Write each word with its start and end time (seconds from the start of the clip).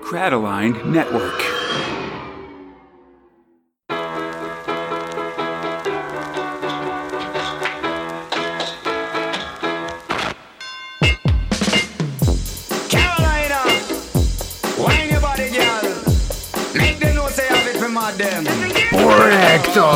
Crataline 0.00 0.84
Network. 0.86 1.40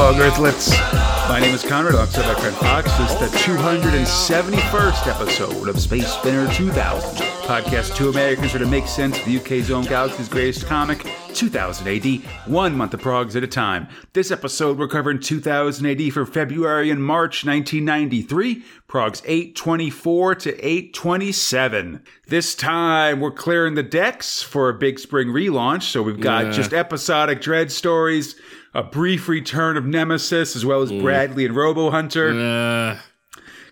Ragdog 0.05 0.30
Earthlets. 0.30 1.29
My 1.30 1.41
name 1.41 1.55
is 1.55 1.62
Conrad, 1.62 1.95
alongside 1.95 2.27
my 2.27 2.39
friend 2.39 2.54
Fox. 2.57 2.93
This 2.98 3.11
is 3.12 3.18
the 3.32 3.39
271st 3.39 5.07
episode 5.07 5.66
of 5.66 5.80
Space 5.80 6.12
Spinner 6.12 6.46
2000. 6.53 7.25
Podcast 7.45 7.96
two 7.96 8.11
Americans 8.11 8.50
try 8.50 8.61
to 8.61 8.67
make 8.67 8.86
sense 8.86 9.18
of 9.18 9.25
the 9.25 9.39
UK's 9.39 9.71
own 9.71 9.85
galaxy's 9.85 10.29
greatest 10.29 10.67
comic, 10.67 11.07
2000 11.32 11.89
AD, 11.89 12.21
one 12.46 12.76
month 12.76 12.93
of 12.93 13.00
progs 13.00 13.35
at 13.35 13.43
a 13.43 13.46
time. 13.46 13.89
This 14.12 14.31
episode 14.31 14.76
we're 14.79 14.89
covering 14.89 15.21
2000 15.21 15.86
AD 15.86 16.12
for 16.12 16.26
February 16.26 16.90
and 16.90 17.03
March 17.03 17.46
1993, 17.46 18.62
progs 18.86 19.23
824 19.25 20.34
to 20.34 20.50
827. 20.67 22.03
This 22.26 22.54
time 22.54 23.21
we're 23.21 23.31
clearing 23.31 23.75
the 23.75 23.82
decks 23.82 24.43
for 24.43 24.68
a 24.68 24.75
big 24.75 24.98
spring 24.98 25.29
relaunch, 25.29 25.84
so 25.84 26.03
we've 26.03 26.21
got 26.21 26.45
Yeah. 26.45 26.50
just 26.53 26.75
episodic 26.75 27.40
Dredd 27.40 27.71
stories, 27.71 28.36
a 28.74 28.82
brief 28.82 29.28
return 29.28 29.76
of 29.76 29.84
Nemesis, 29.86 30.56
as 30.56 30.64
well 30.66 30.82
as 30.82 30.90
Bradley 30.90 31.44
and 31.46 31.54
Robo 31.56 31.90
Hunter, 31.90 32.33
Uh, 32.33 32.98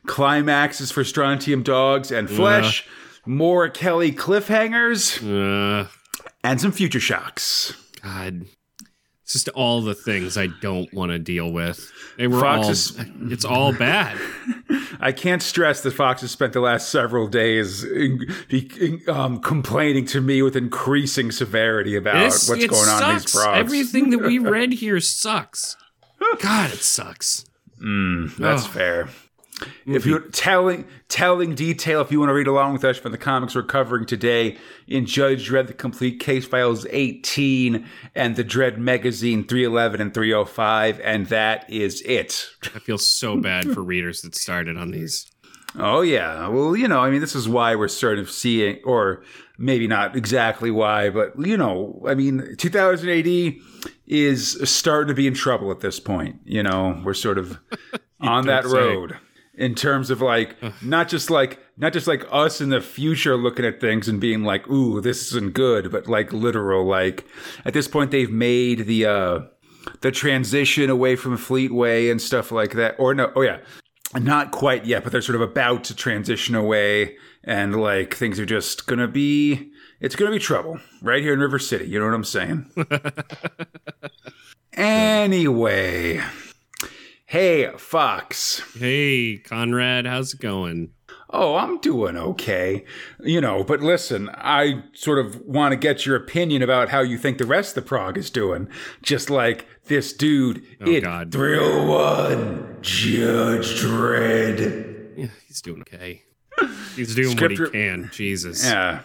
climaxes 0.07 0.91
for 0.91 1.05
Strontium 1.05 1.63
Dogs 1.63 2.11
and 2.11 2.29
Flesh, 2.31 2.87
more 3.27 3.69
Kelly 3.69 4.13
cliffhangers, 4.13 5.21
uh, 5.23 5.89
and 6.45 6.61
some 6.61 6.73
future 6.73 7.01
shocks. 7.01 7.75
God. 8.03 8.47
Just 9.33 9.49
all 9.51 9.81
the 9.83 9.95
things 9.95 10.37
I 10.37 10.49
don't 10.61 10.93
want 10.93 11.11
to 11.13 11.19
deal 11.19 11.51
with. 11.51 11.91
They 12.19 12.27
were 12.27 12.41
Fox 12.41 12.65
all, 12.65 12.71
is- 12.71 12.99
it's 13.33 13.45
all 13.45 13.73
bad. 13.73 14.19
I 15.01 15.11
can't 15.13 15.43
stress 15.43 15.81
that 15.83 15.93
Fox 15.93 16.21
has 16.21 16.31
spent 16.31 16.53
the 16.53 16.61
last 16.61 16.91
several 16.91 17.27
days 17.27 17.85
um, 19.09 19.41
complaining 19.41 20.05
to 20.07 20.21
me 20.21 20.43
with 20.43 20.57
increasing 20.57 21.31
severity 21.33 21.97
about 21.97 22.15
This- 22.31 22.49
what's 22.49 22.67
going 22.67 22.89
on 22.89 23.03
in 23.11 23.15
these 23.17 23.31
sucks. 23.31 23.47
Everything 23.59 24.11
that 24.11 24.19
we 24.23 24.39
read 24.57 24.73
here 24.75 25.01
sucks. 25.01 25.77
God, 26.41 26.73
it 26.73 26.79
sucks. 26.79 27.45
That's 27.79 28.65
Oh. 28.65 28.69
fair. 28.73 29.09
If 29.87 30.07
you 30.07 30.21
telling 30.31 30.87
telling 31.09 31.55
detail, 31.55 32.01
if 32.01 32.13
you 32.13 32.19
want 32.21 32.31
to 32.31 32.35
read 32.35 32.47
along 32.47 32.73
with 32.73 32.85
us 32.85 32.99
from 32.99 33.13
the 33.13 33.19
comics 33.19 33.55
we're 33.55 33.63
covering 33.63 34.07
today 34.07 34.57
in 34.87 35.07
Judge 35.07 35.49
Dredd: 35.49 35.67
The 35.67 35.75
Complete 35.75 36.21
Case 36.21 36.47
Files 36.47 36.87
18 36.91 37.87
and 38.15 38.37
the 38.37 38.45
Dredd 38.45 38.79
Megazine 38.79 39.49
311 39.49 40.01
and 40.01 40.15
305, 40.15 41.01
and 41.01 41.27
that 41.27 41.69
is 41.71 42.03
it. 42.03 42.49
I 42.75 42.79
feel 42.79 42.99
so 42.99 43.37
bad 43.37 43.71
for 43.73 43.83
readers 43.83 44.23
that 44.23 44.35
started 44.35 44.77
on 44.77 44.91
these. 44.91 45.31
Oh 45.79 46.03
yeah, 46.03 46.49
well 46.49 46.77
you 46.77 46.89
know, 46.89 47.01
I 47.01 47.11
mean, 47.11 47.21
this 47.21 47.35
is 47.35 47.49
why 47.49 47.75
we're 47.75 47.89
sort 47.89 48.19
of 48.19 48.31
seeing, 48.31 48.79
or 48.85 49.23
maybe 49.59 49.87
not 49.87 50.17
exactly 50.17 50.71
why, 50.71 51.09
but 51.09 51.33
you 51.39 51.57
know, 51.57 52.03
I 52.07 52.15
mean, 52.15 52.57
2000 52.59 53.09
AD 53.09 53.55
is 54.07 54.59
starting 54.69 55.09
to 55.09 55.15
be 55.15 55.27
in 55.27 55.35
trouble 55.35 55.71
at 55.71 55.81
this 55.81 55.99
point. 55.99 56.41
You 56.45 56.63
know, 56.63 57.01
we're 57.05 57.15
sort 57.15 57.39
of 57.39 57.59
on 58.21 58.47
that 58.47 58.65
say. 58.65 59.19
In 59.55 59.75
terms 59.75 60.11
of 60.11 60.21
like 60.21 60.57
not 60.83 61.09
just 61.09 61.31
like 61.31 61.59
not 61.77 61.93
just 61.93 62.07
like 62.07 62.25
us 62.31 62.61
in 62.61 62.71
the 62.71 62.81
future 62.81 63.37
looking 63.37 63.65
at 63.65 63.81
things 63.81 64.09
and 64.09 64.21
being 64.21 64.45
like, 64.45 64.69
"Ooh, 64.69 65.01
this 65.01 65.29
isn't 65.29 65.55
good," 65.55 65.91
but 65.91 66.09
like 66.09 66.33
literal 66.33 66.85
like 66.87 67.25
at 67.65 67.75
this 67.75 67.89
point 67.89 68.11
they've 68.11 68.31
made 68.31 68.87
the 68.87 69.07
uh 69.07 69.41
the 70.01 70.11
transition 70.11 70.91
away 70.91 71.17
from 71.17 71.37
Fleetway 71.37 72.11
and 72.11 72.21
stuff 72.21 72.51
like 72.53 72.73
that. 72.73 72.97
Or 72.99 73.15
no, 73.15 73.33
oh 73.37 73.43
yeah, 73.43 73.59
not 74.15 74.51
quite 74.53 74.85
yet, 74.87 75.03
but 75.03 75.13
they're 75.13 75.23
sort 75.23 75.37
of 75.37 75.43
about 75.43 75.85
to 75.85 75.97
transition 75.97 76.55
away, 76.55 77.17
and 77.45 77.81
like 77.81 78.15
things 78.15 78.39
are 78.41 78.47
just 78.47 78.87
gonna 78.87 79.09
be. 79.09 79.71
It's 80.01 80.17
gonna 80.17 80.33
be 80.33 80.41
trouble 80.41 80.81
right 81.01 81.23
here 81.23 81.33
in 81.33 81.39
River 81.39 81.61
City. 81.61 81.87
You 81.87 82.01
know 82.01 82.07
what 82.07 82.15
I'm 82.15 82.25
saying? 82.25 82.69
anyway, 84.73 86.21
hey 87.33 87.67
Fox. 87.79 88.61
Hey, 88.79 89.39
Conrad, 89.39 90.05
how's 90.05 90.35
it 90.35 90.41
going? 90.41 90.91
Oh, 91.31 91.57
I'm 91.57 91.79
doing 91.79 92.15
okay. 92.15 92.85
You 93.21 93.41
know, 93.41 93.65
but 93.65 93.81
listen, 93.81 94.29
I 94.35 94.83
sort 94.93 95.19
of 95.19 95.41
want 95.41 95.73
to 95.73 95.77
get 95.77 96.05
your 96.05 96.15
opinion 96.15 96.61
about 96.61 96.91
how 96.91 97.01
you 97.01 97.17
think 97.17 97.39
the 97.39 97.47
rest 97.47 97.75
of 97.75 97.85
the 97.85 97.89
prog 97.89 98.19
is 98.19 98.29
doing. 98.29 98.69
Just 99.03 99.31
like 99.31 99.67
this 99.87 100.13
dude 100.13 100.63
oh, 100.83 100.91
in 100.91 101.05
God. 101.05 101.33
Thrill 101.33 101.87
One, 101.89 102.77
Judge 102.83 103.81
Dredd. 103.81 105.17
Yeah, 105.17 105.29
he's 105.49 105.63
doing 105.63 105.81
okay. 105.81 106.25
He's 106.95 107.15
doing 107.15 107.39
what 107.39 107.51
he 107.51 107.57
can. 107.57 108.11
Jesus. 108.13 108.63
Yeah, 108.63 109.01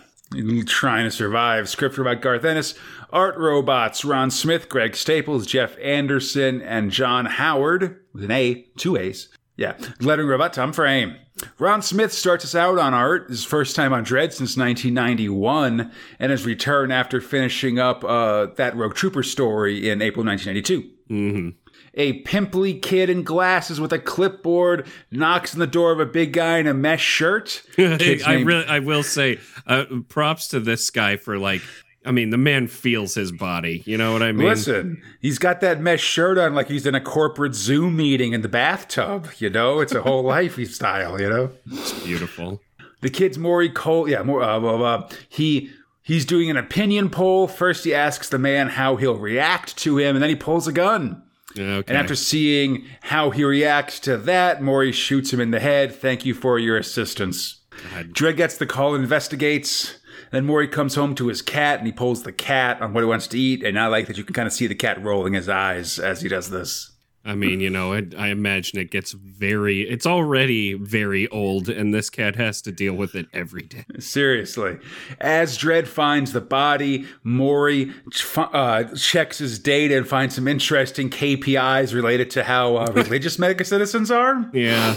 trying 0.65 1.05
to 1.05 1.11
survive. 1.11 1.69
Scripture 1.69 2.03
by 2.03 2.15
Garth 2.15 2.45
Ennis. 2.45 2.75
Art 3.11 3.37
robots: 3.37 4.03
Ron 4.03 4.31
Smith, 4.31 4.69
Greg 4.69 4.95
Staples, 4.95 5.45
Jeff 5.45 5.77
Anderson, 5.79 6.61
and 6.61 6.91
John 6.91 7.25
Howard 7.25 8.01
with 8.13 8.23
an 8.23 8.31
A, 8.31 8.65
two 8.77 8.97
A's. 8.97 9.29
Yeah, 9.55 9.77
lettering 9.99 10.27
robot 10.27 10.53
Tom 10.53 10.71
Frame. 10.73 11.15
Ron 11.59 11.81
Smith 11.81 12.13
starts 12.13 12.45
us 12.45 12.55
out 12.55 12.77
on 12.79 12.93
art. 12.93 13.29
His 13.29 13.43
first 13.43 13.75
time 13.75 13.93
on 13.93 14.03
Dredd 14.03 14.33
since 14.33 14.57
1991, 14.57 15.91
and 16.19 16.31
his 16.31 16.45
return 16.45 16.91
after 16.91 17.21
finishing 17.21 17.79
up 17.79 18.03
uh, 18.03 18.47
that 18.55 18.75
Rogue 18.75 18.95
Trooper 18.95 19.23
story 19.23 19.89
in 19.89 20.01
April 20.01 20.25
1992 20.25 20.93
hmm 21.07 21.49
a 21.97 22.13
pimply 22.21 22.75
kid 22.75 23.09
in 23.09 23.23
glasses 23.23 23.81
with 23.81 23.91
a 23.91 23.99
clipboard 23.99 24.87
knocks 25.11 25.53
on 25.53 25.59
the 25.59 25.67
door 25.67 25.91
of 25.91 25.99
a 25.99 26.05
big 26.05 26.31
guy 26.31 26.59
in 26.59 26.67
a 26.67 26.73
mesh 26.73 27.03
shirt. 27.03 27.63
Kid's 27.75 28.23
I 28.23 28.35
really, 28.35 28.65
I 28.67 28.79
will 28.79 29.03
say, 29.03 29.39
uh, 29.65 29.85
props 30.07 30.47
to 30.49 30.59
this 30.61 30.89
guy 30.89 31.17
for 31.17 31.37
like. 31.37 31.61
I 32.05 32.11
mean, 32.11 32.29
the 32.29 32.37
man 32.37 32.67
feels 32.67 33.15
his 33.15 33.33
body. 33.33 33.83
You 33.85 33.97
know 33.97 34.13
what 34.13 34.23
I 34.23 34.31
mean? 34.31 34.47
Listen, 34.47 35.01
he's 35.19 35.37
got 35.39 35.59
that 35.59 35.81
mesh 35.81 35.99
shirt 36.01 36.37
on 36.37 36.55
like 36.55 36.69
he's 36.69 36.85
in 36.85 36.95
a 36.95 37.01
corporate 37.01 37.53
Zoom 37.53 37.97
meeting 37.97 38.31
in 38.31 38.41
the 38.43 38.47
bathtub. 38.47 39.27
You 39.39 39.49
know, 39.49 39.81
it's 39.81 39.93
a 39.93 40.01
whole 40.01 40.23
lifestyle. 40.61 41.19
You 41.19 41.29
know, 41.29 41.51
It's 41.69 41.91
beautiful. 42.05 42.61
the 43.01 43.09
kid's 43.09 43.37
Maury 43.37 43.69
Cole. 43.69 44.07
Yeah, 44.07 44.23
more. 44.23 44.41
Uh, 44.41 44.57
blah. 44.57 45.09
He 45.27 45.69
he's 46.01 46.23
doing 46.25 46.49
an 46.49 46.55
opinion 46.55 47.09
poll. 47.09 47.45
First, 47.49 47.83
he 47.83 47.93
asks 47.93 48.29
the 48.29 48.39
man 48.39 48.69
how 48.69 48.95
he'll 48.95 49.17
react 49.17 49.75
to 49.79 49.97
him, 49.97 50.15
and 50.15 50.23
then 50.23 50.29
he 50.29 50.35
pulls 50.37 50.65
a 50.65 50.71
gun. 50.71 51.23
Okay. 51.57 51.91
And 51.91 51.97
after 51.97 52.15
seeing 52.15 52.85
how 53.01 53.31
he 53.31 53.43
reacts 53.43 53.99
to 54.01 54.17
that, 54.17 54.61
Maury 54.61 54.91
shoots 54.91 55.31
him 55.33 55.39
in 55.39 55.51
the 55.51 55.59
head. 55.59 55.93
Thank 55.93 56.25
you 56.25 56.33
for 56.33 56.59
your 56.59 56.77
assistance. 56.77 57.61
God. 57.93 58.13
Dredd 58.13 58.37
gets 58.37 58.57
the 58.57 58.65
call 58.65 58.95
and 58.95 59.03
investigates. 59.03 59.99
Then 60.31 60.45
Maury 60.45 60.67
comes 60.67 60.95
home 60.95 61.15
to 61.15 61.27
his 61.27 61.41
cat 61.41 61.79
and 61.79 61.87
he 61.87 61.93
pulls 61.93 62.23
the 62.23 62.31
cat 62.31 62.81
on 62.81 62.93
what 62.93 63.01
he 63.01 63.07
wants 63.07 63.27
to 63.27 63.39
eat. 63.39 63.63
And 63.63 63.79
I 63.79 63.87
like 63.87 64.07
that 64.07 64.17
you 64.17 64.23
can 64.23 64.33
kind 64.33 64.47
of 64.47 64.53
see 64.53 64.67
the 64.67 64.75
cat 64.75 65.01
rolling 65.03 65.33
his 65.33 65.47
eyes 65.47 65.99
as 65.99 66.21
he 66.21 66.27
does 66.27 66.49
this. 66.49 66.91
I 67.27 67.35
mean, 67.35 67.59
you 67.59 67.69
know, 67.69 67.91
I, 67.91 68.03
I 68.17 68.29
imagine 68.29 68.79
it 68.79 68.89
gets 68.89 69.11
very. 69.11 69.81
It's 69.81 70.05
already 70.05 70.75
very 70.75 71.27
old, 71.27 71.67
and 71.67 71.93
this 71.93 72.09
cat 72.09 72.37
has 72.37 72.61
to 72.61 72.71
deal 72.71 72.93
with 72.93 73.15
it 73.15 73.27
every 73.33 73.63
day. 73.63 73.83
Seriously. 73.99 74.77
As 75.19 75.57
Dredd 75.57 75.87
finds 75.87 76.31
the 76.31 76.39
body, 76.39 77.05
Maury 77.23 77.91
ch- 78.13 78.37
uh, 78.37 78.85
checks 78.95 79.39
his 79.39 79.59
data 79.59 79.97
and 79.97 80.07
finds 80.07 80.35
some 80.35 80.47
interesting 80.47 81.09
KPIs 81.09 81.93
related 81.93 82.29
to 82.31 82.45
how 82.45 82.77
uh, 82.77 82.91
religious 82.95 83.37
mega 83.37 83.65
citizens 83.65 84.09
are 84.09 84.49
Yeah, 84.53 84.95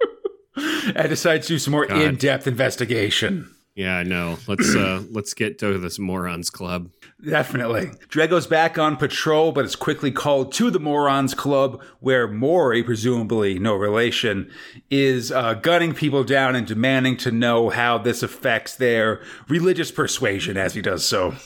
and 0.56 1.08
decides 1.10 1.46
to 1.48 1.52
do 1.52 1.58
some 1.58 1.72
more 1.72 1.84
in 1.84 2.16
depth 2.16 2.46
investigation. 2.46 3.54
Yeah, 3.74 3.96
I 3.96 4.02
know. 4.02 4.36
Let's 4.46 4.74
uh 4.74 5.02
let's 5.10 5.34
get 5.34 5.58
to 5.60 5.78
this 5.78 5.98
morons 5.98 6.50
club. 6.50 6.90
Definitely. 7.24 7.86
Dredd 8.08 8.30
goes 8.30 8.46
back 8.46 8.78
on 8.78 8.96
patrol, 8.96 9.52
but 9.52 9.64
is 9.66 9.76
quickly 9.76 10.10
called 10.10 10.52
to 10.54 10.70
the 10.70 10.80
Morons 10.80 11.34
Club, 11.34 11.82
where 12.00 12.26
Maury, 12.26 12.82
presumably 12.82 13.58
no 13.58 13.74
relation, 13.74 14.50
is 14.90 15.30
uh, 15.30 15.52
gunning 15.54 15.92
people 15.92 16.24
down 16.24 16.56
and 16.56 16.66
demanding 16.66 17.18
to 17.18 17.30
know 17.30 17.68
how 17.68 17.98
this 17.98 18.22
affects 18.22 18.74
their 18.74 19.20
religious 19.48 19.90
persuasion 19.92 20.56
as 20.56 20.74
he 20.74 20.80
does 20.82 21.04
so. 21.04 21.34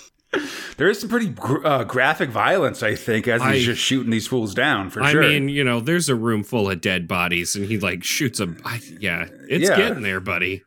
There 0.76 0.88
is 0.88 0.98
some 0.98 1.08
pretty 1.08 1.28
gr- 1.28 1.64
uh, 1.64 1.84
graphic 1.84 2.28
violence, 2.28 2.82
I 2.82 2.96
think, 2.96 3.28
as 3.28 3.40
he's 3.40 3.62
I- 3.62 3.64
just 3.66 3.80
shooting 3.80 4.10
these 4.10 4.26
fools 4.26 4.52
down, 4.52 4.90
for 4.90 5.00
I 5.00 5.12
sure. 5.12 5.22
I 5.22 5.28
mean, 5.28 5.48
you 5.48 5.62
know, 5.62 5.78
there's 5.78 6.08
a 6.08 6.16
room 6.16 6.42
full 6.42 6.68
of 6.68 6.80
dead 6.80 7.06
bodies, 7.06 7.54
and 7.54 7.64
he 7.66 7.78
like 7.78 8.02
shoots 8.02 8.40
a. 8.40 8.52
I, 8.64 8.80
yeah, 8.98 9.26
it's 9.48 9.68
Yeah. 9.68 9.76
getting 9.76 10.02
there, 10.02 10.18
buddy. 10.18 10.64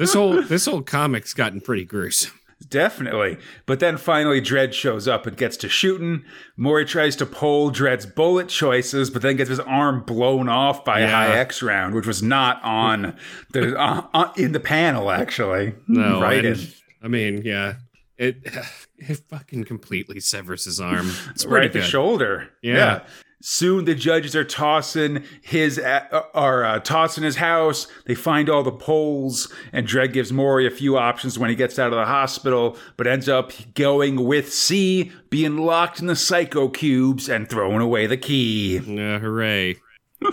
This 0.00 0.14
whole 0.14 0.40
this 0.40 0.64
whole 0.64 0.80
comic's 0.80 1.34
gotten 1.34 1.60
pretty 1.60 1.84
gruesome. 1.84 2.32
Definitely. 2.66 3.36
But 3.66 3.80
then 3.80 3.98
finally, 3.98 4.40
Dredd 4.40 4.72
shows 4.72 5.06
up 5.06 5.26
and 5.26 5.36
gets 5.36 5.58
to 5.58 5.68
shooting. 5.68 6.24
Maury 6.56 6.86
tries 6.86 7.16
to 7.16 7.26
pull 7.26 7.70
Dredd's 7.70 8.06
bullet 8.06 8.48
choices, 8.48 9.10
but 9.10 9.20
then 9.20 9.36
gets 9.36 9.50
his 9.50 9.60
arm 9.60 10.02
blown 10.02 10.48
off 10.48 10.84
by 10.84 11.00
a 11.00 11.10
Hi-Ex 11.10 11.62
round, 11.62 11.94
which 11.94 12.06
was 12.06 12.22
not 12.22 12.62
on 12.62 13.14
the 13.52 13.78
uh, 13.78 14.06
uh, 14.14 14.32
in 14.36 14.52
the 14.52 14.60
panel 14.60 15.10
actually. 15.10 15.74
No, 15.86 16.20
right 16.22 16.44
in. 16.44 16.58
I 17.02 17.08
mean, 17.08 17.42
yeah, 17.44 17.74
it 18.16 18.38
it 18.96 19.20
fucking 19.28 19.64
completely 19.64 20.20
severs 20.20 20.64
his 20.64 20.80
arm. 20.80 21.10
It's 21.28 21.44
right 21.44 21.66
at 21.66 21.74
the 21.74 21.82
shoulder. 21.82 22.48
Yeah. 22.62 23.02
Soon 23.42 23.86
the 23.86 23.94
judges 23.94 24.36
are 24.36 24.44
tossing 24.44 25.24
his 25.40 25.78
uh, 25.78 26.24
are 26.34 26.62
uh, 26.62 26.78
tossing 26.80 27.24
his 27.24 27.36
house. 27.36 27.86
They 28.04 28.14
find 28.14 28.50
all 28.50 28.62
the 28.62 28.70
polls, 28.70 29.50
and 29.72 29.86
Dredd 29.86 30.12
gives 30.12 30.30
Maury 30.30 30.66
a 30.66 30.70
few 30.70 30.98
options 30.98 31.38
when 31.38 31.48
he 31.48 31.56
gets 31.56 31.78
out 31.78 31.92
of 31.92 31.98
the 31.98 32.04
hospital, 32.04 32.76
but 32.98 33.06
ends 33.06 33.30
up 33.30 33.52
going 33.74 34.26
with 34.26 34.52
C, 34.52 35.10
being 35.30 35.56
locked 35.56 36.00
in 36.00 36.06
the 36.06 36.16
psycho 36.16 36.68
cubes 36.68 37.30
and 37.30 37.48
throwing 37.48 37.80
away 37.80 38.06
the 38.06 38.18
key. 38.18 38.76
Yeah, 38.78 39.18
hooray! 39.18 39.76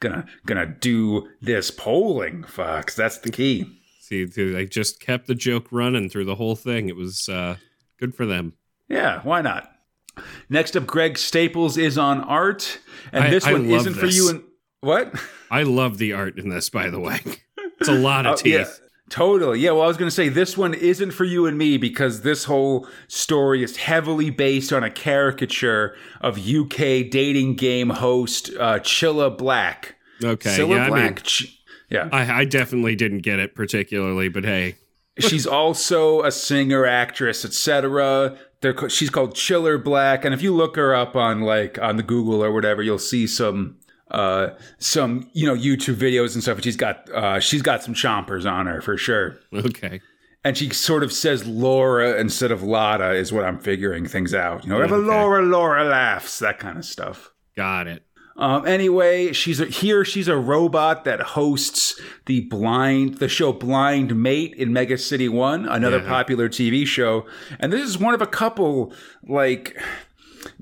Gonna 0.00 0.24
gonna 0.46 0.66
do 0.66 1.28
this 1.42 1.70
polling, 1.70 2.44
Fox. 2.44 2.96
That's 2.96 3.18
the 3.18 3.30
key. 3.30 3.80
See, 4.00 4.24
they 4.24 4.64
just 4.64 4.98
kept 4.98 5.26
the 5.26 5.34
joke 5.34 5.66
running 5.70 6.08
through 6.08 6.24
the 6.24 6.36
whole 6.36 6.56
thing. 6.56 6.88
It 6.88 6.96
was 6.96 7.28
uh, 7.28 7.56
good 7.98 8.14
for 8.14 8.24
them. 8.24 8.54
Yeah, 8.88 9.20
why 9.22 9.42
not? 9.42 9.70
Next 10.48 10.76
up, 10.76 10.86
Greg 10.86 11.18
Staples 11.18 11.76
is 11.76 11.96
on 11.98 12.20
art, 12.22 12.78
and 13.12 13.24
I- 13.24 13.30
this 13.30 13.44
I 13.46 13.52
one 13.52 13.66
isn't 13.70 13.94
for 13.94 14.06
you. 14.06 14.28
And 14.30 14.42
what? 14.80 15.14
I 15.50 15.62
love 15.64 15.98
the 15.98 16.12
art 16.12 16.38
in 16.38 16.48
this, 16.48 16.68
by 16.70 16.90
the 16.90 17.00
way. 17.00 17.20
It's 17.80 17.88
a 17.88 17.92
lot 17.94 18.26
of 18.26 18.32
Oh, 18.34 18.36
teeth. 18.36 18.52
yeah, 18.52 18.66
totally. 19.08 19.58
Yeah, 19.60 19.72
well, 19.72 19.82
I 19.82 19.86
was 19.86 19.96
going 19.96 20.08
to 20.08 20.14
say 20.14 20.28
this 20.28 20.56
one 20.56 20.74
isn't 20.74 21.10
for 21.10 21.24
you 21.24 21.46
and 21.46 21.58
me 21.58 21.76
because 21.76 22.22
this 22.22 22.44
whole 22.44 22.86
story 23.08 23.62
is 23.64 23.76
heavily 23.78 24.30
based 24.30 24.72
on 24.72 24.84
a 24.84 24.90
caricature 24.90 25.96
of 26.20 26.38
UK 26.38 27.08
dating 27.10 27.56
game 27.56 27.90
host 27.90 28.50
uh, 28.58 28.78
Chilla 28.80 29.36
Black. 29.36 29.96
Okay, 30.22 30.50
Cilla 30.50 30.76
yeah, 30.76 30.84
I 30.84 30.88
Black. 30.88 31.04
mean, 31.16 31.24
Ch- 31.24 31.58
yeah. 31.90 32.08
I, 32.12 32.40
I 32.42 32.44
definitely 32.44 32.94
didn't 32.94 33.20
get 33.22 33.38
it 33.40 33.54
particularly, 33.54 34.28
but 34.28 34.44
hey, 34.44 34.76
she's 35.18 35.46
also 35.48 36.22
a 36.22 36.30
singer, 36.30 36.86
actress, 36.86 37.44
etc. 37.44 38.38
They're 38.62 38.88
she's 38.90 39.10
called 39.10 39.34
Chiller 39.34 39.78
Black, 39.78 40.24
and 40.24 40.34
if 40.34 40.42
you 40.42 40.54
look 40.54 40.76
her 40.76 40.94
up 40.94 41.16
on 41.16 41.40
like 41.40 41.78
on 41.80 41.96
the 41.96 42.02
Google 42.02 42.44
or 42.44 42.52
whatever, 42.52 42.82
you'll 42.82 42.98
see 42.98 43.26
some 43.26 43.76
uh 44.10 44.50
some 44.78 45.30
you 45.32 45.46
know 45.46 45.54
YouTube 45.54 45.94
videos 45.96 46.34
and 46.34 46.42
stuff. 46.42 46.56
And 46.56 46.64
she's 46.64 46.76
got 46.76 47.08
uh 47.10 47.40
she's 47.40 47.62
got 47.62 47.82
some 47.82 47.94
chompers 47.94 48.50
on 48.50 48.66
her 48.66 48.80
for 48.82 48.96
sure. 48.96 49.38
okay, 49.54 50.00
And 50.44 50.58
she 50.58 50.68
sort 50.70 51.02
of 51.02 51.12
says 51.12 51.46
Laura 51.46 52.18
instead 52.20 52.50
of 52.50 52.62
Lotta 52.62 53.12
is 53.12 53.32
what 53.32 53.44
I'm 53.44 53.58
figuring 53.58 54.06
things 54.06 54.34
out. 54.34 54.64
You 54.64 54.70
know, 54.70 54.82
Okay. 54.82 54.94
Laura, 54.94 55.42
Laura 55.42 55.84
laughs, 55.84 56.38
that 56.40 56.58
kind 56.58 56.76
of 56.76 56.84
stuff. 56.84 57.32
got 57.56 57.86
it. 57.86 58.04
Um, 58.40 58.66
anyway, 58.66 59.32
she's 59.32 59.60
a, 59.60 59.66
here. 59.66 60.04
She's 60.04 60.26
a 60.26 60.36
robot 60.36 61.04
that 61.04 61.20
hosts 61.20 62.00
the 62.26 62.40
blind, 62.40 63.18
the 63.18 63.28
show 63.28 63.52
Blind 63.52 64.16
Mate 64.16 64.54
in 64.54 64.72
Mega 64.72 64.96
City 64.98 65.28
One, 65.28 65.66
another 65.68 65.98
Yeah. 65.98 66.08
popular 66.08 66.48
TV 66.48 66.86
show. 66.86 67.26
And 67.58 67.72
this 67.72 67.82
is 67.82 67.98
one 67.98 68.14
of 68.14 68.22
a 68.22 68.26
couple 68.26 68.92
like 69.28 69.76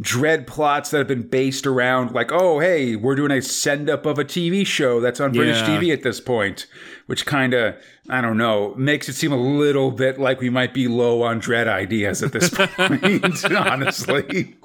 Dredd 0.01 0.49
plots 0.49 0.91
that 0.91 0.99
have 0.99 1.07
been 1.07 1.29
based 1.29 1.65
around 1.69 2.13
like, 2.13 2.33
oh, 2.33 2.59
hey, 2.59 2.97
we're 2.97 3.15
doing 3.15 3.31
a 3.31 3.41
send 3.41 3.89
up 3.89 4.07
of 4.07 4.19
a 4.19 4.25
TV 4.25 4.67
show 4.67 5.01
that's 5.01 5.21
on 5.21 5.31
British 5.33 5.61
Yeah. 5.61 5.79
TV 5.79 5.93
at 5.93 6.03
this 6.03 6.19
point, 6.21 6.67
which 7.07 7.27
kind 7.27 7.55
of, 7.55 7.77
I 8.11 8.21
don't 8.21 8.37
know, 8.39 8.75
makes 8.77 9.09
it 9.09 9.13
seem 9.15 9.31
a 9.33 9.37
little 9.37 9.93
bit 9.93 10.19
like 10.19 10.41
we 10.41 10.51
might 10.51 10.75
be 10.75 10.89
low 10.89 11.23
on 11.23 11.41
Dredd 11.41 11.69
ideas 11.69 12.25
at 12.25 12.33
this 12.33 12.51
point, 12.53 13.45
honestly. 13.53 14.57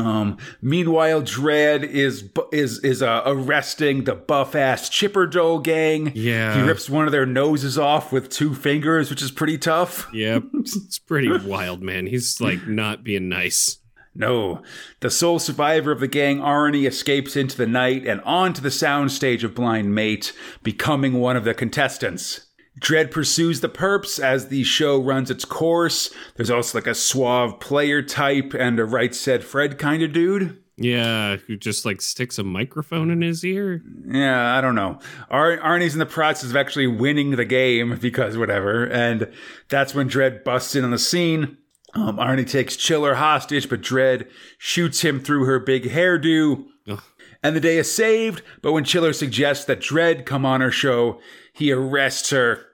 Um, 0.00 0.38
meanwhile, 0.62 1.22
Dredd 1.22 1.84
is 1.84 2.30
is 2.52 2.78
is 2.80 3.02
uh, 3.02 3.22
arresting 3.26 4.04
the 4.04 4.14
buff 4.14 4.54
ass 4.54 4.88
Chipper 4.88 5.26
Doll 5.26 5.58
gang. 5.58 6.12
Yeah. 6.14 6.56
he 6.56 6.62
rips 6.62 6.88
one 6.88 7.06
of 7.06 7.12
their 7.12 7.26
noses 7.26 7.78
off 7.78 8.12
with 8.12 8.28
two 8.28 8.54
fingers, 8.54 9.10
which 9.10 9.22
is 9.22 9.30
pretty 9.30 9.58
tough. 9.58 10.08
Yep, 10.12 10.44
it's 10.54 10.98
pretty 10.98 11.36
wild, 11.38 11.82
man. 11.82 12.06
He's 12.06 12.40
like 12.40 12.66
not 12.66 13.04
being 13.04 13.28
nice. 13.28 13.78
No, 14.14 14.62
the 14.98 15.10
sole 15.10 15.38
survivor 15.38 15.92
of 15.92 16.00
the 16.00 16.08
gang, 16.08 16.38
Arnie, 16.40 16.88
escapes 16.88 17.36
into 17.36 17.56
the 17.56 17.68
night 17.68 18.04
and 18.04 18.20
onto 18.22 18.60
the 18.60 18.68
soundstage 18.68 19.44
of 19.44 19.54
Blind 19.54 19.94
Mate, 19.94 20.32
becoming 20.64 21.14
one 21.14 21.36
of 21.36 21.44
the 21.44 21.54
contestants. 21.54 22.47
Dredd 22.78 23.10
pursues 23.10 23.60
the 23.60 23.68
perps 23.68 24.20
as 24.22 24.48
the 24.48 24.62
show 24.64 25.00
runs 25.00 25.30
its 25.30 25.44
course. 25.44 26.12
There's 26.36 26.50
also 26.50 26.78
like 26.78 26.86
a 26.86 26.94
suave 26.94 27.60
player 27.60 28.02
type 28.02 28.54
and 28.54 28.78
a 28.78 28.84
right 28.84 29.14
said 29.14 29.44
Fred 29.44 29.78
kind 29.78 30.02
of 30.02 30.12
dude. 30.12 30.62
Yeah, 30.80 31.38
who 31.38 31.56
just 31.56 31.84
like 31.84 32.00
sticks 32.00 32.38
a 32.38 32.44
microphone 32.44 33.10
in 33.10 33.20
his 33.20 33.44
ear? 33.44 33.82
Yeah, 34.06 34.56
I 34.56 34.60
don't 34.60 34.76
know. 34.76 35.00
Ar- 35.28 35.58
Arnie's 35.58 35.94
in 35.94 35.98
the 35.98 36.06
process 36.06 36.50
of 36.50 36.56
actually 36.56 36.86
winning 36.86 37.32
the 37.32 37.44
game 37.44 37.98
because 38.00 38.36
whatever, 38.36 38.84
and 38.84 39.28
that's 39.68 39.92
when 39.92 40.08
Dredd 40.08 40.44
busts 40.44 40.76
in 40.76 40.84
on 40.84 40.92
the 40.92 40.98
scene. 40.98 41.56
Um, 41.94 42.18
Arnie 42.18 42.48
takes 42.48 42.76
Chiller 42.76 43.14
hostage, 43.16 43.68
but 43.68 43.80
Dredd 43.80 44.28
shoots 44.56 45.00
him 45.00 45.18
through 45.18 45.46
her 45.46 45.58
big 45.58 45.84
hairdo, 45.84 46.64
Ugh. 46.88 47.02
and 47.42 47.56
the 47.56 47.60
day 47.60 47.78
is 47.78 47.92
saved. 47.92 48.42
But 48.62 48.72
when 48.72 48.84
Chiller 48.84 49.12
suggests 49.12 49.64
that 49.64 49.80
Dredd 49.80 50.26
come 50.26 50.46
on 50.46 50.60
her 50.60 50.70
show, 50.70 51.18
he 51.52 51.72
arrests 51.72 52.30
her 52.30 52.66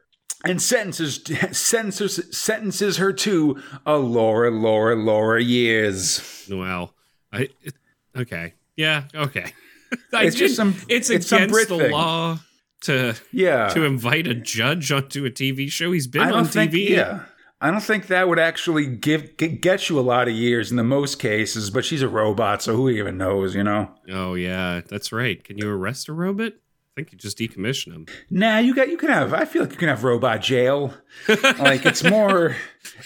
and 0.45 0.61
sentences 0.61 1.21
sentences 1.53 2.21
sentences 2.37 2.97
her 2.99 3.13
to 3.13 3.63
a 3.87 3.97
Laura, 3.97 4.51
Laura, 4.51 4.95
Laura 4.97 5.43
years. 5.43 6.47
Well, 6.51 6.95
I 7.33 7.49
it, 7.63 7.75
okay, 8.17 8.55
yeah, 8.77 9.05
okay. 9.15 9.53
I 10.13 10.25
It's 10.25 10.37
just 10.37 10.57
some- 10.57 10.75
It's, 10.89 11.09
it's 11.11 11.29
some 11.29 11.45
against 11.45 11.53
Brit 11.55 11.69
the 11.69 11.79
thing. 11.79 11.93
law 11.93 12.39
to 12.83 13.15
Yeah, 13.33 13.69
to 13.69 13.85
invite 13.85 14.27
a 14.27 14.35
judge 14.35 14.91
onto 14.93 15.25
a 15.25 15.31
TV 15.31 15.71
show. 15.71 15.93
He's 15.93 16.07
been 16.07 16.33
on 16.33 16.45
think, 16.47 16.73
TV. 16.73 16.91
Yeah. 16.91 17.21
I 17.61 17.71
don't 17.71 17.81
think 17.83 18.09
that 18.09 18.29
would 18.29 18.39
actually 18.39 18.85
give 18.87 19.37
get 19.39 19.89
you 19.89 19.99
a 19.99 20.03
lot 20.03 20.29
of 20.29 20.35
years 20.35 20.71
in 20.71 20.77
the 20.77 20.85
most 20.85 21.19
cases, 21.19 21.71
but 21.71 21.85
she's 21.85 22.03
a 22.03 22.09
robot, 22.09 22.61
so 22.63 22.77
who 22.77 22.91
even 22.91 23.17
knows, 23.17 23.55
you 23.55 23.63
know? 23.65 23.91
Oh 24.11 24.35
yeah, 24.35 24.83
that's 24.87 25.13
right. 25.13 25.43
Can 25.43 25.57
you 25.57 25.71
arrest 25.71 26.09
a 26.09 26.13
robot? 26.13 26.53
I 26.95 27.01
think 27.01 27.11
you 27.11 27.19
just 27.19 27.39
decommission 27.39 27.93
them. 27.93 28.07
Nah, 28.31 28.59
you 28.59 28.73
got 28.73 28.89
you 28.89 28.97
can 28.97 29.09
have 29.09 29.35
I 29.35 29.47
feel 29.47 29.63
like 29.63 29.73
you 29.73 29.79
can 29.79 29.89
have 29.89 30.05
robot 30.05 30.41
jail. 30.41 30.95
like 31.59 31.85
it's 31.85 32.05
more 32.05 32.55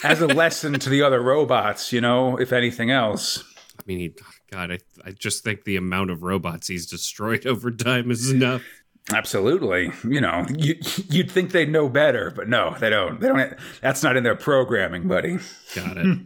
as 0.05 0.21
a 0.21 0.27
lesson 0.27 0.79
to 0.79 0.91
the 0.91 1.01
other 1.03 1.23
robots, 1.23 1.91
you 1.91 2.03
know, 2.03 2.37
if 2.37 2.53
anything 2.53 2.91
else. 2.91 3.43
I 3.79 3.83
mean, 3.87 3.99
he, 3.99 4.15
God, 4.51 4.71
I 4.73 4.79
I 5.07 5.13
just 5.13 5.43
think 5.43 5.65
the 5.65 5.77
amount 5.77 6.11
of 6.11 6.23
robots 6.23 6.69
he's 6.69 6.87
destroyed 6.87 7.47
over 7.47 7.71
time 7.71 8.11
is 8.11 8.31
enough. 8.31 8.63
Absolutely. 9.11 9.91
You 10.05 10.21
know, 10.21 10.45
you 10.55 10.75
you'd 11.09 11.31
think 11.31 11.53
they'd 11.53 11.71
know 11.71 11.89
better, 11.89 12.31
but 12.31 12.47
no, 12.47 12.77
they 12.79 12.91
don't. 12.91 13.19
They 13.21 13.29
don't 13.29 13.55
that's 13.81 14.03
not 14.03 14.19
in 14.19 14.23
their 14.23 14.37
programming, 14.37 15.09
buddy. 15.09 15.39
Got 15.75 15.97
it. 15.97 16.19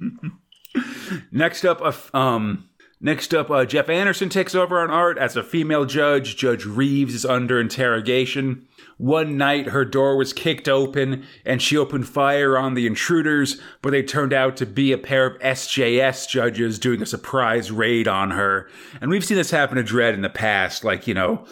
Next 1.31 1.65
up, 1.65 1.81
um, 2.13 2.69
next 3.03 3.35
up, 3.35 3.51
uh, 3.51 3.67
Jeff 3.67 3.91
Anderson 3.91 4.31
takes 4.31 4.55
over 4.55 4.81
on 4.81 4.91
art 4.91 5.19
as 5.19 5.37
a 5.37 5.43
female 5.43 5.85
judge. 5.85 6.37
Judge 6.37 6.65
Reeves 6.65 7.15
is 7.15 7.27
under 7.27 7.61
interrogation. 7.61 8.67
One 8.97 9.37
night, 9.37 9.67
her 9.67 9.85
door 9.85 10.17
was 10.17 10.33
kicked 10.33 10.69
open, 10.69 11.27
and 11.45 11.61
she 11.61 11.77
opened 11.77 12.09
fire 12.09 12.57
on 12.57 12.75
the 12.75 12.87
intruders, 12.87 13.61
but 13.83 13.91
they 13.91 14.03
turned 14.03 14.33
out 14.33 14.57
to 14.59 14.67
be 14.67 14.93
a 14.93 14.99
pair 14.99 15.27
of 15.27 15.41
SJS 15.41 16.29
judges 16.29 16.79
doing 16.79 17.03
a 17.03 17.07
surprise 17.07 17.71
raid 17.71 18.07
on 18.07 18.31
her. 18.31 18.71
And 19.01 19.11
we've 19.11 19.25
seen 19.25 19.37
this 19.37 19.51
happen 19.51 19.77
to 19.77 19.83
Dredd 19.83 20.15
in 20.15 20.23
the 20.23 20.31
past, 20.31 20.85
like 20.85 21.07
you 21.07 21.15
know, 21.15 21.45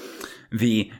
the 0.52 0.92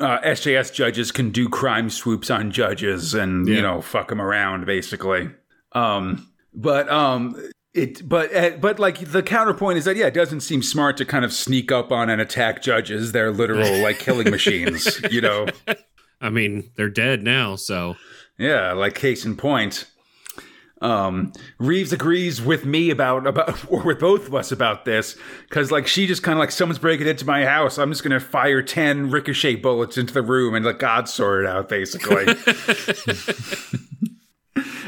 uh, 0.00 0.18
SJS 0.20 0.72
judges 0.72 1.12
can 1.12 1.30
do 1.30 1.48
crime 1.48 1.90
swoops 1.90 2.30
on 2.30 2.50
judges 2.50 3.14
and 3.14 3.46
you 3.46 3.62
know 3.62 3.80
fuck 3.80 4.08
them 4.08 4.20
around 4.20 4.66
basically. 4.66 5.30
Um, 5.72 6.28
but 6.54 6.88
um, 6.90 7.36
it 7.74 8.06
but 8.08 8.34
uh, 8.34 8.50
but 8.60 8.78
like 8.78 8.98
the 8.98 9.22
counterpoint 9.22 9.78
is 9.78 9.84
that 9.86 9.96
yeah, 9.96 10.06
it 10.06 10.14
doesn't 10.14 10.40
seem 10.40 10.62
smart 10.62 10.96
to 10.98 11.04
kind 11.04 11.24
of 11.24 11.32
sneak 11.32 11.72
up 11.72 11.90
on 11.90 12.10
and 12.10 12.20
attack 12.20 12.62
judges. 12.62 13.12
They're 13.12 13.30
literal 13.30 13.82
like 13.82 13.98
killing 13.98 14.30
machines, 14.30 15.00
you 15.10 15.20
know. 15.20 15.46
I 16.20 16.30
mean, 16.30 16.70
they're 16.76 16.90
dead 16.90 17.22
now, 17.22 17.56
so 17.56 17.96
Yeah, 18.38 18.72
like 18.72 18.94
case 18.94 19.24
in 19.24 19.36
point. 19.36 19.86
Um, 20.82 21.32
Reeves 21.58 21.92
agrees 21.92 22.42
with 22.42 22.66
me 22.66 22.90
about 22.90 23.26
about 23.26 23.64
or 23.72 23.82
with 23.82 24.00
both 24.00 24.26
of 24.26 24.34
us 24.34 24.52
about 24.52 24.84
this 24.84 25.16
because 25.48 25.70
like 25.70 25.86
she 25.86 26.06
just 26.06 26.22
kind 26.22 26.36
of 26.36 26.40
like 26.40 26.50
someone's 26.50 26.78
breaking 26.78 27.06
into 27.06 27.24
my 27.24 27.46
house. 27.46 27.78
I'm 27.78 27.90
just 27.90 28.02
gonna 28.02 28.20
fire 28.20 28.62
ten 28.62 29.10
ricochet 29.10 29.56
bullets 29.56 29.96
into 29.96 30.12
the 30.12 30.22
room 30.22 30.54
and 30.54 30.64
let 30.64 30.78
God 30.78 31.08
sort 31.08 31.44
it 31.44 31.48
out, 31.48 31.68
basically. 31.68 32.26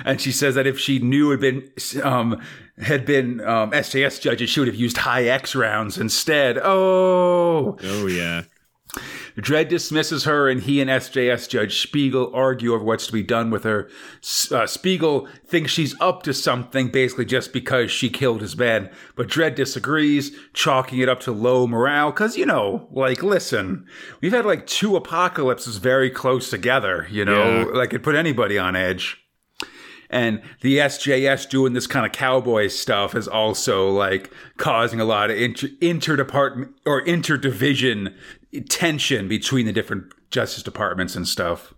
and 0.04 0.20
she 0.20 0.32
says 0.32 0.56
that 0.56 0.66
if 0.66 0.78
she 0.78 0.98
knew 0.98 1.30
it 1.30 1.40
had 1.40 1.40
been 1.40 1.70
um, 2.02 2.42
had 2.78 3.04
been 3.04 3.40
um, 3.40 3.70
SJS 3.70 4.20
judges, 4.20 4.50
she 4.50 4.60
would 4.60 4.68
have 4.68 4.76
used 4.76 4.98
Hi-Ex 4.98 5.54
rounds 5.54 5.98
instead. 5.98 6.58
Oh, 6.58 7.78
oh 7.82 8.06
yeah. 8.06 8.42
Dredd 9.36 9.68
dismisses 9.68 10.24
her, 10.24 10.48
and 10.48 10.62
he 10.62 10.80
and 10.80 10.88
SJS 10.88 11.48
Judge 11.48 11.80
Spiegel 11.80 12.30
argue 12.32 12.72
over 12.72 12.84
what's 12.84 13.08
to 13.08 13.12
be 13.12 13.22
done 13.22 13.50
with 13.50 13.64
her. 13.64 13.88
Uh, 14.50 14.66
Spiegel 14.66 15.26
thinks 15.44 15.72
she's 15.72 16.00
up 16.00 16.22
to 16.22 16.32
something, 16.32 16.88
basically 16.88 17.24
just 17.24 17.52
because 17.52 17.90
she 17.90 18.08
killed 18.08 18.42
his 18.42 18.56
men. 18.56 18.90
But 19.16 19.26
Dredd 19.26 19.56
disagrees, 19.56 20.36
chalking 20.52 21.00
it 21.00 21.08
up 21.08 21.20
to 21.20 21.32
low 21.32 21.66
morale. 21.66 22.12
Because, 22.12 22.36
you 22.36 22.46
know, 22.46 22.86
like, 22.92 23.24
listen, 23.24 23.86
we've 24.20 24.32
had 24.32 24.46
like 24.46 24.66
two 24.66 24.94
apocalypses 24.94 25.78
very 25.78 26.10
close 26.10 26.48
together, 26.48 27.08
you 27.10 27.24
know? 27.24 27.60
Yeah. 27.60 27.76
Like, 27.76 27.92
it 27.92 28.04
put 28.04 28.14
anybody 28.14 28.56
on 28.56 28.76
edge. 28.76 29.23
And 30.14 30.42
the 30.60 30.78
SJS 30.78 31.48
doing 31.48 31.72
this 31.72 31.88
kind 31.88 32.06
of 32.06 32.12
cowboy 32.12 32.68
stuff 32.68 33.16
is 33.16 33.26
also 33.26 33.90
like 33.90 34.32
causing 34.58 35.00
a 35.00 35.04
lot 35.04 35.28
of 35.32 35.36
inter- 35.36 35.66
interdepartment 35.80 36.72
or 36.86 37.02
interdivision 37.02 38.14
tension 38.68 39.26
between 39.26 39.66
the 39.66 39.72
different 39.72 40.12
justice 40.30 40.62
departments 40.62 41.16
and 41.16 41.26
stuff. 41.26 41.74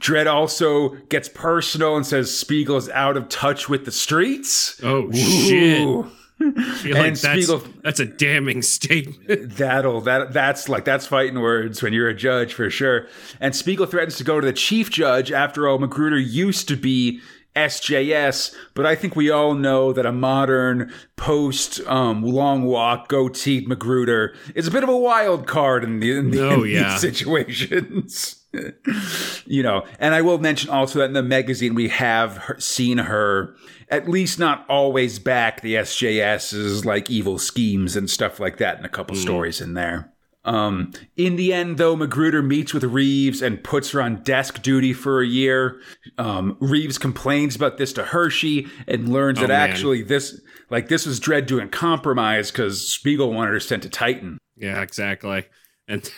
Dredd 0.00 0.32
also 0.32 0.90
gets 1.08 1.28
personal 1.28 1.96
and 1.96 2.06
says 2.06 2.32
Spiegel's 2.32 2.88
out 2.90 3.16
of 3.16 3.28
touch 3.28 3.68
with 3.68 3.84
the 3.84 3.92
streets. 3.92 4.80
Oh 4.84 5.10
shit! 5.10 5.80
Ooh. 5.80 6.08
I 6.40 6.52
feel 6.76 6.94
like 6.94 7.06
And 7.06 7.16
that's, 7.16 7.20
Spiegel- 7.46 7.64
that's 7.82 7.98
a 7.98 8.06
damning 8.06 8.62
statement. 8.62 9.50
That'll 9.56 10.00
that 10.02 10.32
that's 10.32 10.68
like 10.68 10.84
that's 10.84 11.06
fighting 11.06 11.40
words 11.40 11.82
when 11.82 11.92
you're 11.92 12.08
a 12.08 12.14
judge 12.14 12.54
for 12.54 12.70
sure. 12.70 13.08
And 13.40 13.56
Spiegel 13.56 13.86
threatens 13.86 14.16
to 14.18 14.24
go 14.24 14.40
to 14.40 14.46
the 14.46 14.52
chief 14.52 14.90
judge. 14.90 15.32
After 15.32 15.66
all, 15.66 15.78
McGruder 15.80 16.24
used 16.24 16.68
to 16.68 16.76
be 16.76 17.20
SJS, 17.66 18.54
but 18.74 18.86
I 18.86 18.94
think 18.94 19.16
we 19.16 19.30
all 19.30 19.54
know 19.54 19.92
that 19.92 20.06
a 20.06 20.12
modern 20.12 20.92
post 21.16 21.80
um, 21.86 22.22
long 22.22 22.64
walk 22.64 23.08
goatee 23.08 23.66
McGruder 23.66 24.34
is 24.54 24.66
a 24.66 24.70
bit 24.70 24.82
of 24.82 24.88
a 24.88 24.96
wild 24.96 25.46
card 25.46 25.84
in, 25.84 26.00
the, 26.00 26.12
in, 26.16 26.30
the, 26.30 26.48
Oh, 26.48 26.62
in 26.62 26.70
yeah. 26.70 26.90
these 26.92 27.00
situations. 27.00 28.34
you 29.46 29.62
know, 29.62 29.84
and 29.98 30.14
I 30.14 30.22
will 30.22 30.38
mention 30.38 30.70
also 30.70 31.00
that 31.00 31.06
in 31.06 31.12
the 31.12 31.22
magazine 31.22 31.74
we 31.74 31.88
have 31.88 32.36
her, 32.38 32.56
seen 32.58 32.98
her 32.98 33.54
at 33.90 34.08
least 34.08 34.38
not 34.38 34.64
always 34.68 35.18
back 35.18 35.60
the 35.60 35.74
SJS's 35.74 36.84
like 36.84 37.10
evil 37.10 37.38
schemes 37.38 37.96
and 37.96 38.08
stuff 38.08 38.40
like 38.40 38.56
that 38.58 38.78
in 38.78 38.84
a 38.84 38.88
couple 38.88 39.16
stories 39.16 39.60
in 39.60 39.74
there. 39.74 40.12
Um, 40.48 40.92
in 41.14 41.36
the 41.36 41.52
end, 41.52 41.76
though, 41.76 41.94
McGruder 41.94 42.44
meets 42.44 42.72
with 42.72 42.82
Reeves 42.82 43.42
and 43.42 43.62
puts 43.62 43.90
her 43.90 44.00
on 44.00 44.22
desk 44.22 44.62
duty 44.62 44.94
for 44.94 45.20
a 45.20 45.26
year. 45.26 45.78
Um, 46.16 46.56
Reeves 46.58 46.96
complains 46.96 47.54
about 47.54 47.76
this 47.76 47.92
to 47.94 48.04
Hershey 48.04 48.66
and 48.86 49.10
learns 49.10 49.40
that 49.40 49.48
man. 49.48 49.68
actually 49.70 50.02
this, 50.02 50.40
like, 50.70 50.88
this 50.88 51.04
was 51.04 51.20
Dredd 51.20 51.46
doing 51.46 51.68
compromise 51.68 52.50
because 52.50 52.88
Spiegel 52.88 53.30
wanted 53.30 53.52
her 53.52 53.60
sent 53.60 53.82
to 53.82 53.90
Titan. 53.90 54.38
Yeah, 54.56 54.80
exactly. 54.80 55.44
And 55.86 56.10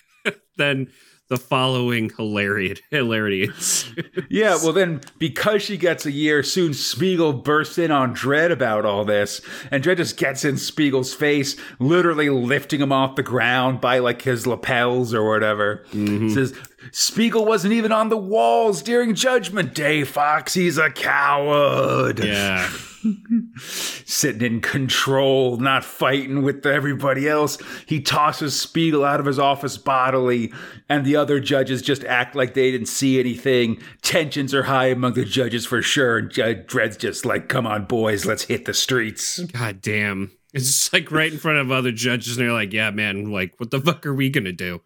then 0.56 0.88
the 1.28 1.36
following 1.36 2.10
hilarity 2.10 2.80
hilarity. 2.90 3.50
Yeah, 4.30 4.56
well, 4.62 4.72
then 4.72 5.00
because 5.18 5.62
she 5.62 5.76
gets 5.76 6.06
a 6.06 6.10
year, 6.10 6.42
soon 6.42 6.74
Spiegel 6.74 7.32
bursts 7.32 7.78
in 7.78 7.90
on 7.90 8.14
Dredd 8.14 8.50
about 8.50 8.84
all 8.84 9.04
this, 9.04 9.40
and 9.70 9.82
Dredd 9.82 9.98
just 9.98 10.16
gets 10.16 10.44
in 10.44 10.56
Spiegel's 10.56 11.14
face, 11.14 11.56
literally 11.78 12.30
lifting 12.30 12.80
him 12.80 12.92
off 12.92 13.16
the 13.16 13.22
ground 13.22 13.80
by 13.80 13.98
like 13.98 14.22
his 14.22 14.46
lapels 14.46 15.14
or 15.14 15.28
whatever. 15.28 15.84
Mm-hmm. 15.92 16.30
Says 16.30 16.54
Spiegel 16.92 17.44
wasn't 17.44 17.74
even 17.74 17.92
on 17.92 18.08
the 18.08 18.16
walls 18.16 18.82
during 18.82 19.14
Judgment 19.14 19.74
Day. 19.74 20.04
Fox, 20.04 20.54
he's 20.54 20.78
a 20.78 20.90
coward. 20.90 22.24
Yeah. 22.24 22.70
Sitting 23.58 24.42
in 24.42 24.60
control, 24.60 25.56
not 25.56 25.84
fighting 25.84 26.42
with 26.42 26.66
everybody 26.66 27.28
else. 27.28 27.58
He 27.86 28.00
tosses 28.00 28.58
Spiegel 28.58 29.04
out 29.04 29.20
of 29.20 29.26
his 29.26 29.38
office 29.38 29.78
bodily, 29.78 30.52
and 30.88 31.04
the 31.04 31.16
other 31.16 31.40
judges 31.40 31.82
just 31.82 32.04
act 32.04 32.34
like 32.34 32.54
they 32.54 32.70
didn't 32.70 32.88
see 32.88 33.20
anything. 33.20 33.80
Tensions 34.02 34.54
are 34.54 34.64
high 34.64 34.86
among 34.86 35.14
the 35.14 35.24
judges 35.24 35.66
for 35.66 35.82
sure, 35.82 36.18
and 36.18 36.30
Judge 36.30 36.66
Dredd's 36.66 36.96
just 36.96 37.24
like, 37.24 37.48
come 37.48 37.66
on, 37.66 37.84
boys, 37.84 38.26
let's 38.26 38.44
hit 38.44 38.64
the 38.64 38.74
streets. 38.74 39.38
God 39.38 39.80
damn. 39.80 40.32
It's 40.54 40.66
just 40.66 40.92
like 40.92 41.12
right 41.12 41.32
in 41.32 41.38
front 41.38 41.58
of 41.58 41.70
other 41.70 41.92
judges, 41.92 42.36
and 42.36 42.46
they're 42.46 42.52
like, 42.52 42.72
yeah, 42.72 42.90
man, 42.90 43.30
like, 43.30 43.54
what 43.58 43.70
the 43.70 43.80
fuck 43.80 44.06
are 44.06 44.14
we 44.14 44.30
gonna 44.30 44.52
do? 44.52 44.80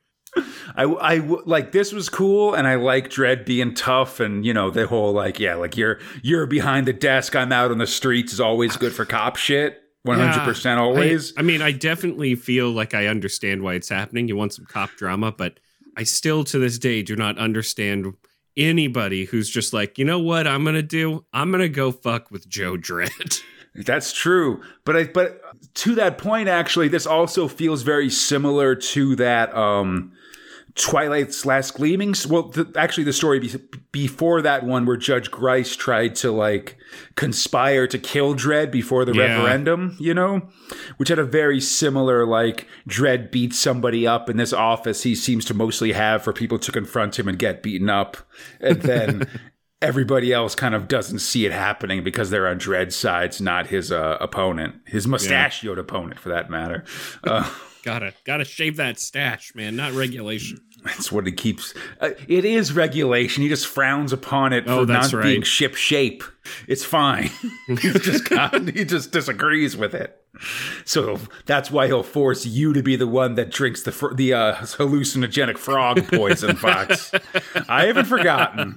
I, 0.74 0.84
I 0.84 1.16
like 1.44 1.72
this 1.72 1.92
was 1.92 2.08
cool, 2.08 2.54
and 2.54 2.66
I 2.66 2.76
like 2.76 3.10
Dredd 3.10 3.44
being 3.44 3.74
tough, 3.74 4.20
and 4.20 4.44
you 4.46 4.54
know 4.54 4.70
the 4.70 4.86
whole 4.86 5.12
like 5.12 5.38
yeah, 5.38 5.54
like 5.54 5.76
you're 5.76 5.98
you're 6.22 6.46
behind 6.46 6.86
the 6.86 6.92
desk, 6.92 7.36
I'm 7.36 7.52
out 7.52 7.70
on 7.70 7.78
the 7.78 7.86
streets 7.86 8.32
is 8.32 8.40
always 8.40 8.76
good 8.76 8.92
for 8.92 9.04
cop 9.04 9.36
shit, 9.36 9.82
one 10.02 10.18
hundred 10.18 10.44
percent 10.44 10.80
I- 10.80 10.82
always. 10.82 11.34
I, 11.36 11.42
mean, 11.42 11.60
I 11.60 11.72
definitely 11.72 12.34
feel 12.34 12.70
like 12.70 12.94
I 12.94 13.06
understand 13.08 13.62
why 13.62 13.74
it's 13.74 13.88
happening. 13.90 14.28
You 14.28 14.36
want 14.36 14.54
some 14.54 14.64
cop 14.64 14.90
drama, 14.96 15.32
but 15.32 15.60
I 15.96 16.04
still 16.04 16.44
to 16.44 16.58
this 16.58 16.78
day 16.78 17.02
do 17.02 17.14
not 17.16 17.36
understand 17.38 18.14
anybody 18.56 19.24
who's 19.26 19.50
just 19.50 19.72
like, 19.72 19.98
you 19.98 20.04
know 20.04 20.18
what 20.18 20.46
I'm 20.46 20.64
gonna 20.64 20.82
do? 20.82 21.24
I'm 21.34 21.50
gonna 21.50 21.68
go 21.68 21.92
fuck 21.92 22.30
with 22.30 22.48
Joe 22.48 22.76
Dredd 22.76 23.42
That's 23.74 24.12
true, 24.12 24.62
but 24.84 24.96
I 24.96 25.04
but 25.04 25.40
to 25.76 25.94
that 25.94 26.18
point, 26.18 26.48
actually, 26.48 26.88
this 26.88 27.06
also 27.06 27.48
feels 27.48 27.82
very 27.82 28.10
similar 28.10 28.74
to 28.74 29.16
that 29.16 29.54
um 29.56 30.12
Twilight's 30.74 31.44
Last 31.44 31.74
Gleamings. 31.74 32.26
Well, 32.26 32.44
the, 32.44 32.72
actually, 32.76 33.04
the 33.04 33.12
story 33.12 33.38
be, 33.40 33.52
before 33.92 34.40
that 34.42 34.64
one, 34.64 34.86
where 34.86 34.96
Judge 34.96 35.30
Grice 35.30 35.76
tried 35.76 36.14
to 36.16 36.30
like 36.32 36.78
conspire 37.14 37.86
to 37.86 37.98
kill 37.98 38.34
Dredd 38.34 38.70
before 38.70 39.04
the 39.04 39.12
Yeah. 39.12 39.36
referendum, 39.36 39.96
you 40.00 40.14
know, 40.14 40.48
which 40.96 41.08
had 41.10 41.18
a 41.18 41.24
very 41.24 41.60
similar 41.60 42.24
like 42.26 42.66
Dredd 42.88 43.30
beats 43.30 43.58
somebody 43.58 44.06
up 44.06 44.30
in 44.30 44.36
this 44.38 44.52
office 44.52 45.02
he 45.02 45.14
seems 45.14 45.44
to 45.46 45.54
mostly 45.54 45.92
have 45.92 46.22
for 46.22 46.32
people 46.32 46.58
to 46.60 46.72
confront 46.72 47.18
him 47.18 47.28
and 47.28 47.38
get 47.38 47.62
beaten 47.62 47.90
up, 47.90 48.16
and 48.60 48.82
then. 48.82 49.28
Everybody 49.82 50.32
else 50.32 50.54
kind 50.54 50.76
of 50.76 50.86
doesn't 50.86 51.18
see 51.18 51.44
it 51.44 51.50
happening 51.50 52.04
because 52.04 52.30
they're 52.30 52.46
on 52.46 52.60
Dredd's 52.60 52.94
sides, 52.94 53.40
not 53.40 53.66
his 53.66 53.90
uh, 53.90 54.16
opponent, 54.20 54.76
his 54.86 55.08
mustachioed 55.08 55.76
opponent, 55.76 56.20
for 56.20 56.28
that 56.28 56.48
matter. 56.48 56.84
Uh, 57.24 57.50
gotta 57.84 58.12
gotta 58.24 58.44
shave 58.44 58.76
that 58.76 58.98
stash, 58.98 59.54
man, 59.54 59.76
not 59.76 59.92
regulation. 59.92 60.60
That's 60.84 61.12
what 61.12 61.26
he 61.26 61.32
keeps. 61.32 61.74
Uh, 62.00 62.10
it 62.26 62.44
is 62.44 62.72
regulation. 62.72 63.44
He 63.44 63.48
just 63.48 63.68
frowns 63.68 64.12
upon 64.12 64.52
it 64.52 64.64
Oh, 64.66 64.80
for 64.80 64.86
that's 64.86 65.12
not 65.12 65.22
being 65.22 65.40
right. 65.40 65.46
ship 65.46 65.76
shape. 65.76 66.24
It's 66.66 66.84
fine. 66.84 67.30
He's 67.68 68.00
just 68.00 68.28
got, 68.28 68.68
he 68.68 68.84
just 68.84 69.12
disagrees 69.12 69.76
with 69.76 69.94
it. 69.94 70.18
So 70.84 71.20
that's 71.46 71.70
why 71.70 71.86
he'll 71.86 72.02
force 72.02 72.44
you 72.46 72.72
to 72.72 72.82
be 72.82 72.96
the 72.96 73.06
one 73.06 73.36
that 73.36 73.50
drinks 73.50 73.82
the 73.84 73.92
fr- 73.92 74.14
the 74.14 74.34
uh, 74.34 74.54
hallucinogenic 74.56 75.56
frog 75.58 76.04
poison, 76.08 76.56
Fox. 76.56 77.12
I 77.68 77.86
haven't 77.86 78.06
forgotten. 78.06 78.76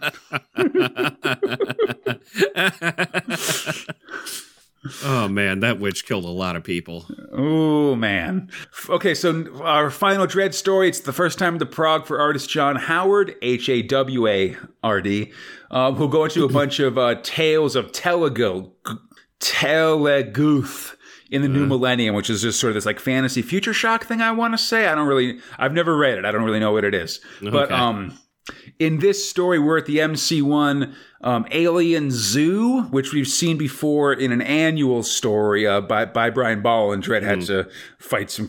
oh 5.03 5.27
man, 5.27 5.59
that 5.61 5.79
witch 5.79 6.05
killed 6.05 6.25
a 6.25 6.29
lot 6.29 6.55
of 6.55 6.63
people. 6.63 7.05
Oh 7.31 7.95
man. 7.95 8.49
Okay, 8.89 9.13
so 9.13 9.45
our 9.63 9.89
final 9.89 10.27
Dredd 10.27 10.53
story. 10.53 10.87
It's 10.87 11.01
the 11.01 11.13
first 11.13 11.37
time 11.39 11.59
to 11.59 11.65
prog 11.65 12.05
for 12.05 12.19
artist 12.19 12.49
John 12.49 12.75
Howard, 12.75 13.35
H 13.41 13.69
A 13.69 13.81
W 13.81 14.27
A 14.27 14.57
R 14.83 15.01
D, 15.01 15.31
um, 15.71 15.95
who'll 15.95 16.07
go 16.07 16.25
into 16.25 16.45
a 16.45 16.49
bunch 16.49 16.79
of 16.79 16.97
uh, 16.97 17.15
tales 17.23 17.75
of 17.75 17.91
Telugu, 17.91 18.71
Telguuth 19.39 20.95
in 21.31 21.41
the 21.41 21.47
new 21.47 21.65
millennium, 21.65 22.15
which 22.15 22.29
is 22.29 22.41
just 22.41 22.59
sort 22.59 22.69
of 22.71 22.75
this 22.75 22.85
like 22.85 22.99
fantasy 22.99 23.41
future 23.41 23.73
shock 23.73 24.05
thing. 24.05 24.21
I 24.21 24.31
want 24.31 24.53
to 24.53 24.57
say. 24.57 24.87
I 24.87 24.95
don't 24.95 25.07
really. 25.07 25.39
I've 25.57 25.73
never 25.73 25.97
read 25.97 26.17
it. 26.17 26.25
I 26.25 26.31
don't 26.31 26.43
really 26.43 26.59
know 26.59 26.71
what 26.71 26.83
it 26.83 26.93
is. 26.93 27.19
But 27.41 27.71
um. 27.71 28.17
In 28.77 28.99
this 28.99 29.27
story, 29.27 29.57
we're 29.57 29.79
at 29.79 29.87
the 29.87 29.97
MC1 29.97 30.93
um, 31.25 31.45
Alien 31.51 32.11
Zoo, 32.11 32.83
which 32.83 33.11
we've 33.11 33.27
seen 33.27 33.57
before 33.57 34.13
in 34.13 34.31
an 34.31 34.41
annual 34.41 35.03
story 35.03 35.67
uh, 35.67 35.81
by 35.81 36.05
by 36.05 36.29
Brian 36.29 36.61
Ball, 36.61 36.93
and 36.93 37.03
Dredd 37.03 37.23
had 37.23 37.41
to 37.41 37.67
fight 37.99 38.31
some 38.31 38.47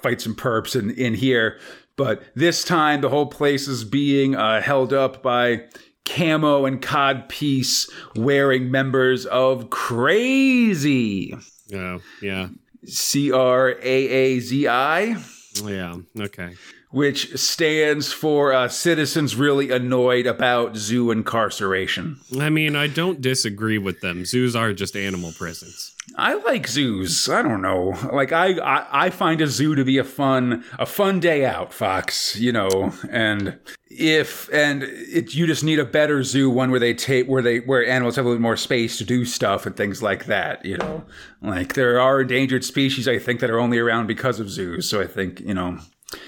fight 0.00 0.20
some 0.20 0.34
perps 0.34 0.74
in, 0.74 0.90
in 0.90 1.14
here. 1.14 1.58
But 1.96 2.22
this 2.34 2.64
time, 2.64 3.00
the 3.00 3.08
whole 3.08 3.26
place 3.26 3.68
is 3.68 3.84
being 3.84 4.34
uh, 4.34 4.60
held 4.60 4.92
up 4.92 5.22
by 5.22 5.64
camo 6.04 6.64
and 6.66 6.80
cod 6.82 7.28
piece 7.28 7.88
wearing 8.14 8.70
members 8.70 9.26
of 9.26 9.70
Crazy, 9.70 11.34
Oh, 11.74 12.00
yeah. 12.22 12.48
C 12.84 13.32
R 13.32 13.70
A 13.70 13.74
A 13.82 14.40
Z 14.40 14.68
I. 14.68 15.16
Yeah. 15.64 15.96
Okay. 16.20 16.54
Which 16.96 17.36
stands 17.38 18.10
for 18.10 18.54
uh, 18.54 18.66
citizens 18.66 19.36
really 19.36 19.70
annoyed 19.70 20.26
about 20.26 20.78
zoo 20.78 21.10
incarceration. 21.10 22.18
I 22.40 22.48
mean, 22.48 22.74
I 22.74 22.86
don't 22.86 23.20
disagree 23.20 23.76
with 23.76 24.00
them. 24.00 24.24
Zoos 24.24 24.56
are 24.56 24.72
just 24.72 24.96
animal 24.96 25.32
prisons. 25.32 25.94
I 26.16 26.36
like 26.36 26.66
zoos. 26.66 27.28
I 27.28 27.42
don't 27.42 27.60
know. 27.60 27.92
Like 28.10 28.32
I, 28.32 28.52
I, 28.60 28.86
I 29.06 29.10
find 29.10 29.42
a 29.42 29.46
zoo 29.46 29.74
to 29.74 29.84
be 29.84 29.98
a 29.98 30.04
fun, 30.04 30.64
a 30.78 30.86
fun 30.86 31.20
day 31.20 31.44
out, 31.44 31.74
Fox. 31.74 32.34
You 32.36 32.52
know, 32.52 32.94
and 33.10 33.58
if 33.90 34.50
and 34.50 34.82
it, 34.82 35.34
you 35.34 35.46
just 35.46 35.64
need 35.64 35.78
a 35.78 35.84
better 35.84 36.22
zoo, 36.22 36.48
one 36.48 36.70
where 36.70 36.80
they 36.80 36.94
take 36.94 37.26
where 37.26 37.42
they 37.42 37.58
where 37.58 37.86
animals 37.86 38.16
have 38.16 38.24
a 38.24 38.28
little 38.28 38.40
more 38.40 38.56
space 38.56 38.96
to 38.96 39.04
do 39.04 39.26
stuff 39.26 39.66
and 39.66 39.76
things 39.76 40.02
like 40.02 40.24
that. 40.26 40.64
You 40.64 40.78
know, 40.78 41.04
like 41.42 41.74
there 41.74 42.00
are 42.00 42.22
endangered 42.22 42.64
species 42.64 43.06
I 43.06 43.18
think 43.18 43.40
that 43.40 43.50
are 43.50 43.60
only 43.60 43.78
around 43.78 44.06
because 44.06 44.40
of 44.40 44.48
zoos. 44.48 44.88
So 44.88 45.02
I 45.02 45.06
think 45.06 45.40
you 45.40 45.52
know. 45.52 45.78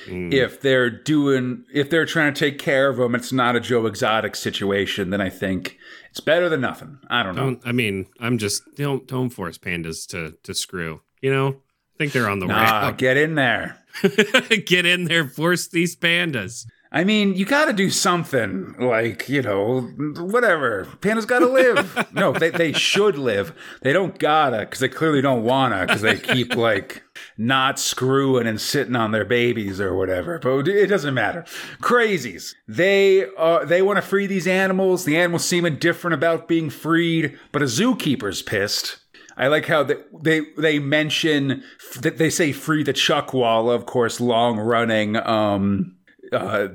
If 0.07 0.61
they're 0.61 0.91
doing, 0.91 1.65
if 1.73 1.89
they're 1.89 2.07
trying 2.07 2.35
to 2.35 2.39
take 2.39 2.59
care 2.59 2.89
of 2.89 2.97
them, 2.97 3.15
it's 3.15 3.33
not 3.33 3.55
a 3.57 3.61
Joe 3.61 3.87
Exotic 3.87 4.35
situation. 4.35 5.11
Then 5.11 5.21
I 5.21 5.29
think 5.29 5.79
it's 6.11 6.21
better 6.21 6.49
than 6.49 6.61
nothing. 6.61 6.99
I 7.09 7.23
don't 7.23 7.37
know. 7.37 7.45
Don't. 7.45 7.63
I 7.65 7.73
mean, 7.73 8.07
I'm 8.19 8.39
just 8.39 8.63
don't 8.75 9.07
don't 9.07 9.31
force 9.31 9.57
pandas 9.59 10.07
to 10.09 10.37
to 10.43 10.55
screw. 10.55 11.03
You 11.21 11.33
know, 11.33 11.49
I 11.49 11.99
think 11.99 12.13
they're 12.13 12.29
on 12.29 12.41
the 12.41 12.47
way. 12.49 12.55
Ah, 12.57 12.87
out. 12.87 12.99
get 12.99 13.17
in 13.17 13.35
there. 13.35 13.79
Get 14.67 14.87
in 14.87 15.05
there, 15.05 15.27
force 15.29 15.67
these 15.69 15.97
pandas. 15.97 16.67
I 16.91 17.05
mean, 17.05 17.35
you 17.35 17.45
got 17.45 17.67
to 17.67 17.73
do 17.73 17.91
something. 17.91 18.75
Like, 18.79 19.29
you 19.29 19.43
know, 19.43 19.83
whatever. 19.83 20.87
Pandas 21.01 21.27
got 21.27 21.41
to 21.41 21.47
live. 21.47 22.09
no, 22.13 22.33
they, 22.33 22.51
they 22.51 22.73
should 22.73 23.19
live. 23.19 23.53
They 23.83 23.93
don't 23.93 24.19
gotta 24.19 24.61
because 24.61 24.81
they 24.81 24.89
clearly 24.89 25.21
don't 25.21 25.45
wanna 25.45 25.87
because 25.87 26.03
they 26.03 26.17
keep 26.17 26.55
like 26.57 27.03
not 27.37 27.79
screwing 27.79 28.47
and 28.47 28.61
sitting 28.61 28.97
on 28.97 29.13
their 29.13 29.25
babies 29.25 29.81
or 29.81 29.95
whatever. 29.95 30.39
But 30.39 30.69
it 30.69 30.87
doesn't 30.87 31.15
matter. 31.15 31.45
Crazies. 31.83 32.55
They 32.67 33.27
uh, 33.37 33.65
they 33.65 33.83
want 33.83 33.97
to 33.97 34.03
free 34.03 34.27
these 34.27 34.47
animals. 34.47 35.05
The 35.05 35.19
animals 35.19 35.45
seem 35.45 35.67
indifferent 35.67 36.15
about 36.15 36.49
being 36.49 36.71
freed, 36.71 37.39
but 37.53 37.63
a 37.63 37.67
zookeeper's 37.67 38.43
pissed. 38.43 38.99
I 39.37 39.47
like 39.47 39.67
how 39.67 39.85
they 39.85 39.97
they, 40.21 40.41
they 40.57 40.79
mention 40.79 41.63
that 42.01 42.19
they 42.19 42.31
say 42.31 42.53
free 42.53 42.83
the 42.83 42.93
Chuckwalla, 42.93 43.75
of 43.75 43.87
course, 43.87 44.21
long 44.21 44.59
running 44.59 45.17
um, 45.17 45.98
uh, 46.33 46.69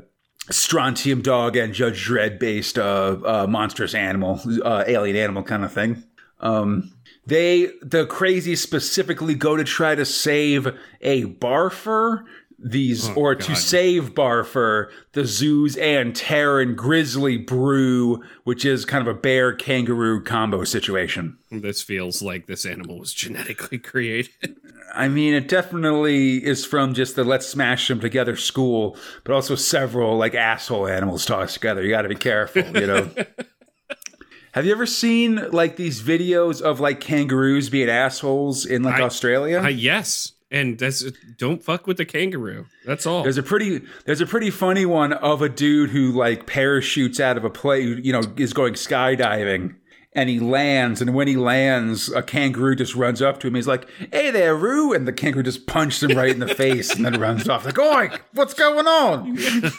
Strontium 0.49 1.21
Dog 1.21 1.55
and 1.55 1.73
Judge 1.73 2.07
Dredd 2.07 2.39
based 2.39 2.77
uh, 2.77 3.17
uh, 3.25 3.47
monstrous 3.49 3.93
animal, 3.93 4.41
uh, 4.63 4.83
alien 4.87 5.15
animal 5.15 5.43
kind 5.43 5.63
of 5.63 5.71
thing. 5.71 6.03
Um, 6.39 6.91
they 7.25 7.71
the 7.81 8.05
crazy 8.05 8.55
specifically 8.57 9.33
go 9.33 9.55
to 9.55 9.63
try 9.63 9.95
to 9.95 10.03
save 10.05 10.67
a 10.99 11.23
barfer 11.25 12.25
these 12.63 13.09
Oh, 13.09 13.13
or 13.15 13.35
to 13.35 13.47
God. 13.49 13.57
save 13.57 14.03
save 14.05 14.13
barfer 14.15 14.89
the 15.11 15.25
zoo's 15.25 15.75
and 15.75 16.15
Terran 16.15 16.75
grizzly 16.75 17.37
brew 17.37 18.23
which 18.45 18.63
is 18.65 18.85
kind 18.85 19.05
of 19.07 19.13
a 19.13 19.19
bear 19.19 19.51
kangaroo 19.53 20.21
combo 20.23 20.63
situation 20.63 21.37
This 21.51 21.81
feels 21.81 22.21
like 22.21 22.47
this 22.47 22.65
animal 22.65 22.99
was 22.99 23.13
genetically 23.13 23.77
created. 23.91 24.55
I 24.95 25.07
mean, 25.07 25.33
it 25.33 25.47
definitely 25.47 26.37
is 26.45 26.65
from 26.65 26.93
just 26.93 27.15
the 27.15 27.23
let's 27.23 27.47
smash 27.47 27.87
them 27.87 27.99
together 27.99 28.35
school, 28.35 28.95
but 29.23 29.33
also 29.33 29.55
several 29.55 30.17
like 30.17 30.35
asshole 30.35 30.87
animals 30.87 31.25
tossed 31.25 31.55
together. 31.55 31.81
You 31.81 31.89
got 31.89 32.03
to 32.03 32.09
be 32.09 32.15
careful, 32.15 32.61
you 32.79 32.85
know. 32.87 33.09
Have 34.53 34.67
you 34.67 34.71
ever 34.71 34.85
seen 34.85 35.49
like 35.49 35.77
these 35.77 36.03
videos 36.03 36.61
of 36.61 36.79
like 36.79 36.99
kangaroos 36.99 37.69
being 37.69 37.89
assholes 37.89 38.67
in 38.67 38.83
like 38.83 38.99
I- 38.99 39.03
Australia? 39.03 39.61
Uh, 39.63 39.67
yes, 39.67 40.32
and 40.53 40.77
that's 40.79 41.03
don't 41.37 41.61
fuck 41.61 41.87
with 41.87 41.97
the 41.97 42.05
kangaroo. 42.05 42.67
That's 42.85 43.05
all. 43.05 43.23
There's 43.23 43.37
a 43.37 43.43
pretty 43.43 43.81
there's 44.05 44.21
a 44.21 44.25
pretty 44.25 44.51
funny 44.51 44.85
one 44.85 45.11
of 45.11 45.41
a 45.41 45.49
dude 45.49 45.89
who 45.89 46.11
like 46.11 46.45
parachutes 46.47 47.19
out 47.19 47.35
of 47.35 47.43
a 47.43 47.49
plane, 47.49 47.99
you 48.03 48.13
know, 48.13 48.21
is 48.37 48.53
going 48.53 48.75
skydiving 48.75 49.75
and 50.15 50.29
he 50.29 50.39
lands 50.39 51.01
and 51.01 51.13
when 51.15 51.27
he 51.27 51.35
lands 51.35 52.09
a 52.11 52.21
kangaroo 52.21 52.75
just 52.75 52.95
runs 52.95 53.21
up 53.21 53.39
to 53.39 53.47
him 53.47 53.55
he's 53.55 53.67
like 53.67 53.89
hey 54.11 54.29
there 54.29 54.55
roo 54.55 54.93
and 54.93 55.07
the 55.07 55.11
kangaroo 55.11 55.41
just 55.43 55.65
punches 55.65 56.03
him 56.03 56.15
right 56.15 56.29
in 56.29 56.39
the 56.39 56.53
face 56.53 56.93
and 56.93 57.03
then 57.03 57.19
runs 57.19 57.49
off 57.49 57.65
like 57.65 57.75
oink 57.75 58.19
what's 58.33 58.53
going 58.53 58.87
on 58.87 59.35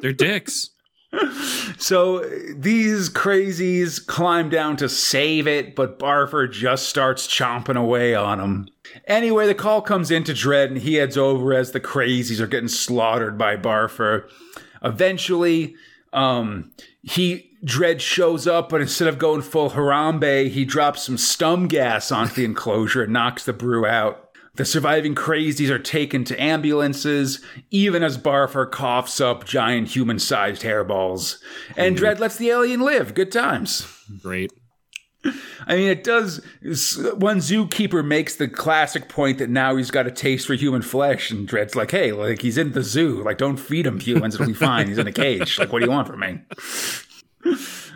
They're 0.00 0.12
dicks. 0.12 0.70
so 1.78 2.20
these 2.54 3.08
crazies 3.10 4.04
climb 4.04 4.48
down 4.48 4.76
to 4.78 4.88
save 4.88 5.46
it 5.46 5.74
but 5.74 5.98
barfer 5.98 6.50
just 6.50 6.88
starts 6.88 7.26
chomping 7.26 7.76
away 7.76 8.14
on 8.14 8.40
him 8.40 8.68
anyway 9.06 9.46
the 9.46 9.54
call 9.54 9.80
comes 9.82 10.10
into 10.10 10.32
Dredd 10.32 10.68
and 10.68 10.78
he 10.78 10.94
heads 10.94 11.16
over 11.16 11.54
as 11.54 11.72
the 11.72 11.80
crazies 11.80 12.40
are 12.40 12.46
getting 12.46 12.68
slaughtered 12.68 13.38
by 13.38 13.56
barfer 13.56 14.28
eventually 14.82 15.74
um 16.12 16.72
he 17.02 17.50
Dredd 17.64 18.00
shows 18.00 18.46
up 18.46 18.68
but 18.68 18.80
instead 18.80 19.08
of 19.08 19.18
going 19.18 19.42
full 19.42 19.70
harambe 19.70 20.50
he 20.50 20.64
drops 20.64 21.02
some 21.02 21.16
stumm 21.16 21.68
gas 21.68 22.12
onto 22.12 22.34
the 22.34 22.44
enclosure 22.44 23.02
and 23.04 23.12
knocks 23.12 23.44
the 23.44 23.52
brew 23.52 23.86
out 23.86 24.26
the 24.56 24.64
surviving 24.64 25.14
crazies 25.14 25.68
are 25.68 25.78
taken 25.78 26.24
to 26.24 26.42
ambulances, 26.42 27.42
even 27.70 28.02
as 28.02 28.16
Barfer 28.16 28.70
coughs 28.70 29.20
up 29.20 29.44
giant 29.44 29.88
human 29.88 30.18
sized 30.18 30.62
hairballs. 30.62 31.38
And 31.76 31.96
Dredd 31.96 32.20
lets 32.20 32.36
the 32.36 32.48
alien 32.48 32.80
live. 32.80 33.12
Good 33.12 33.30
times. 33.30 33.86
Great. 34.22 34.50
I 35.66 35.76
mean, 35.76 35.88
it 35.88 36.04
does. 36.04 36.38
One 36.62 37.38
zookeeper 37.38 38.04
makes 38.04 38.36
the 38.36 38.48
classic 38.48 39.08
point 39.08 39.38
that 39.38 39.50
now 39.50 39.76
he's 39.76 39.90
got 39.90 40.06
a 40.06 40.10
taste 40.10 40.46
for 40.46 40.54
human 40.54 40.82
flesh, 40.82 41.30
and 41.30 41.48
Dredd's 41.48 41.74
like, 41.74 41.90
"Hey, 41.90 42.12
like 42.12 42.42
he's 42.42 42.58
in 42.58 42.72
the 42.72 42.82
zoo. 42.82 43.22
Like, 43.22 43.38
don't 43.38 43.56
feed 43.56 43.86
him 43.86 43.98
humans; 43.98 44.34
it'll 44.34 44.46
be 44.46 44.52
fine. 44.54 44.88
He's 44.88 44.98
in 44.98 45.06
a 45.06 45.12
cage. 45.12 45.58
Like, 45.58 45.72
what 45.72 45.80
do 45.80 45.86
you 45.86 45.90
want 45.90 46.08
from 46.08 46.20
me?" 46.20 46.40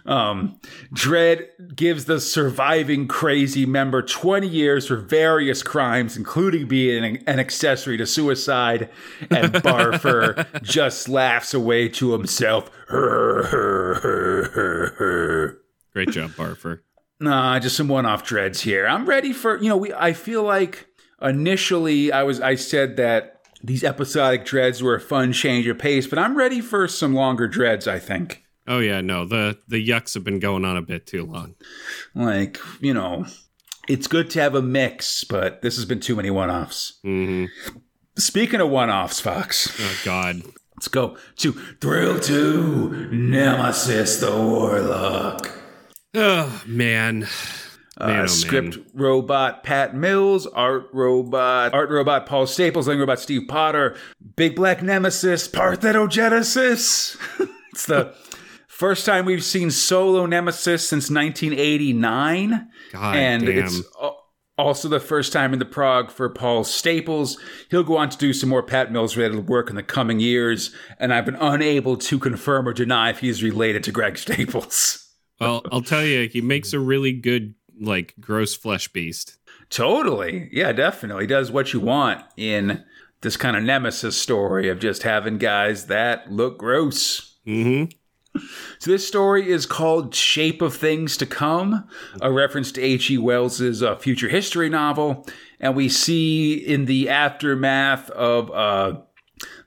Um, 0.06 0.58
Dredd 0.92 1.76
gives 1.76 2.06
the 2.06 2.20
surviving 2.20 3.06
crazy 3.06 3.66
member 3.66 4.02
20 4.02 4.46
years 4.46 4.86
for 4.88 4.96
various 4.96 5.62
crimes, 5.62 6.16
including 6.16 6.66
being 6.68 7.04
an, 7.04 7.22
an 7.26 7.38
accessory 7.38 7.96
to 7.98 8.06
suicide, 8.06 8.90
and 9.30 9.52
Barfer 9.52 10.62
just 10.62 11.08
laughs 11.08 11.54
away 11.54 11.88
to 11.90 12.12
himself. 12.12 12.70
Great 15.92 16.10
job, 16.10 16.30
Barfer. 16.32 16.80
Nah, 17.20 17.58
just 17.58 17.76
some 17.76 17.88
one-off 17.88 18.24
Dredds 18.24 18.62
here. 18.62 18.86
I'm 18.86 19.06
ready 19.06 19.32
for 19.32 19.58
you 19.62 19.68
know. 19.68 19.76
We 19.76 19.92
I 19.92 20.12
feel 20.14 20.42
like 20.42 20.86
initially 21.20 22.12
I 22.12 22.22
was 22.22 22.40
I 22.40 22.54
said 22.54 22.96
that 22.96 23.40
these 23.62 23.84
episodic 23.84 24.44
Dredds 24.46 24.82
were 24.82 24.94
a 24.94 25.00
fun 25.00 25.32
change 25.32 25.66
of 25.66 25.78
pace, 25.78 26.06
but 26.06 26.18
I'm 26.18 26.36
ready 26.36 26.60
for 26.60 26.88
some 26.88 27.14
longer 27.14 27.46
Dredds. 27.46 27.86
I 27.86 27.98
think 27.98 28.44
Oh 28.66 28.78
yeah, 28.78 29.00
no, 29.02 29.24
the 29.26 29.58
the 29.68 29.86
yucks 29.86 30.14
have 30.14 30.24
been 30.24 30.38
going 30.38 30.64
on 30.64 30.76
a 30.76 30.82
bit 30.82 31.06
too 31.06 31.26
long. 31.26 31.56
like 32.14 32.58
you 32.80 32.94
know, 32.94 33.26
it's 33.86 34.06
good 34.06 34.30
to 34.30 34.40
have 34.40 34.54
a 34.54 34.62
mix, 34.62 35.24
but 35.24 35.60
this 35.62 35.76
has 35.76 35.84
been 35.84 36.00
too 36.00 36.16
many 36.16 36.30
one-offs. 36.30 36.98
hmm 37.02 37.46
Speaking 38.16 38.60
of 38.60 38.68
one-offs, 38.70 39.20
Fox, 39.20 39.74
Oh 39.80 39.98
God. 40.04 40.42
let's 40.76 40.88
go 40.88 41.16
to 41.36 41.52
Thrill 41.80 42.18
Two 42.18 43.08
Nemesis 43.12 44.20
the 44.20 44.30
Warlock. 44.34 45.50
Oh 46.14 46.62
man. 46.66 47.20
Man, 47.20 47.28
oh, 48.00 48.04
Uh, 48.04 48.06
man. 48.08 48.28
script 48.28 48.78
robot 48.94 49.62
Pat 49.62 49.94
Mills, 49.94 50.46
art 50.46 50.88
robot, 50.92 51.74
art 51.74 51.90
robot 51.90 52.26
Paul 52.26 52.46
Staples, 52.46 52.88
lighting 52.88 53.00
robot 53.00 53.20
Steve 53.20 53.42
Potter, 53.48 53.94
Big 54.36 54.56
Black 54.56 54.82
Nemesis, 54.82 55.46
Parthenogenesis. 55.48 57.16
it's 57.72 57.86
the 57.86 58.14
first 58.68 59.04
time 59.06 59.26
we've 59.26 59.44
seen 59.44 59.70
solo 59.70 60.24
Nemesis 60.26 60.88
since 60.88 61.10
1989, 61.10 62.68
God 62.92 63.16
and 63.16 63.44
damn. 63.46 63.58
it's 63.58 63.82
also 64.56 64.88
the 64.88 65.00
first 65.00 65.32
time 65.32 65.52
in 65.52 65.58
the 65.58 65.64
prog 65.64 66.10
for 66.10 66.28
Paul 66.30 66.64
Staples. 66.64 67.38
He'll 67.70 67.82
go 67.84 67.96
on 67.98 68.08
to 68.10 68.18
do 68.18 68.32
some 68.32 68.48
more 68.48 68.62
Pat 68.62 68.90
Mills 68.90 69.16
related 69.16 69.48
work 69.48 69.68
in 69.70 69.76
the 69.76 69.82
coming 69.82 70.20
years, 70.20 70.74
and 70.98 71.12
I've 71.12 71.24
been 71.26 71.36
unable 71.36 71.96
to 71.98 72.18
confirm 72.18 72.66
or 72.66 72.72
deny 72.72 73.10
if 73.10 73.20
he's 73.20 73.42
related 73.42 73.84
to 73.84 73.92
Greg 73.92 74.16
Staples. 74.18 74.96
well, 75.40 75.62
I'll 75.72 75.82
tell 75.82 76.04
you, 76.04 76.28
he 76.28 76.40
makes 76.40 76.72
a 76.72 76.78
really 76.78 77.12
good 77.12 77.54
like 77.80 78.14
gross 78.20 78.54
flesh 78.54 78.88
beast. 78.88 79.38
Totally. 79.70 80.48
Yeah, 80.52 80.72
definitely. 80.72 81.24
He 81.24 81.28
does 81.28 81.50
what 81.50 81.72
you 81.72 81.80
want 81.80 82.22
in 82.36 82.84
this 83.20 83.36
kind 83.36 83.56
of 83.56 83.62
nemesis 83.62 84.16
story 84.16 84.68
of 84.68 84.78
just 84.78 85.02
having 85.02 85.38
guys 85.38 85.86
that 85.86 86.30
look 86.30 86.58
gross. 86.58 87.36
hmm 87.44 87.84
So 88.78 88.90
this 88.90 89.06
story 89.06 89.50
is 89.50 89.66
called 89.66 90.14
Shape 90.14 90.62
of 90.62 90.74
Things 90.74 91.16
to 91.18 91.26
Come, 91.26 91.88
a 92.20 92.32
reference 92.32 92.72
to 92.72 92.80
H.G. 92.82 93.18
Wells's 93.18 93.82
uh, 93.82 93.96
future 93.96 94.28
history 94.28 94.68
novel, 94.68 95.26
and 95.58 95.76
we 95.76 95.88
see 95.88 96.54
in 96.54 96.86
the 96.86 97.08
aftermath 97.08 98.10
of 98.10 98.50
uh, 98.50 99.00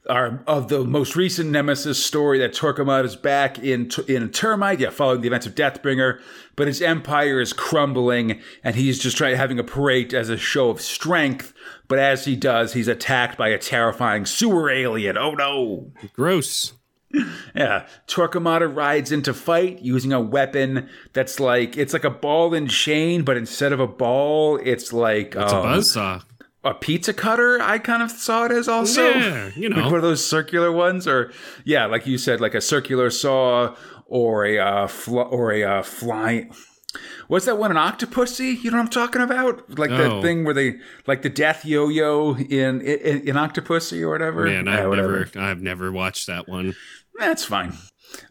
our 0.10 0.44
of 0.48 0.68
the 0.68 0.84
most 0.84 1.16
recent 1.16 1.50
Nemesis 1.50 2.04
story 2.04 2.40
that 2.40 2.54
Torquemada 2.54 3.06
is 3.06 3.16
back 3.16 3.58
in 3.60 3.84
in 4.08 4.30
Termight, 4.30 4.80
yeah, 4.80 4.90
following 4.90 5.22
the 5.22 5.28
events 5.28 5.46
of 5.46 5.56
Deathbringer, 5.56 6.20
but 6.56 6.68
his 6.68 6.82
empire 6.82 7.40
is 7.40 7.54
crumbling, 7.54 8.42
and 8.64 8.76
he's 8.76 9.00
just 9.00 9.18
trying 9.18 9.36
having 9.36 9.60
a 9.60 9.64
parade 9.64 10.14
as 10.14 10.30
a 10.30 10.38
show 10.38 10.70
of 10.70 10.82
strength. 10.82 11.54
But 11.88 12.00
as 12.00 12.26
he 12.26 12.36
does, 12.36 12.74
he's 12.74 12.88
attacked 12.88 13.38
by 13.38 13.50
a 13.50 13.58
terrifying 13.58 14.26
sewer 14.26 14.70
alien. 14.70 15.18
Oh 15.18 15.32
no! 15.32 15.92
Gross. 16.14 16.74
Yeah, 17.56 17.86
Torquemada 18.08 18.76
rides 18.76 19.12
into 19.12 19.36
fight 19.36 19.84
using 19.84 20.12
a 20.12 20.20
weapon 20.20 20.90
that's 21.14 21.40
like 21.40 21.78
it's 21.78 21.94
like 21.94 22.04
a 22.04 22.10
ball 22.10 22.56
and 22.56 22.68
chain, 22.68 23.24
but 23.24 23.38
instead 23.38 23.72
of 23.72 23.80
a 23.80 23.86
ball, 23.86 24.60
it's 24.64 24.92
like 24.92 25.36
It's 25.36 25.54
a 25.54 25.58
um, 25.58 25.66
buzzsaw. 25.66 26.24
A 26.66 26.74
pizza 26.74 27.14
cutter. 27.14 27.62
I 27.62 27.78
kind 27.78 28.02
of 28.02 28.10
saw 28.10 28.46
it 28.46 28.52
as 28.52 28.68
also. 28.70 29.10
Yeah, 29.10 29.52
you 29.56 29.68
like 29.70 29.82
one 29.84 29.90
know. 29.92 29.96
of 29.98 30.02
those 30.02 30.26
circular 30.26 30.72
ones, 30.72 31.08
or 31.08 31.32
yeah, 31.66 31.86
like 31.88 32.08
you 32.08 32.18
said, 32.18 32.40
like 32.40 32.54
a 32.56 32.62
circular 32.62 33.10
saw 33.10 33.76
or 34.06 34.46
a 34.46 34.60
uh, 34.60 34.88
fl- 34.88 35.20
or 35.20 35.52
a 35.52 35.64
uh, 35.64 35.84
flying. 35.84 36.54
What's 37.28 37.46
that 37.48 37.58
one? 37.58 37.72
An 37.72 37.78
Octopussy? 37.78 38.64
You 38.64 38.72
know 38.72 38.78
what 38.78 38.84
I'm 38.84 38.90
talking 38.90 39.22
about? 39.22 39.78
Like 39.78 39.90
the 39.90 40.12
Oh. 40.14 40.22
thing 40.22 40.46
where 40.46 40.54
they 40.54 40.76
like 41.08 41.22
the 41.22 41.30
death 41.30 41.66
yo-yo 41.66 42.36
in 42.36 42.80
in, 42.82 43.28
in 43.28 43.36
Octopussy 43.36 44.02
or 44.02 44.10
whatever. 44.10 44.46
Man, 44.46 44.68
I've 44.68 44.88
whatever. 44.88 45.26
never 45.34 45.40
I've 45.40 45.62
never 45.62 45.92
watched 45.92 46.28
that 46.28 46.48
one. 46.48 46.76
That's 47.20 47.44
fine. 47.44 47.74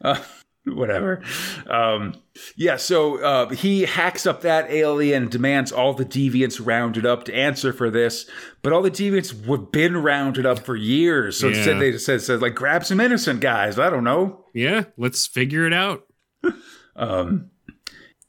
Uh, 0.00 0.22
whatever. 0.66 1.22
Um, 1.68 2.14
yeah, 2.56 2.76
so 2.76 3.18
uh, 3.22 3.48
he 3.50 3.82
hacks 3.82 4.26
up 4.26 4.42
that 4.42 4.70
alien, 4.70 5.28
demands 5.28 5.72
all 5.72 5.92
the 5.94 6.04
deviants 6.04 6.64
rounded 6.64 7.04
up 7.04 7.24
to 7.24 7.34
answer 7.34 7.72
for 7.72 7.90
this, 7.90 8.28
but 8.62 8.72
all 8.72 8.82
the 8.82 8.90
deviants 8.90 9.30
have 9.46 9.72
been 9.72 9.96
rounded 9.96 10.46
up 10.46 10.60
for 10.60 10.76
years. 10.76 11.38
So 11.38 11.48
Yeah. 11.48 11.56
instead, 11.56 11.80
they 11.80 11.90
just 11.92 12.06
said, 12.06 12.20
said, 12.22 12.40
like, 12.42 12.54
grab 12.54 12.84
some 12.84 13.00
innocent 13.00 13.40
guys. 13.40 13.78
I 13.78 13.90
don't 13.90 14.04
know. 14.04 14.44
Yeah, 14.54 14.84
let's 14.96 15.26
figure 15.26 15.66
it 15.66 15.72
out. 15.72 16.04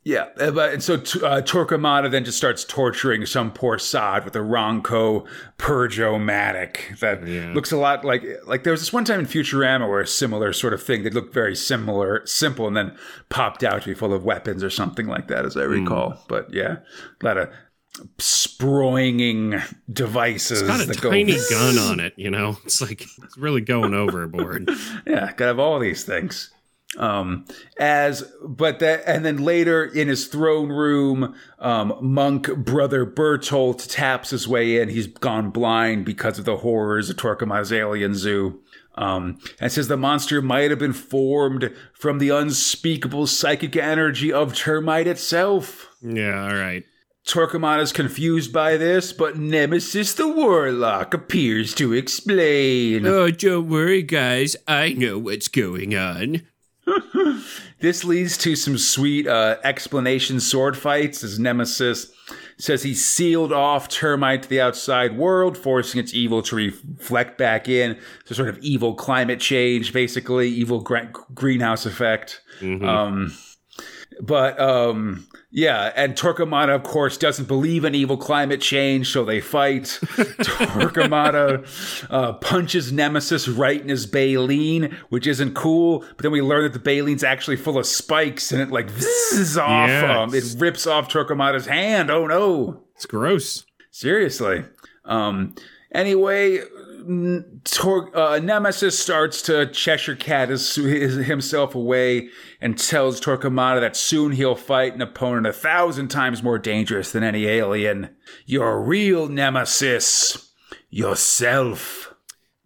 Yeah, 0.06 0.28
uh, 0.38 0.52
but 0.52 0.74
and 0.74 0.84
so 0.84 0.96
uh, 0.96 1.42
Torquemada 1.42 2.12
then 2.12 2.26
just 2.26 2.38
starts 2.38 2.66
torturing 2.66 3.26
some 3.26 3.52
poor 3.54 3.80
sod 3.80 4.26
with 4.26 4.36
a 4.36 4.40
Ronco 4.40 5.26
Purge-O-Matic 5.58 7.00
that 7.00 7.26
Yeah. 7.26 7.54
looks 7.54 7.72
a 7.72 7.78
lot 7.78 8.04
like 8.04 8.22
like 8.46 8.64
there 8.64 8.72
was 8.72 8.82
this 8.82 8.92
one 8.92 9.06
time 9.06 9.22
in 9.22 9.26
Futurama 9.26 9.88
where 9.88 10.02
a 10.02 10.08
similar 10.08 10.52
sort 10.52 10.74
of 10.74 10.84
thing 10.84 11.04
that 11.04 11.14
looked 11.14 11.34
very 11.34 11.56
similar, 11.56 12.22
simple, 12.26 12.68
and 12.68 12.76
then 12.76 12.98
popped 13.30 13.64
out 13.64 13.84
to 13.84 13.88
be 13.88 13.94
full 13.94 14.14
of 14.14 14.26
weapons 14.26 14.62
or 14.62 14.70
something 14.70 15.08
like 15.08 15.30
that, 15.30 15.46
as 15.46 15.56
I 15.56 15.64
recall. 15.64 16.22
But 16.28 16.54
yeah, 16.54 16.78
a 17.22 17.26
lot 17.26 17.38
of 17.38 17.50
sproinging 18.18 19.62
devices. 19.92 20.62
It's 20.62 20.68
got 20.70 20.82
a 20.82 20.86
that 20.86 21.02
go- 21.02 21.12
tiny 21.12 21.38
gun 21.50 21.78
on 21.90 22.00
it, 22.00 22.14
you 22.18 22.30
know? 22.30 22.58
It's 22.66 22.82
like, 22.82 23.02
it's 23.24 23.38
really 23.38 23.62
going 23.62 23.94
overboard. 23.94 24.70
Yeah, 25.06 25.28
gotta 25.34 25.46
have 25.46 25.60
all 25.60 25.80
these 25.80 26.04
things. 26.04 26.52
Um, 26.98 27.46
as 27.80 28.32
but 28.44 28.80
that 28.80 29.04
and 29.08 29.26
then 29.26 29.38
later 29.38 29.84
in 29.84 30.08
his 30.08 30.28
throne 30.28 30.70
room, 30.70 31.36
um, 31.60 31.98
monk 32.02 32.56
brother 32.56 33.06
Bertolt 33.06 33.88
taps 33.90 34.30
his 34.30 34.48
way 34.48 34.80
in. 34.80 34.90
He's 34.90 35.08
gone 35.08 35.50
blind 35.50 36.06
because 36.06 36.38
of 36.38 36.46
the 36.46 36.58
horrors 36.58 37.10
of 37.10 37.18
Torquemada's 37.18 37.74
alien 37.74 38.14
zoo. 38.14 38.62
Um, 38.96 39.40
and 39.60 39.72
says 39.72 39.88
the 39.88 39.98
monster 39.98 40.40
might 40.40 40.70
have 40.70 40.78
been 40.78 40.94
formed 40.94 41.74
from 41.94 42.20
the 42.20 42.30
unspeakable 42.30 43.26
psychic 43.26 43.76
energy 43.76 44.32
of 44.32 44.54
Termight 44.54 45.08
itself. 45.08 45.90
Yeah, 46.04 46.44
all 46.44 46.56
right. 46.56 46.84
Torquemada 47.26 47.82
is 47.82 47.94
confused 47.94 48.52
by 48.52 48.76
this, 48.76 49.14
but 49.14 49.38
Nemesis 49.38 50.14
the 50.14 50.28
Warlock 50.28 51.14
appears 51.14 51.74
to 51.76 51.94
explain. 51.94 53.06
Oh, 53.08 53.32
don't 53.32 53.70
worry, 53.70 54.04
guys. 54.04 54.58
I 54.68 54.94
know 54.94 55.18
what's 55.18 55.48
going 55.48 55.96
on. 55.96 56.42
This 57.80 58.04
leads 58.04 58.38
to 58.40 58.56
some 58.56 58.78
sweet 58.78 59.28
uh, 59.28 59.58
explanation 59.64 60.40
sword 60.40 60.78
fights 60.78 61.24
as 61.24 61.38
Nemesis 61.40 62.12
says 62.58 62.84
he 62.84 62.94
sealed 62.94 63.52
off 63.52 63.90
Termight 63.90 64.44
to 64.44 64.50
the 64.50 64.62
outside 64.62 65.18
world, 65.18 65.58
forcing 65.58 66.00
its 66.00 66.14
evil 66.14 66.42
to 66.44 66.56
reflect 66.56 67.38
back 67.38 67.68
in. 67.68 68.00
So, 68.26 68.36
sort 68.36 68.50
of 68.50 68.58
evil 68.60 68.94
climate 68.96 69.40
change, 69.40 69.92
basically, 69.92 70.50
evil 70.50 70.80
gra- 70.82 71.12
greenhouse 71.34 71.86
effect. 71.86 72.42
Um, 72.62 73.34
but 74.22 74.60
um, 74.60 75.28
yeah, 75.56 75.94
and 75.96 76.16
Torquemada, 76.16 76.74
of 76.74 76.82
course, 76.82 77.16
doesn't 77.16 77.48
believe 77.48 77.86
in 77.86 77.94
evil 77.94 78.18
climate 78.18 78.60
change, 78.60 79.12
so 79.12 79.24
they 79.24 79.40
fight. 79.40 79.84
Torquemada 80.02 81.64
uh, 82.10 82.34
punches 82.34 82.92
Nemesis 82.92 83.48
right 83.48 83.80
in 83.80 83.88
his 83.88 84.08
baleen, 84.08 84.98
which 85.10 85.28
isn't 85.28 85.54
cool. 85.54 86.00
But 86.00 86.24
then 86.24 86.32
we 86.32 86.42
learn 86.42 86.64
that 86.64 86.74
the 86.74 86.80
baleen's 86.80 87.24
actually 87.24 87.58
full 87.58 87.78
of 87.78 87.86
spikes, 87.86 88.52
and 88.52 88.64
it 88.64 88.72
like 88.72 88.88
zizzes 88.88 89.62
off. 89.62 89.90
Yes. 89.90 90.04
Um, 90.18 90.34
it 90.34 90.56
rips 90.60 90.88
off 90.88 91.08
Torquemada's 91.08 91.68
hand. 91.68 92.10
Oh 92.10 92.26
no! 92.26 92.86
It's 92.96 93.06
gross. 93.06 93.66
Seriously. 93.92 94.66
Um, 95.06 95.54
anyway, 95.94 96.62
n- 97.08 97.53
Tor- 97.66 98.16
uh, 98.16 98.40
Nemesis 98.40 98.98
starts 99.00 99.42
to 99.44 99.68
Cheshire 99.68 100.16
Cat 100.16 100.50
his, 100.50 100.76
his, 100.76 101.16
himself 101.26 101.76
away 101.76 102.30
and 102.60 102.78
tells 102.78 103.22
Torquemada 103.22 103.80
that 103.80 103.96
soon 103.96 104.34
he'll 104.34 104.56
fight 104.56 104.94
an 104.96 105.02
opponent 105.02 105.48
a 105.48 105.54
thousand 105.54 106.10
times 106.10 106.44
more 106.44 106.60
dangerous 106.60 107.12
than 107.12 107.24
any 107.24 107.46
alien. 107.46 108.16
Your 108.46 108.82
real 108.82 109.28
Nemesis. 109.28 110.52
Yourself. 110.90 112.14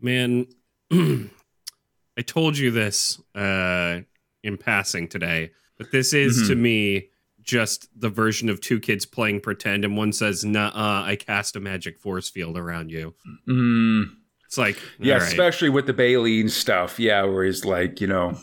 Man, 0.02 0.48
I 0.92 2.22
told 2.26 2.58
you 2.58 2.72
this 2.72 3.22
uh, 3.36 4.02
in 4.44 4.58
passing 4.58 5.08
today, 5.08 5.52
but 5.78 5.92
this 5.92 6.14
is 6.14 6.48
to 6.48 6.56
me 6.56 7.10
just 7.42 7.88
the 8.00 8.10
version 8.10 8.50
of 8.50 8.60
two 8.60 8.80
kids 8.80 9.06
playing 9.06 9.40
pretend, 9.40 9.86
and 9.86 9.96
one 9.96 10.12
says, 10.12 10.44
"Nah, 10.44 10.68
uh 10.68 11.04
I 11.06 11.16
cast 11.16 11.56
a 11.56 11.60
magic 11.60 12.00
force 12.00 12.30
field 12.30 12.58
around 12.58 12.92
you." 12.92 13.16
Mm, 13.48 14.10
It's 14.48 14.58
like, 14.58 14.80
yeah, 14.98 15.16
right. 15.16 15.22
especially 15.22 15.70
with 15.70 15.86
the 15.86 15.94
Baleen 15.94 16.50
stuff. 16.50 17.00
Yeah, 17.00 17.24
where 17.24 17.44
he's 17.44 17.66
like, 17.66 18.02
you 18.02 18.08
know, 18.08 18.38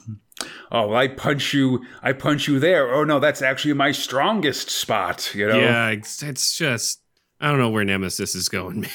oh, 0.70 0.94
I 0.94 1.08
punch 1.08 1.52
you, 1.52 1.84
I 2.02 2.12
punch 2.12 2.46
you 2.46 2.60
there. 2.60 2.92
Oh 2.94 3.04
no, 3.04 3.18
that's 3.18 3.42
actually 3.42 3.74
my 3.74 3.90
strongest 3.90 4.70
spot. 4.70 5.34
You 5.34 5.48
know. 5.48 5.58
yeah, 5.58 5.88
it's, 5.88 6.22
it's 6.22 6.56
just 6.56 7.00
I 7.40 7.48
don't 7.48 7.58
know 7.58 7.70
where 7.70 7.84
Nemesis 7.84 8.34
is 8.34 8.48
going, 8.48 8.80
man. 8.82 8.90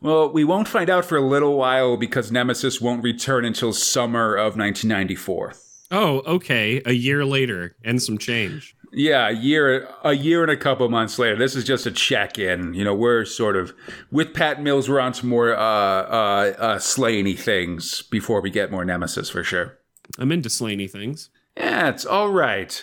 Well, 0.00 0.32
we 0.32 0.44
won't 0.44 0.68
find 0.68 0.88
out 0.88 1.04
for 1.04 1.16
a 1.18 1.26
little 1.26 1.56
while 1.56 1.96
because 1.96 2.30
Nemesis 2.30 2.80
won't 2.80 3.02
return 3.02 3.44
until 3.44 3.72
summer 3.72 4.36
of 4.36 4.56
1994. 4.56 5.54
Oh, 5.90 6.20
okay, 6.20 6.80
a 6.86 6.92
year 6.92 7.24
later 7.24 7.74
and 7.82 8.00
some 8.00 8.16
change. 8.16 8.76
Yeah, 8.92 9.28
a 9.28 9.32
year, 9.32 9.88
a 10.02 10.14
year 10.14 10.42
and 10.42 10.50
a 10.50 10.56
couple 10.56 10.88
months 10.88 11.18
later. 11.18 11.36
This 11.36 11.54
is 11.54 11.64
just 11.64 11.86
a 11.86 11.90
check-in. 11.90 12.72
You 12.74 12.84
know, 12.84 12.94
we're 12.94 13.24
sort 13.24 13.56
of 13.56 13.74
with 14.10 14.32
Pat 14.32 14.62
Mills. 14.62 14.88
We're 14.88 15.00
on 15.00 15.12
some 15.12 15.28
more 15.28 15.54
uh, 15.54 15.60
uh, 15.60 16.54
uh, 16.58 16.78
Sláine 16.78 17.38
things 17.38 18.02
before 18.02 18.40
we 18.40 18.50
get 18.50 18.70
more 18.70 18.84
Nemesis 18.84 19.28
for 19.28 19.44
sure. 19.44 19.78
I'm 20.18 20.32
into 20.32 20.48
Sláine 20.48 20.90
things. 20.90 21.28
Yeah, 21.56 21.88
it's 21.88 22.06
all 22.06 22.30
right. 22.30 22.82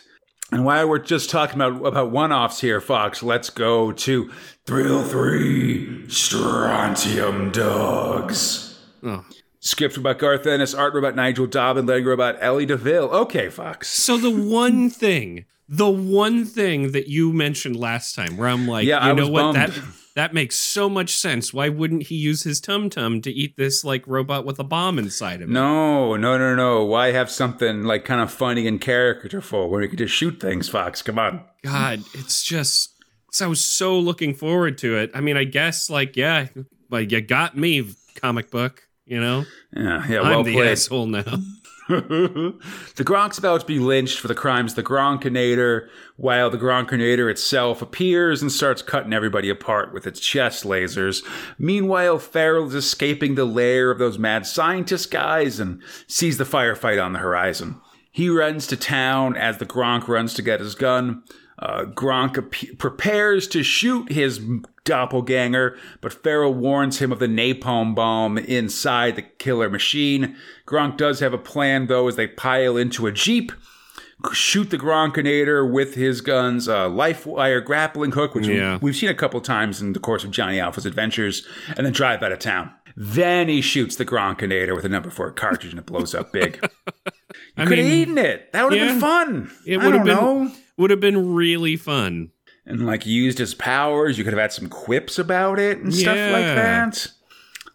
And 0.52 0.64
while 0.64 0.88
we're 0.88 1.00
just 1.00 1.32
talking 1.32 1.56
about 1.56 1.84
about 1.86 2.12
one-offs 2.12 2.62
here, 2.62 2.80
Fox, 2.80 3.24
let's 3.24 3.50
go 3.50 3.92
to 3.92 4.32
Thrill 4.66 5.04
Three: 5.04 6.08
Strontium 6.08 7.52
Dogs. 7.52 8.80
Oh, 9.02 9.26
Script 9.66 9.98
about 9.98 10.20
Garth 10.20 10.46
Ennis, 10.46 10.76
art 10.76 10.96
about 10.96 11.16
Nigel 11.16 11.48
Dobbyn, 11.48 11.88
lettering 11.88 12.14
about 12.14 12.38
Ellie 12.40 12.68
DeVille. 12.68 13.10
Okay, 13.10 13.50
Fox. 13.50 13.88
So 13.88 14.16
the 14.16 14.30
one 14.30 14.92
thing, 14.92 15.46
the 15.68 15.90
one 15.90 16.46
thing 16.46 16.92
that 16.92 17.08
you 17.08 17.34
mentioned 17.34 17.76
last 17.76 18.14
time, 18.16 18.38
where 18.38 18.48
I'm 18.48 18.68
like, 18.68 18.86
Yeah, 18.86 19.04
you 19.04 19.12
I 19.12 19.14
know 19.16 19.28
what, 19.28 19.56
bummed. 19.56 19.74
that 19.74 19.84
that 20.14 20.34
makes 20.36 20.56
so 20.56 20.88
much 20.88 21.18
sense. 21.18 21.52
Why 21.52 21.70
wouldn't 21.70 22.04
he 22.04 22.16
use 22.16 22.44
his 22.44 22.62
tum 22.62 22.92
tum 22.92 23.22
to 23.24 23.32
eat 23.32 23.58
this 23.58 23.84
like 23.84 24.06
robot 24.08 24.46
with 24.46 24.60
a 24.60 24.64
bomb 24.64 25.00
inside 25.00 25.42
of 25.42 25.50
it? 25.50 25.54
No, 25.54 26.16
no, 26.16 26.38
no, 26.38 26.56
no. 26.56 26.86
Why 26.86 27.12
have 27.12 27.32
something 27.32 27.84
like 27.86 28.06
kind 28.06 28.22
of 28.22 28.32
funny 28.32 28.68
and 28.68 28.80
characterful 28.80 29.68
where 29.70 29.82
you 29.82 29.90
could 29.90 29.98
just 29.98 30.14
shoot 30.14 30.40
things, 30.40 30.70
Fox? 30.70 31.02
Come 31.02 31.18
on. 31.18 31.44
God, 31.64 32.04
it's 32.14 32.44
just. 32.44 32.92
I 33.42 33.48
was 33.48 33.62
so 33.62 33.98
looking 34.00 34.34
forward 34.36 34.78
to 34.78 34.96
it. 34.98 35.10
I 35.16 35.22
mean, 35.22 35.36
I 35.38 35.44
guess 35.44 35.90
like 35.90 36.16
yeah, 36.16 36.48
like 36.92 37.12
you 37.12 37.20
got 37.20 37.58
me, 37.58 37.84
comic 38.14 38.52
book. 38.52 38.85
You 39.06 39.20
know, 39.22 39.46
Yeah, 39.76 40.04
yeah, 40.08 40.22
well 40.22 40.40
I'm 40.40 40.46
the 40.46 40.54
played. 40.54 40.72
asshole 40.72 41.06
now. 41.08 41.22
the 41.88 42.54
Gronk's 43.04 43.38
about 43.38 43.60
to 43.62 43.66
be 43.68 43.78
lynched 43.78 44.20
for 44.20 44.28
the 44.28 44.34
crimes 44.34 44.72
of 44.72 44.76
the 44.78 44.84
Gronkinator, 44.84 45.88
while 46.16 46.50
the 46.50 46.58
Gronkinator 46.58 47.30
itself 47.30 47.84
appears 47.84 48.42
and 48.42 48.52
starts 48.52 48.82
cutting 48.82 49.14
everybody 49.14 49.50
apart 49.50 49.94
with 49.94 50.08
its 50.08 50.20
chest 50.20 50.64
lasers. 50.64 51.24
Meanwhile, 51.60 52.18
Farrell 52.20 52.68
is 52.68 52.74
escaping 52.74 53.36
the 53.36 53.46
lair 53.46 53.92
of 53.92 54.00
those 54.00 54.18
mad 54.18 54.48
scientist 54.48 55.12
guys 55.12 55.60
and 55.60 55.82
sees 56.08 56.40
the 56.40 56.44
firefight 56.44 57.04
on 57.04 57.14
the 57.14 57.20
horizon. 57.20 57.80
He 58.12 58.30
runs 58.30 58.66
to 58.68 58.78
town 58.78 59.36
as 59.36 59.60
the 59.60 59.66
Gronk 59.68 60.08
runs 60.08 60.34
to 60.36 60.42
get 60.42 60.62
his 60.62 60.74
gun. 60.74 61.24
Uh, 61.60 61.84
Gronk 61.86 62.38
ap- 62.40 62.78
prepares 62.80 63.48
to 63.50 63.62
shoot 63.62 64.12
his 64.12 64.42
doppelganger, 64.86 65.78
but 66.02 66.14
Farrell 66.14 66.54
warns 66.54 67.00
him 67.02 67.12
of 67.12 67.20
the 67.20 67.28
napalm 67.28 67.94
bomb 67.94 68.38
inside 68.38 69.16
the 69.18 69.22
killer 69.24 69.70
machine. 69.70 70.36
Gronk 70.66 70.98
does 70.98 71.20
have 71.20 71.34
a 71.34 71.38
plan, 71.38 71.88
though, 71.88 72.08
as 72.08 72.16
they 72.16 72.28
pile 72.28 72.78
into 72.78 73.06
a 73.08 73.12
jeep, 73.12 73.52
shoot 74.32 74.70
the 74.70 74.78
Gronkinator 74.78 75.70
with 75.70 75.96
his 75.96 76.22
gun's 76.22 76.68
uh, 76.70 76.88
life 76.90 77.26
wire 77.26 77.60
grappling 77.62 78.14
hook, 78.14 78.34
which 78.34 78.48
Yeah. 78.48 78.80
we've 78.82 78.96
seen 78.96 79.10
a 79.10 79.14
couple 79.14 79.42
times 79.42 79.82
in 79.82 79.94
the 79.94 80.00
course 80.00 80.24
of 80.24 80.32
Johnny 80.32 80.60
Alpha's 80.60 80.86
adventures, 80.86 81.46
and 81.76 81.86
then 81.86 81.92
drive 81.94 82.24
out 82.24 82.32
of 82.32 82.40
town. 82.40 82.72
Then 82.96 83.50
he 83.50 83.60
shoots 83.60 83.98
the 83.98 84.06
Gronkinator 84.06 84.74
with 84.74 84.86
a 84.86 84.90
number 84.90 85.10
four 85.10 85.30
cartridge, 85.32 85.72
and 85.74 85.80
it 85.80 85.86
blows 85.86 86.16
up 86.16 86.32
big. 86.32 86.66
I 87.58 87.66
Could 87.66 87.78
have 87.78 87.88
eaten 87.88 88.18
it. 88.18 88.52
That 88.54 88.64
would 88.64 88.74
have 88.74 88.82
yeah. 88.88 88.92
been 88.94 89.02
fun. 89.02 89.52
it 89.66 89.78
would 89.78 89.94
have 89.94 90.06
been 90.06 90.16
know. 90.16 90.52
would 90.78 90.92
have 90.92 91.00
been 91.02 91.34
really 91.34 91.76
fun. 91.76 92.32
And 92.66 92.86
like 92.86 93.06
used 93.06 93.38
his 93.38 93.54
powers. 93.54 94.18
You 94.18 94.24
could 94.24 94.34
have 94.34 94.42
had 94.42 94.54
some 94.54 94.70
quips 94.70 95.20
about 95.20 95.60
it 95.60 95.80
and 95.80 95.94
stuff 95.94 96.18
like 96.18 96.46
that. 96.46 97.08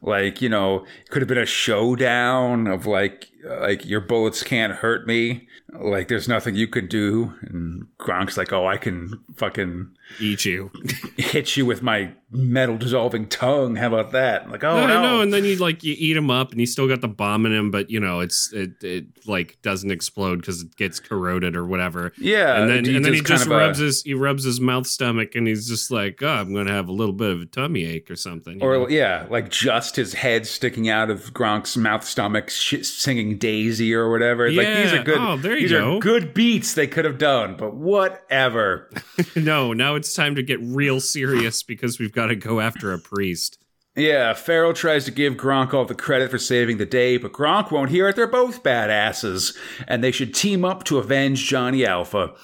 Like, 0.02 0.40
you 0.40 0.48
know, 0.48 0.86
it 1.02 1.10
could 1.10 1.22
have 1.22 1.28
been 1.28 1.38
a 1.38 1.46
showdown 1.46 2.66
of 2.66 2.86
like 2.86 3.30
uh, 3.48 3.60
like 3.60 3.84
your 3.84 4.00
bullets 4.00 4.42
can't 4.42 4.72
hurt 4.72 5.06
me. 5.06 5.46
Like 5.72 6.08
there's 6.08 6.28
nothing 6.28 6.54
you 6.54 6.66
can 6.66 6.86
do. 6.86 7.34
And 7.42 7.86
Gronk's 7.98 8.36
like, 8.36 8.52
oh, 8.52 8.66
I 8.66 8.76
can 8.76 9.20
fucking 9.36 9.90
Eat 10.18 10.44
you. 10.44 10.70
hit 11.16 11.56
you 11.56 11.64
with 11.66 11.82
my 11.82 12.12
metal 12.32 12.76
dissolving 12.78 13.26
tongue. 13.28 13.76
How 13.76 13.88
about 13.88 14.12
that? 14.12 14.50
Like, 14.50 14.62
oh 14.64 14.76
no, 14.76 14.86
no, 14.86 15.02
no, 15.02 15.20
and 15.20 15.32
then 15.32 15.44
you 15.44 15.56
like 15.56 15.82
you 15.82 15.94
eat 15.98 16.16
him 16.16 16.30
up, 16.30 16.52
and 16.52 16.60
you 16.60 16.66
still 16.66 16.88
got 16.88 17.00
the 17.00 17.08
bomb 17.08 17.46
in 17.46 17.52
him, 17.52 17.70
but 17.70 17.90
you 17.90 18.00
know 18.00 18.20
it's 18.20 18.52
it 18.52 18.82
it 18.82 19.06
like 19.26 19.58
doesn't 19.62 19.90
explode 19.90 20.36
because 20.36 20.62
it 20.62 20.76
gets 20.76 21.00
corroded 21.00 21.56
or 21.56 21.64
whatever. 21.66 22.12
yeah. 22.18 22.60
and 22.60 22.70
then 22.70 22.94
and 22.94 23.04
then 23.04 23.14
he 23.14 23.20
just 23.20 23.46
of 23.46 23.52
a- 23.52 23.56
rubs 23.56 23.78
his 23.78 24.02
he 24.02 24.14
rubs 24.14 24.44
his 24.44 24.60
mouth 24.60 24.86
stomach, 24.86 25.34
and 25.34 25.46
he's 25.46 25.68
just 25.68 25.90
like, 25.90 26.22
oh, 26.22 26.28
I'm 26.28 26.54
gonna 26.54 26.72
have 26.72 26.88
a 26.88 26.92
little 26.92 27.14
bit 27.14 27.30
of 27.30 27.40
a 27.42 27.46
tummy 27.46 27.84
ache 27.84 28.10
or 28.10 28.16
something. 28.16 28.54
you 28.54 28.60
know? 28.60 28.66
Or 28.66 28.90
yeah, 28.90 29.26
like 29.30 29.50
just 29.50 29.96
his 29.96 30.14
head 30.14 30.46
sticking 30.46 30.88
out 30.88 31.10
of 31.10 31.32
Gronk's 31.32 31.76
mouth 31.76 32.04
stomach, 32.04 32.50
sh- 32.50 32.82
singing 32.82 33.38
Daisy 33.38 33.94
or 33.94 34.10
whatever. 34.10 34.46
It's 34.46 34.56
like 34.56 34.66
these 34.66 34.92
are 34.92 35.02
good. 35.02 35.18
Oh, 35.18 35.36
there 35.36 35.54
you 35.54 35.62
these 35.62 35.72
go. 35.72 35.96
are 35.96 36.00
good 36.00 36.32
beats 36.34 36.74
they 36.74 36.86
could 36.86 37.04
have 37.04 37.18
done, 37.18 37.56
but 37.56 37.74
whatever. 37.74 38.90
no, 39.36 39.72
now 39.72 39.96
it's 40.00 40.14
time 40.14 40.34
to 40.34 40.42
get 40.42 40.58
real 40.60 41.00
serious 41.00 41.62
because 41.62 41.98
we've 41.98 42.12
got 42.12 42.26
to 42.26 42.36
go 42.36 42.60
after 42.60 42.92
a 42.92 42.98
priest. 42.98 43.58
yeah, 43.96 44.32
Farrell 44.34 44.72
tries 44.74 45.04
to 45.04 45.10
give 45.10 45.34
Gronk 45.34 45.72
all 45.72 45.84
the 45.84 45.94
credit 45.94 46.30
for 46.30 46.38
saving 46.38 46.78
the 46.78 46.86
day, 46.86 47.16
but 47.16 47.32
Gronk 47.32 47.70
won't 47.70 47.90
hear 47.90 48.08
it. 48.08 48.16
They're 48.16 48.26
both 48.26 48.62
badasses, 48.62 49.56
and 49.86 50.02
they 50.02 50.10
should 50.10 50.34
team 50.34 50.64
up 50.64 50.84
to 50.84 50.98
avenge 50.98 51.46
Johnny 51.46 51.84
Alpha. 51.86 52.34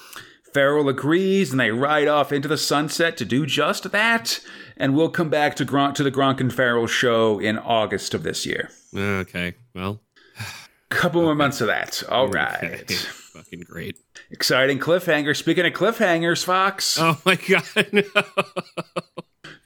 Farrell 0.53 0.89
agrees, 0.89 1.51
and 1.51 1.59
they 1.59 1.71
ride 1.71 2.07
off 2.07 2.31
into 2.31 2.47
the 2.47 2.57
sunset 2.57 3.17
to 3.17 3.25
do 3.25 3.45
just 3.45 3.91
that. 3.91 4.39
And 4.75 4.95
we'll 4.95 5.09
come 5.09 5.29
back 5.29 5.55
to 5.55 5.65
Gronk 5.65 5.93
to 5.95 6.03
the 6.03 6.11
Gronk 6.11 6.39
and 6.39 6.53
Farrell 6.53 6.87
show 6.87 7.39
in 7.39 7.57
August 7.57 8.13
of 8.13 8.23
this 8.23 8.45
year. 8.45 8.69
Okay, 8.95 9.55
well, 9.75 10.01
Couple 10.89 11.21
more 11.21 11.35
months 11.35 11.59
of 11.61 11.67
that. 11.67 12.01
All 12.09 12.27
right. 12.29 12.89
Okay. 13.37 13.43
fucking 13.43 13.59
great. 13.61 13.97
Exciting 14.31 14.79
cliffhanger. 14.79 15.35
Speaking 15.35 15.65
of 15.65 15.73
cliffhangers, 15.73 16.43
Fox. 16.43 16.97
Oh 16.99 17.19
my 17.25 17.35
god, 17.35 17.63
no. 17.93 18.03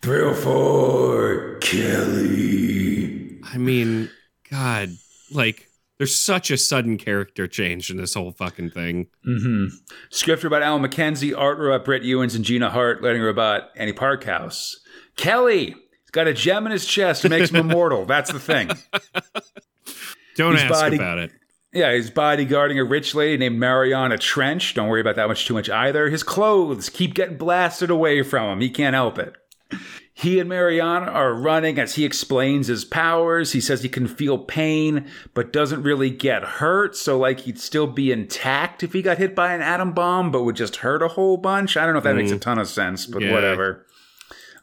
304 0.02 1.58
Kelly. 1.62 3.40
I 3.44 3.58
mean, 3.58 4.10
God, 4.50 4.90
like 5.32 5.68
there's 5.98 6.16
such 6.16 6.50
a 6.50 6.58
sudden 6.58 6.98
character 6.98 7.48
change 7.48 7.90
in 7.92 7.98
this 7.98 8.14
whole 8.16 8.32
fucking 8.32 8.72
thing. 8.72 9.08
Mm-hmm. 9.28 9.76
Script 10.10 10.44
about 10.44 10.64
Alan 10.64 10.82
McKenzie, 10.82 11.38
art 11.38 11.60
robot 11.60 11.86
Brett 11.86 12.04
Ewins 12.04 12.34
and 12.36 12.44
Gina 12.46 12.70
Hart, 12.70 13.04
letting 13.04 13.22
robot 13.22 13.70
Annie 13.76 13.94
Parkhouse. 13.94 14.76
Kelly. 15.18 15.68
He's 15.68 16.10
got 16.12 16.28
a 16.28 16.34
gem 16.34 16.66
in 16.66 16.72
his 16.72 16.86
chest 16.86 17.22
that 17.24 17.30
makes 17.30 17.52
him 17.52 17.58
immortal. 17.58 18.06
That's 18.06 18.32
the 18.32 18.40
thing. 18.40 18.70
Don't 20.36 20.54
His 20.54 20.64
ask 20.64 20.72
body- 20.72 20.96
about 20.96 21.20
it. 21.20 21.32
Yeah, 21.74 21.94
he's 21.94 22.12
bodyguarding 22.12 22.78
a 22.80 22.84
rich 22.84 23.16
lady 23.16 23.38
named 23.38 23.58
Mariana 23.58 24.18
Trench. 24.18 24.74
Don't 24.74 24.90
worry 24.90 25.00
about 25.02 25.16
that 25.16 25.30
much 25.30 25.46
too 25.46 25.54
much 25.54 25.70
either. 25.70 26.10
His 26.10 26.22
clothes 26.24 26.90
keep 26.90 27.14
getting 27.14 27.38
blasted 27.38 27.90
away 27.90 28.24
from 28.24 28.50
him. 28.52 28.62
He 28.62 28.70
can't 28.70 28.94
help 28.94 29.18
it. 29.18 29.36
He 30.14 30.38
and 30.40 30.50
Mariana 30.50 31.06
are 31.10 31.34
running 31.34 31.80
as 31.80 31.96
he 31.96 32.04
explains 32.04 32.68
his 32.68 32.84
powers. 32.84 33.54
He 33.54 33.62
says 33.62 33.82
he 33.82 33.90
can 33.90 34.06
feel 34.08 34.38
pain, 34.38 35.10
but 35.34 35.54
doesn't 35.54 35.82
really 35.82 36.10
get 36.10 36.44
hurt. 36.44 36.98
So, 36.98 37.18
like, 37.18 37.40
he'd 37.42 37.58
still 37.58 37.88
be 37.88 38.12
intact 38.12 38.84
if 38.84 38.92
he 38.92 39.02
got 39.02 39.18
hit 39.18 39.34
by 39.34 39.54
an 39.54 39.62
atom 39.62 39.94
bomb, 39.94 40.30
but 40.30 40.44
would 40.44 40.58
just 40.58 40.76
hurt 40.78 41.02
a 41.02 41.08
whole 41.08 41.38
bunch. 41.38 41.78
I 41.78 41.86
don't 41.86 41.94
know 41.94 42.00
if 42.00 42.04
that 42.04 42.18
makes 42.18 42.32
a 42.32 42.38
ton 42.38 42.60
of 42.60 42.68
sense, 42.68 43.06
but 43.06 43.22
Yeah. 43.22 43.32
whatever. 43.32 43.88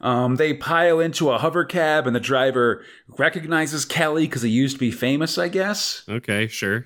Um, 0.02 0.36
they 0.36 0.52
pile 0.54 1.00
into 1.00 1.30
a 1.30 1.38
hover 1.38 1.64
cab, 1.64 2.06
and 2.06 2.14
the 2.14 2.20
driver 2.20 2.84
recognizes 3.16 3.84
Kelly 3.86 4.26
because 4.26 4.42
he 4.42 4.50
used 4.50 4.76
to 4.76 4.80
be 4.80 4.90
famous, 4.92 5.38
I 5.38 5.48
guess. 5.48 6.02
Okay, 6.08 6.46
sure. 6.46 6.84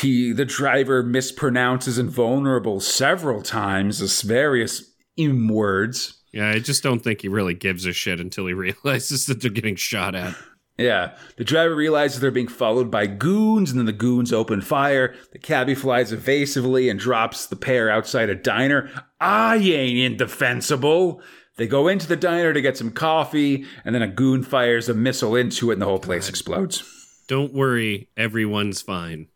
He, 0.00 0.32
the 0.32 0.44
driver 0.44 1.02
mispronounces 1.02 1.98
invulnerable 1.98 2.80
several 2.80 3.42
times 3.42 4.02
as 4.02 4.22
various 4.22 4.92
im 5.16 5.48
words. 5.48 6.22
Yeah, 6.32 6.50
I 6.50 6.58
just 6.58 6.82
don't 6.82 7.00
think 7.00 7.22
he 7.22 7.28
really 7.28 7.54
gives 7.54 7.86
a 7.86 7.92
shit 7.92 8.20
until 8.20 8.46
he 8.46 8.52
realizes 8.54 9.26
that 9.26 9.40
they're 9.40 9.50
getting 9.50 9.76
shot 9.76 10.14
at. 10.14 10.34
Yeah, 10.76 11.16
the 11.36 11.44
driver 11.44 11.74
realizes 11.74 12.18
they're 12.18 12.32
being 12.32 12.48
followed 12.48 12.90
by 12.90 13.06
goons, 13.06 13.70
and 13.70 13.78
then 13.78 13.86
the 13.86 13.92
goons 13.92 14.32
open 14.32 14.60
fire. 14.60 15.14
The 15.30 15.38
cabbie 15.38 15.76
flies 15.76 16.10
evasively 16.10 16.88
and 16.88 16.98
drops 16.98 17.46
the 17.46 17.54
pair 17.54 17.88
outside 17.88 18.28
a 18.28 18.34
diner. 18.34 18.90
I 19.20 19.56
ain't 19.56 19.98
indefensible. 19.98 21.22
They 21.56 21.68
go 21.68 21.86
into 21.86 22.08
the 22.08 22.16
diner 22.16 22.52
to 22.52 22.60
get 22.60 22.76
some 22.76 22.90
coffee, 22.90 23.64
and 23.84 23.94
then 23.94 24.02
a 24.02 24.08
goon 24.08 24.42
fires 24.42 24.88
a 24.88 24.94
missile 24.94 25.36
into 25.36 25.70
it, 25.70 25.74
and 25.74 25.82
the 25.82 25.86
whole 25.86 26.00
place 26.00 26.28
explodes. 26.28 26.82
Don't 27.28 27.54
worry, 27.54 28.08
everyone's 28.16 28.82
fine. 28.82 29.28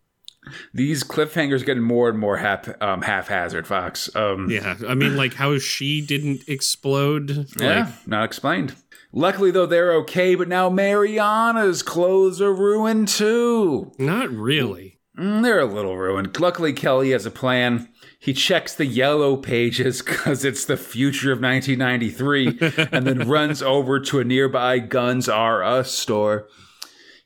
These 0.75 1.05
cliffhangers 1.05 1.65
getting 1.65 1.83
more 1.83 2.09
and 2.09 2.19
more 2.19 2.37
hap- 2.37 2.83
um, 2.83 3.03
haphazard, 3.03 3.67
Fox. 3.67 4.15
Um, 4.17 4.51
Yeah, 4.51 4.77
I 4.89 4.95
mean, 4.95 5.17
like 5.17 5.35
how 5.35 5.59
she 5.59 6.01
didn't 6.01 6.49
explode. 6.49 7.47
Yeah, 7.61 7.87
Like, 7.87 8.09
not 8.09 8.25
explained. 8.25 8.75
Luckily, 9.13 9.51
though, 9.51 9.67
they're 9.67 9.93
okay, 9.95 10.35
but 10.35 10.49
now 10.49 10.69
Mariana's 10.69 11.83
clothes 11.83 12.41
are 12.43 12.53
ruined 12.55 13.09
too. 13.09 13.91
not 13.99 14.31
really. 14.31 14.99
Mm, 15.19 15.43
they're 15.43 15.59
a 15.61 15.65
little 15.65 15.97
ruined. 15.97 16.39
Luckily, 16.39 16.73
Kelly 16.73 17.11
has 17.11 17.27
a 17.27 17.31
plan. 17.31 17.89
He 18.21 18.33
checks 18.33 18.75
the 18.75 18.87
yellow 18.87 19.37
pages 19.37 20.01
because 20.03 20.45
it's 20.45 20.65
the 20.65 20.77
future 20.77 21.33
of 21.33 21.41
1993 21.41 22.59
and 22.93 23.07
then 23.07 23.29
runs 23.29 23.61
over 23.63 23.99
to 24.01 24.21
a 24.21 24.25
nearby 24.25 24.79
Guns 24.79 25.29
R 25.29 25.63
Us 25.65 25.91
store. 25.93 26.47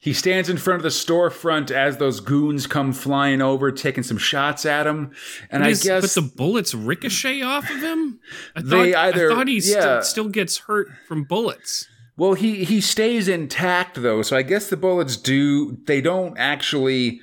He 0.02 0.12
stands 0.12 0.48
in 0.48 0.56
front 0.56 0.78
of 0.78 0.82
the 0.82 0.88
storefront 0.88 1.70
as 1.70 1.98
those 1.98 2.18
goons 2.18 2.66
come 2.66 2.92
flying 2.92 3.40
over, 3.40 3.70
taking 3.70 4.02
some 4.02 4.18
shots 4.18 4.66
at 4.66 4.84
him. 4.84 5.12
And 5.48 5.62
I 5.62 5.68
Is- 5.68 5.84
guess 5.84 6.02
but 6.02 6.20
the 6.22 6.28
bullets 6.36 6.74
ricochet 6.74 7.40
off 7.40 7.70
of 7.70 7.80
him. 7.80 8.18
I 8.56 8.62
thought, 8.62 8.86
either- 8.88 9.30
I 9.30 9.34
thought 9.34 9.46
he 9.46 9.60
yeah. 9.60 10.00
st- 10.00 10.04
still 10.04 10.28
gets 10.28 10.58
hurt 10.58 10.88
from 11.06 11.22
bullets. 11.22 11.86
Well, 12.16 12.34
he 12.34 12.64
he 12.64 12.80
stays 12.80 13.28
intact 13.28 14.02
though, 14.02 14.22
so 14.22 14.36
I 14.36 14.42
guess 14.42 14.68
the 14.68 14.76
bullets 14.76 15.16
do. 15.16 15.78
They 15.86 16.00
don't 16.00 16.36
actually 16.36 17.20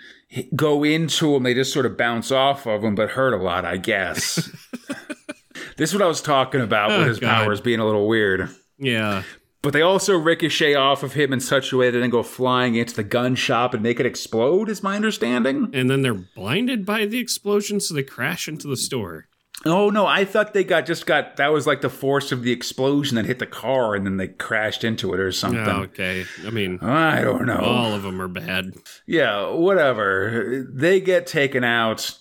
go 0.55 0.83
into 0.85 1.35
him; 1.35 1.43
they 1.43 1.53
just 1.53 1.73
sort 1.73 1.85
of 1.85 1.97
bounce 1.97 2.31
off 2.31 2.65
of 2.65 2.81
him, 2.83 2.95
but 2.95 3.09
hurt 3.11 3.33
a 3.33 3.37
lot. 3.43 3.65
I 3.65 3.75
guess. 3.77 4.35
this 5.77 5.89
is 5.89 5.93
what 5.93 6.01
I 6.03 6.07
was 6.07 6.21
talking 6.21 6.61
about 6.61 6.89
with 6.91 7.01
Oh, 7.01 7.03
his 7.09 7.19
God. 7.19 7.43
powers 7.43 7.61
being 7.61 7.79
a 7.79 7.85
little 7.85 8.07
weird. 8.07 8.49
Yeah, 8.77 9.23
But 9.61 9.73
they 9.73 9.81
also 9.81 10.17
ricochet 10.17 10.73
off 10.75 11.03
of 11.03 11.13
him 11.13 11.33
in 11.33 11.41
such 11.41 11.71
a 11.73 11.77
way 11.77 11.87
that 11.87 11.97
they 11.97 11.99
then 12.01 12.09
go 12.09 12.23
flying 12.23 12.75
into 12.75 12.95
the 12.95 13.03
gun 13.03 13.35
shop 13.35 13.73
and 13.73 13.83
make 13.83 13.99
it 13.99 14.05
explode. 14.05 14.69
Is 14.69 14.81
my 14.81 14.95
understanding? 14.95 15.69
and 15.73 15.89
then 15.89 16.01
they're 16.01 16.13
blinded 16.13 16.85
by 16.85 17.05
the 17.05 17.19
explosion, 17.19 17.79
so 17.81 17.93
they 17.93 18.03
crash 18.03 18.47
into 18.47 18.67
the 18.67 18.77
store. 18.77 19.27
Oh 19.65 19.89
no, 19.89 20.05
I 20.05 20.23
thought 20.23 20.53
they 20.53 20.63
got 20.63 20.85
just 20.85 21.05
got 21.05 21.35
that 21.35 21.51
was 21.51 21.67
like 21.67 21.81
the 21.81 21.89
force 21.89 22.31
of 22.31 22.43
the 22.43 22.51
explosion 22.53 23.15
that 23.17 23.25
hit 23.25 23.39
the 23.39 23.45
car 23.45 23.93
and 23.93 24.05
then 24.05 24.15
they 24.15 24.29
crashed 24.29 24.85
into 24.85 25.13
it 25.13 25.19
or 25.19 25.33
something. 25.33 25.59
Oh, 25.59 25.81
okay, 25.81 26.23
I 26.45 26.49
mean, 26.49 26.79
I 26.81 27.21
don't 27.21 27.45
know. 27.45 27.57
all 27.57 27.93
of 27.93 28.03
them 28.03 28.21
are 28.21 28.29
bad. 28.29 28.71
Yeah, 29.05 29.49
whatever. 29.49 30.65
They 30.71 31.01
get 31.01 31.27
taken 31.27 31.65
out. 31.65 32.17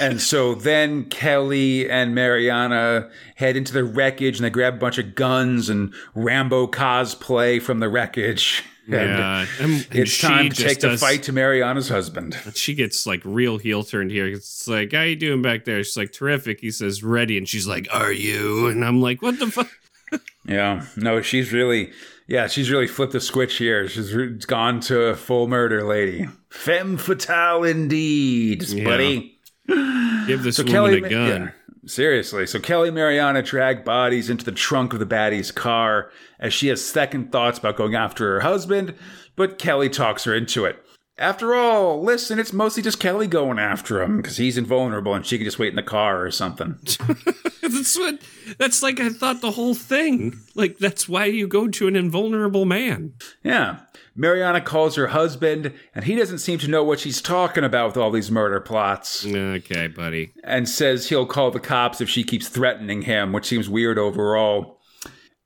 And 0.00 0.20
so 0.20 0.54
then 0.54 1.04
Kelly 1.06 1.88
and 1.90 2.14
Mariana 2.14 3.10
head 3.36 3.56
into 3.56 3.72
the 3.72 3.84
wreckage 3.84 4.38
and 4.38 4.44
they 4.44 4.50
grab 4.50 4.74
a 4.74 4.78
bunch 4.78 4.98
of 4.98 5.14
guns 5.14 5.68
and 5.68 5.92
Rambo 6.14 6.66
cosplay 6.68 7.60
from 7.60 7.80
the 7.80 7.88
wreckage. 7.88 8.64
And 8.88 8.94
Yeah, 8.94 9.46
and, 9.60 9.72
and 9.74 9.86
It's 9.92 10.20
time 10.20 10.48
to 10.50 10.56
take 10.60 10.80
the 10.80 10.98
fight 10.98 11.22
to 11.22 11.32
Mariana's 11.32 11.88
husband. 11.88 12.36
She 12.56 12.74
gets 12.74 13.06
like 13.06 13.20
real 13.24 13.58
heel 13.58 13.84
turned 13.84 14.10
here. 14.10 14.26
It's 14.26 14.66
like, 14.66 14.90
how 14.90 15.02
you 15.02 15.14
doing 15.14 15.40
back 15.40 15.64
there? 15.64 15.84
She's 15.84 15.96
like, 15.96 16.10
terrific. 16.12 16.58
He 16.58 16.72
says, 16.72 17.00
ready, 17.04 17.38
and 17.38 17.48
she's 17.48 17.64
like, 17.68 17.86
are 17.92 18.10
you? 18.12 18.66
And 18.66 18.84
I'm 18.84 19.00
like, 19.00 19.22
what 19.22 19.38
the 19.38 19.46
fuck? 19.52 19.68
Yeah. 20.44 20.84
No, 20.96 21.22
she's 21.22 21.52
really, 21.52 21.92
yeah, 22.26 22.48
she's 22.48 22.72
really 22.72 22.88
flipped 22.88 23.12
the 23.12 23.20
switch 23.20 23.56
here. 23.58 23.86
She's 23.88 24.12
re- 24.12 24.36
gone 24.48 24.80
to 24.80 25.00
a 25.04 25.14
full 25.14 25.46
murder 25.46 25.84
lady. 25.84 26.26
Femme 26.50 26.96
fatale 26.96 27.62
indeed, 27.62 28.64
Yeah. 28.64 28.84
buddy. 28.84 29.38
Give 29.68 30.42
this 30.42 30.56
So 30.56 30.62
woman 30.64 30.72
Kelly, 30.72 30.96
a 30.98 31.08
gun. 31.08 31.42
yeah, 31.42 31.50
seriously. 31.86 32.46
So 32.46 32.58
Kelly 32.60 32.90
Mariana 32.90 33.42
drag 33.42 33.84
bodies 33.84 34.28
into 34.30 34.44
the 34.44 34.52
trunk 34.52 34.92
of 34.92 34.98
the 34.98 35.06
baddie's 35.06 35.50
car 35.52 36.10
as 36.40 36.52
she 36.52 36.68
has 36.68 36.84
second 36.84 37.32
thoughts 37.32 37.58
about 37.58 37.76
going 37.76 37.94
after 37.94 38.34
her 38.34 38.40
husband, 38.40 38.94
but 39.36 39.58
Kelly 39.58 39.88
talks 39.88 40.24
her 40.24 40.34
into 40.34 40.64
it. 40.64 40.84
After 41.18 41.54
all, 41.54 42.02
listen, 42.02 42.38
it's 42.38 42.52
mostly 42.54 42.82
just 42.82 42.98
Kelly 42.98 43.26
going 43.26 43.58
after 43.58 44.02
him 44.02 44.16
because 44.16 44.38
he's 44.38 44.56
invulnerable 44.56 45.14
and 45.14 45.24
she 45.26 45.36
can 45.36 45.44
just 45.44 45.58
wait 45.58 45.68
in 45.68 45.76
the 45.76 45.82
car 45.82 46.24
or 46.24 46.30
something. 46.30 46.78
That's 47.62 47.98
what. 47.98 48.18
That's 48.58 48.82
like 48.82 48.98
I 48.98 49.08
thought 49.10 49.40
the 49.40 49.50
whole 49.52 49.74
thing. 49.74 50.34
Like 50.54 50.78
that's 50.78 51.08
why 51.08 51.26
you 51.26 51.46
go 51.46 51.68
to 51.68 51.86
an 51.86 51.96
invulnerable 51.96 52.64
man. 52.64 53.14
Yeah. 53.42 53.80
Mariana 54.14 54.60
calls 54.60 54.96
her 54.96 55.06
husband, 55.08 55.72
and 55.94 56.04
he 56.04 56.14
doesn't 56.16 56.38
seem 56.40 56.58
to 56.58 56.68
know 56.68 56.84
what 56.84 57.00
she's 57.00 57.22
talking 57.22 57.64
about 57.64 57.86
with 57.88 57.96
all 57.96 58.10
these 58.10 58.30
murder 58.30 58.60
plots, 58.60 59.24
Okay, 59.24 59.86
buddy. 59.86 60.34
and 60.44 60.68
says 60.68 61.08
he'll 61.08 61.24
call 61.24 61.50
the 61.50 61.58
cops 61.60 62.02
if 62.02 62.10
she 62.10 62.22
keeps 62.22 62.48
threatening 62.48 63.02
him, 63.02 63.32
which 63.32 63.46
seems 63.46 63.70
weird 63.70 63.98
overall. 63.98 64.78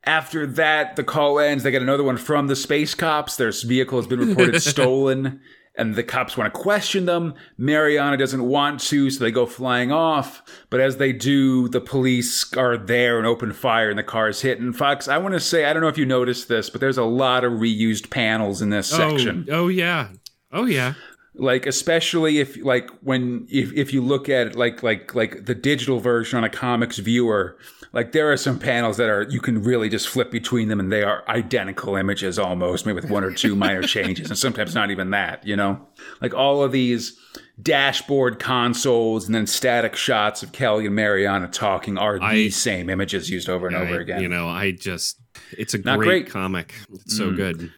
After 0.02 0.46
that, 0.48 0.96
the 0.96 1.04
call 1.04 1.38
ends. 1.38 1.62
They 1.62 1.70
get 1.70 1.82
another 1.82 2.02
one 2.02 2.16
from 2.16 2.48
the 2.48 2.56
space 2.56 2.94
cops. 2.94 3.36
Their 3.36 3.52
vehicle 3.52 3.98
has 3.98 4.06
been 4.08 4.20
reported 4.20 4.60
stolen. 4.62 5.40
And 5.76 5.94
the 5.94 6.02
cops 6.02 6.36
want 6.36 6.52
to 6.52 6.60
question 6.60 7.06
them. 7.06 7.34
Mariana 7.58 8.16
doesn't 8.16 8.42
want 8.42 8.80
to, 8.80 9.10
so 9.10 9.22
they 9.22 9.30
go 9.30 9.46
flying 9.46 9.92
off. 9.92 10.42
But 10.70 10.80
as 10.80 10.96
they 10.96 11.12
do, 11.12 11.68
the 11.68 11.80
police 11.80 12.52
are 12.54 12.76
there 12.76 13.18
and 13.18 13.26
open 13.26 13.52
fire, 13.52 13.90
and 13.90 13.98
the 13.98 14.02
car 14.02 14.28
is 14.28 14.40
hit. 14.40 14.58
And 14.58 14.76
Fox, 14.76 15.08
I 15.08 15.18
want 15.18 15.34
to 15.34 15.40
say, 15.40 15.64
I 15.64 15.72
don't 15.72 15.82
know 15.82 15.88
if 15.88 15.98
you 15.98 16.06
noticed 16.06 16.48
this, 16.48 16.70
but 16.70 16.80
there's 16.80 16.98
a 16.98 17.04
lot 17.04 17.44
of 17.44 17.54
reused 17.54 18.10
panels 18.10 18.62
in 18.62 18.70
this 18.70 18.92
oh, 18.92 18.96
section. 18.96 19.46
Oh, 19.50 19.64
oh 19.64 19.68
yeah. 19.68 20.08
Oh 20.52 20.64
yeah. 20.64 20.94
Like 21.34 21.66
especially 21.66 22.38
if 22.38 22.56
like 22.56 22.88
when 23.02 23.46
if, 23.50 23.70
if 23.74 23.92
you 23.92 24.00
look 24.00 24.30
at 24.30 24.46
it 24.46 24.56
like 24.56 24.82
like 24.82 25.14
like 25.14 25.44
the 25.44 25.54
digital 25.54 26.00
version 26.00 26.38
on 26.38 26.44
a 26.44 26.48
comics 26.48 26.96
viewer, 26.96 27.58
like 27.96 28.12
there 28.12 28.30
are 28.30 28.36
some 28.36 28.58
panels 28.58 28.98
that 28.98 29.08
are 29.08 29.22
you 29.22 29.40
can 29.40 29.62
really 29.62 29.88
just 29.88 30.06
flip 30.06 30.30
between 30.30 30.68
them 30.68 30.78
and 30.78 30.92
they 30.92 31.02
are 31.02 31.24
identical 31.28 31.96
images 31.96 32.38
almost, 32.38 32.84
maybe 32.84 32.96
with 32.96 33.10
one 33.10 33.24
or 33.24 33.32
two 33.32 33.56
minor 33.56 33.80
changes, 33.96 34.28
and 34.28 34.38
sometimes 34.38 34.74
not 34.74 34.90
even 34.90 35.10
that, 35.12 35.46
you 35.46 35.56
know? 35.56 35.80
Like 36.20 36.34
all 36.34 36.62
of 36.62 36.72
these 36.72 37.18
dashboard 37.62 38.38
consoles 38.38 39.24
and 39.24 39.34
then 39.34 39.46
static 39.46 39.96
shots 39.96 40.42
of 40.42 40.52
Kelly 40.52 40.84
and 40.84 40.94
Mariana 40.94 41.48
talking 41.48 41.96
are 41.96 42.22
I- 42.22 42.34
the 42.34 42.50
same 42.50 42.90
images 42.90 43.30
used 43.30 43.48
over 43.48 43.66
and 43.66 43.74
over 43.74 43.98
again. 43.98 44.20
You 44.20 44.28
know, 44.28 44.46
I 44.46 44.72
just 44.72 45.18
it's 45.56 45.72
a 45.72 45.78
great, 45.78 45.96
great. 45.96 46.26
Mm. 46.26 46.30
comic. 46.30 46.74
It's 46.92 47.16
so 47.16 47.32
good. 47.32 47.72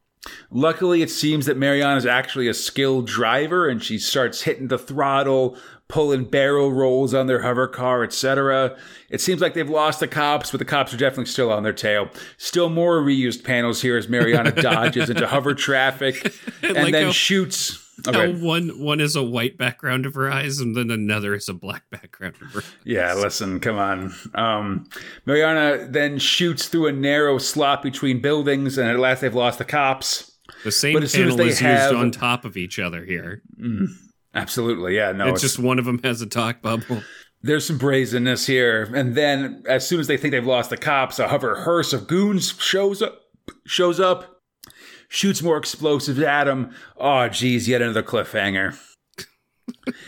Luckily, 0.51 1.01
it 1.01 1.11
seems 1.11 1.47
that 1.47 1.57
Mariana 1.57 1.97
is 1.97 2.07
actually 2.07 2.49
a 2.49 2.55
skilled 2.55 3.07
driver 3.07 3.69
and 3.69 3.81
she 3.81 3.99
starts 3.99 4.43
hitting 4.43 4.67
the 4.67 4.79
throttle, 4.79 5.57
pulling 5.89 6.25
barrel 6.25 6.71
rolls 6.73 7.15
on 7.15 7.27
their 7.27 7.41
hover 7.41 7.67
car, 7.67 8.05
etc. 8.05 8.77
It 9.11 9.21
seems 9.23 9.41
like 9.41 9.55
they've 9.55 9.69
lost 9.71 10.01
the 10.01 10.09
cops, 10.09 10.51
but 10.51 10.59
the 10.59 10.65
cops 10.67 10.93
are 10.93 10.99
definitely 10.99 11.27
still 11.27 11.51
on 11.51 11.63
their 11.63 11.73
tail. 11.73 12.11
Still 12.37 12.69
more 12.69 13.01
reused 13.01 13.43
panels 13.43 13.81
here 13.81 13.97
as 13.97 14.09
Mariana 14.09 14.53
dodges 14.63 15.09
into 15.09 15.27
hover 15.27 15.55
traffic 15.55 16.35
and 16.63 16.75
like 16.75 16.93
then 16.93 17.07
how- 17.07 17.13
shoots. 17.13 17.85
How 18.05 18.13
Okay. 18.13 18.33
one 18.41 18.79
one 18.79 19.01
is 19.01 19.17
a 19.17 19.25
white 19.25 19.59
background 19.59 20.07
of 20.07 20.15
her 20.15 20.31
eyes, 20.31 20.61
and 20.61 20.77
then 20.77 20.89
another 20.93 21.35
is 21.35 21.49
a 21.49 21.53
black 21.53 21.83
background 21.91 22.37
of 22.41 22.53
her. 22.53 22.63
Yeah, 22.85 23.15
listen, 23.15 23.59
come 23.59 23.77
on. 23.77 24.15
Um, 24.35 24.89
Mariana 25.27 25.89
then 25.91 26.19
shoots 26.21 26.69
through 26.69 26.87
a 26.87 26.93
narrow 26.93 27.39
slot 27.39 27.83
between 27.83 28.21
buildings, 28.21 28.79
and 28.79 28.89
at 28.89 29.01
last 29.01 29.23
they've 29.23 29.35
lost 29.35 29.59
the 29.59 29.65
cops. 29.65 30.31
The 30.63 30.71
same 30.71 30.93
But 30.95 31.03
as 31.03 31.11
soon 31.13 31.27
as 31.27 31.35
panel 31.35 31.49
is 31.49 31.59
have- 31.59 31.91
used 31.91 32.01
on 32.01 32.11
top 32.13 32.45
of 32.45 32.57
each 32.57 32.79
other 32.79 33.05
here. 33.05 33.43
Absolutely, 34.39 34.97
yeah. 34.97 35.13
No, 35.13 35.29
it's 35.29 35.43
just 35.43 35.59
one 35.59 35.79
of 35.79 35.85
them 35.85 36.01
has 36.05 36.21
a 36.23 36.27
talk 36.27 36.63
bubble. 36.63 37.03
there's 37.43 37.67
some 37.67 37.79
brazenness 37.79 38.47
here. 38.47 38.91
And 38.95 39.15
then, 39.15 39.63
as 39.69 39.87
soon 39.87 40.01
as 40.01 40.07
they 40.07 40.17
think 40.17 40.33
they've 40.33 40.47
lost 40.47 40.71
the 40.71 40.77
cops, 40.77 41.19
a 41.19 41.29
hover 41.29 41.57
hearse 41.63 41.93
of 41.93 42.07
goons 42.07 42.55
shows 42.59 43.03
up. 43.03 43.23
Shows 43.67 43.99
up, 43.99 44.43
shoots 45.09 45.43
more 45.43 45.57
explosives 45.57 46.21
at 46.21 46.47
him. 46.47 46.75
Oh, 46.99 47.29
geez, 47.29 47.67
yet 47.67 47.81
another 47.81 48.03
cliffhanger. 48.03 48.79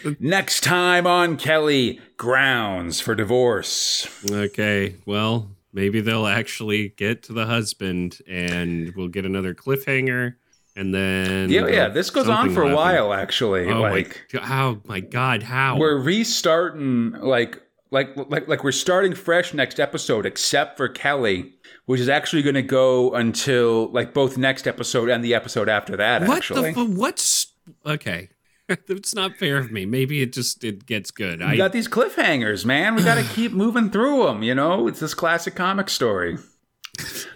Next 0.20 0.62
time 0.62 1.06
on 1.06 1.36
Kelly, 1.36 2.00
grounds 2.16 3.00
for 3.00 3.14
divorce. 3.14 4.06
Okay, 4.30 4.96
well, 5.06 5.56
maybe 5.72 6.00
they'll 6.00 6.26
actually 6.26 6.90
get 6.90 7.22
to 7.24 7.32
the 7.32 7.46
husband, 7.46 8.18
and 8.28 8.94
we'll 8.94 9.08
get 9.08 9.24
another 9.24 9.54
cliffhanger, 9.54 10.34
and 10.80 10.94
then 10.94 11.50
Yeah, 11.50 11.66
yeah. 11.66 11.88
This 11.88 12.08
goes 12.08 12.28
on 12.28 12.54
for 12.54 12.62
a 12.62 12.74
while, 12.74 13.12
actually. 13.12 13.70
Oh 13.70 13.82
like 13.82 14.26
my, 14.32 14.40
how 14.40 14.80
my 14.86 15.00
God, 15.00 15.42
how? 15.42 15.76
we're 15.76 15.98
restarting, 15.98 17.12
like, 17.12 17.60
like, 17.90 18.16
like, 18.16 18.48
like 18.48 18.64
we're 18.64 18.72
starting 18.72 19.14
fresh 19.14 19.52
next 19.52 19.78
episode, 19.78 20.24
except 20.24 20.78
for 20.78 20.88
Kelly, 20.88 21.52
which 21.84 22.00
is 22.00 22.08
actually 22.08 22.42
going 22.42 22.54
to 22.54 22.62
go 22.62 23.12
until 23.12 23.88
like 23.88 24.14
both 24.14 24.38
next 24.38 24.66
episode 24.66 25.10
and 25.10 25.22
the 25.22 25.34
episode 25.34 25.68
after 25.68 25.96
that. 25.98 26.22
what 26.22 26.38
actually, 26.38 26.70
the 26.70 26.74
fu- 26.74 26.92
what's 26.92 27.48
okay? 27.84 28.30
it's 28.88 29.14
not 29.14 29.36
fair 29.36 29.58
of 29.58 29.70
me. 29.70 29.84
Maybe 29.84 30.22
it 30.22 30.32
just 30.32 30.64
it 30.64 30.86
gets 30.86 31.10
good. 31.10 31.40
we 31.40 31.44
I 31.44 31.56
got 31.56 31.72
these 31.72 31.88
cliffhangers, 31.88 32.64
man. 32.64 32.94
We 32.94 33.02
got 33.02 33.16
to 33.16 33.34
keep 33.34 33.52
moving 33.52 33.90
through 33.90 34.24
them. 34.24 34.42
You 34.42 34.54
know, 34.54 34.86
it's 34.86 35.00
this 35.00 35.12
classic 35.12 35.54
comic 35.54 35.90
story. 35.90 36.38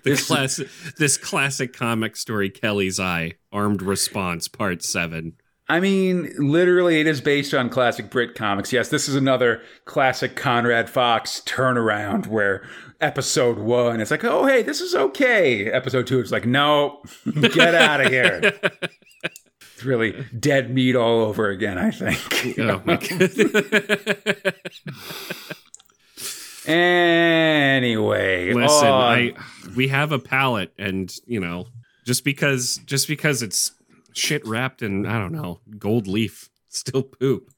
The 0.03 0.17
class, 0.17 0.61
this 0.99 1.17
classic 1.17 1.73
comic 1.73 2.17
story, 2.17 2.51
Kelly's 2.51 3.01
Eye, 3.01 3.33
Armed 3.53 3.83
Response, 3.83 4.49
Part 4.49 4.83
Seven. 4.83 5.35
I 5.67 5.81
mean, 5.81 6.31
literally, 6.37 7.01
it 7.01 7.07
is 7.07 7.23
based 7.23 7.55
on 7.55 7.71
classic 7.71 8.11
Brit 8.11 8.35
comics. 8.35 8.73
Yes, 8.73 8.91
this 8.91 9.09
is 9.09 9.15
another 9.15 9.63
classic 9.87 10.37
Conrad 10.37 10.91
Fox 10.91 11.41
turnaround 11.47 12.27
where 12.27 12.67
episode 13.01 13.59
one, 13.59 14.01
it's 14.01 14.11
like, 14.11 14.25
oh, 14.25 14.47
hey, 14.47 14.63
this 14.63 14.83
is 14.83 14.95
okay. 14.95 15.71
Episode 15.71 16.07
two, 16.07 16.21
it's 16.21 16.31
like, 16.31 16.45
no, 16.45 17.03
get 17.41 17.75
out 17.75 18.01
of 18.01 18.09
here. 18.09 18.53
It's 19.75 19.85
really 19.85 20.25
dead 20.39 20.71
meat 20.73 20.95
all 20.95 21.23
over 21.23 21.49
again, 21.49 21.79
I 21.79 21.91
think. 21.91 22.59
Oh 22.61 22.81
my 22.85 22.95
God. 22.95 24.55
Anyway, 26.67 28.53
Listen, 28.53 28.89
oh, 28.89 28.93
I 28.93 29.33
we 29.77 29.89
have 29.89 30.13
a 30.13 30.19
palette, 30.19 30.73
and 30.79 31.15
you 31.27 31.41
know, 31.41 31.67
just 32.05 32.25
because 32.25 32.81
just 32.87 33.09
because 33.09 33.43
it's 33.43 33.73
shit 34.13 34.47
wrapped 34.47 34.83
in 34.83 35.07
I 35.07 35.19
don't 35.19 35.33
know 35.33 35.61
gold 35.79 36.07
leaf, 36.07 36.49
still 36.69 37.03
poop. 37.03 37.51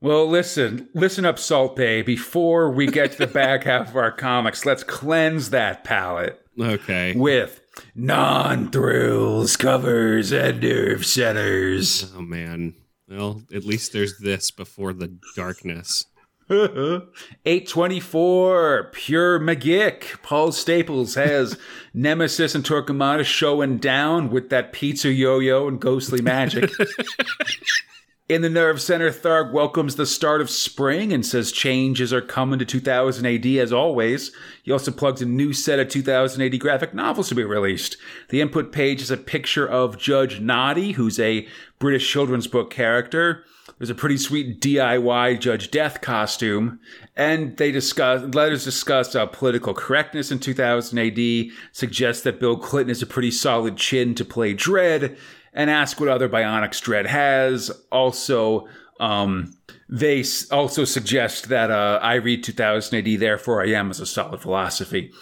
Well, 0.00 0.28
listen, 0.28 0.88
listen 0.94 1.24
up, 1.24 1.38
Salt 1.38 1.76
Bae. 1.76 2.02
Before 2.02 2.70
we 2.70 2.86
get 2.86 3.12
to 3.12 3.18
the 3.18 3.26
back 3.26 3.64
half 3.64 3.88
of 3.88 3.96
our 3.96 4.12
comics, 4.12 4.66
let's 4.66 4.84
cleanse 4.84 5.50
that 5.50 5.84
palate. 5.84 6.40
Okay. 6.58 7.14
with 7.16 7.60
non 7.94 8.70
thrills, 8.70 9.56
covers, 9.56 10.32
and 10.32 10.60
nerve 10.60 11.04
centers. 11.04 12.12
Oh 12.16 12.20
man. 12.22 12.74
Well, 13.08 13.42
at 13.54 13.64
least 13.64 13.92
there's 13.92 14.18
this 14.18 14.50
before 14.50 14.92
the 14.92 15.18
darkness. 15.36 16.06
824, 16.50 18.90
pure 18.92 19.40
McGick. 19.40 20.22
Paul 20.22 20.52
Staples 20.52 21.14
has 21.14 21.58
Nemesis 21.94 22.54
and 22.54 22.62
Torquemada 22.62 23.24
showing 23.24 23.78
down 23.78 24.28
with 24.28 24.50
that 24.50 24.72
pizza 24.72 25.10
yo 25.10 25.38
yo 25.38 25.68
and 25.68 25.80
ghostly 25.80 26.20
magic. 26.20 26.70
In 28.28 28.42
the 28.42 28.50
Nerve 28.50 28.80
Center, 28.80 29.10
Tharg 29.10 29.52
welcomes 29.52 29.96
the 29.96 30.06
start 30.06 30.40
of 30.40 30.48
spring 30.48 31.12
and 31.12 31.24
says 31.24 31.52
changes 31.52 32.12
are 32.12 32.22
coming 32.22 32.58
to 32.58 32.64
2000 32.64 33.26
AD 33.26 33.46
as 33.46 33.72
always. 33.72 34.32
He 34.62 34.72
also 34.72 34.90
plugs 34.90 35.22
a 35.22 35.26
new 35.26 35.52
set 35.52 35.78
of 35.78 35.88
2000 35.88 36.42
AD 36.42 36.58
graphic 36.58 36.94
novels 36.94 37.28
to 37.28 37.34
be 37.34 37.44
released. 37.44 37.96
The 38.28 38.40
input 38.40 38.72
page 38.72 39.00
is 39.00 39.10
a 39.10 39.16
picture 39.16 39.66
of 39.66 39.98
Judge 39.98 40.40
Noddy, 40.40 40.92
who's 40.92 41.20
a 41.20 41.46
British 41.78 42.10
children's 42.10 42.46
book 42.46 42.70
character. 42.70 43.44
There's 43.78 43.90
a 43.90 43.94
pretty 43.94 44.18
sweet 44.18 44.60
DIY 44.60 45.40
Judge 45.40 45.70
Death 45.70 46.00
costume, 46.00 46.80
and 47.16 47.56
they 47.56 47.72
discuss 47.72 48.34
letters 48.34 48.64
discuss 48.64 49.14
uh, 49.14 49.26
political 49.26 49.74
correctness 49.74 50.30
in 50.30 50.38
2000 50.38 50.98
AD, 50.98 51.46
suggest 51.72 52.24
that 52.24 52.38
Bill 52.38 52.56
Clinton 52.56 52.90
is 52.90 53.02
a 53.02 53.06
pretty 53.06 53.30
solid 53.30 53.76
chin 53.76 54.14
to 54.16 54.24
play 54.24 54.54
Dredd, 54.54 55.16
and 55.52 55.70
ask 55.70 55.98
what 55.98 56.08
other 56.08 56.28
bionics 56.28 56.82
Dredd 56.82 57.06
has. 57.06 57.70
Also, 57.90 58.68
um, 59.00 59.56
they 59.88 60.24
also 60.50 60.84
suggest 60.84 61.48
that 61.48 61.70
uh, 61.70 61.98
I 62.02 62.14
read 62.14 62.44
2000 62.44 62.98
AD, 62.98 63.20
therefore 63.20 63.62
I 63.62 63.70
am 63.70 63.90
as 63.90 64.00
a 64.00 64.06
solid 64.06 64.40
philosophy. 64.40 65.12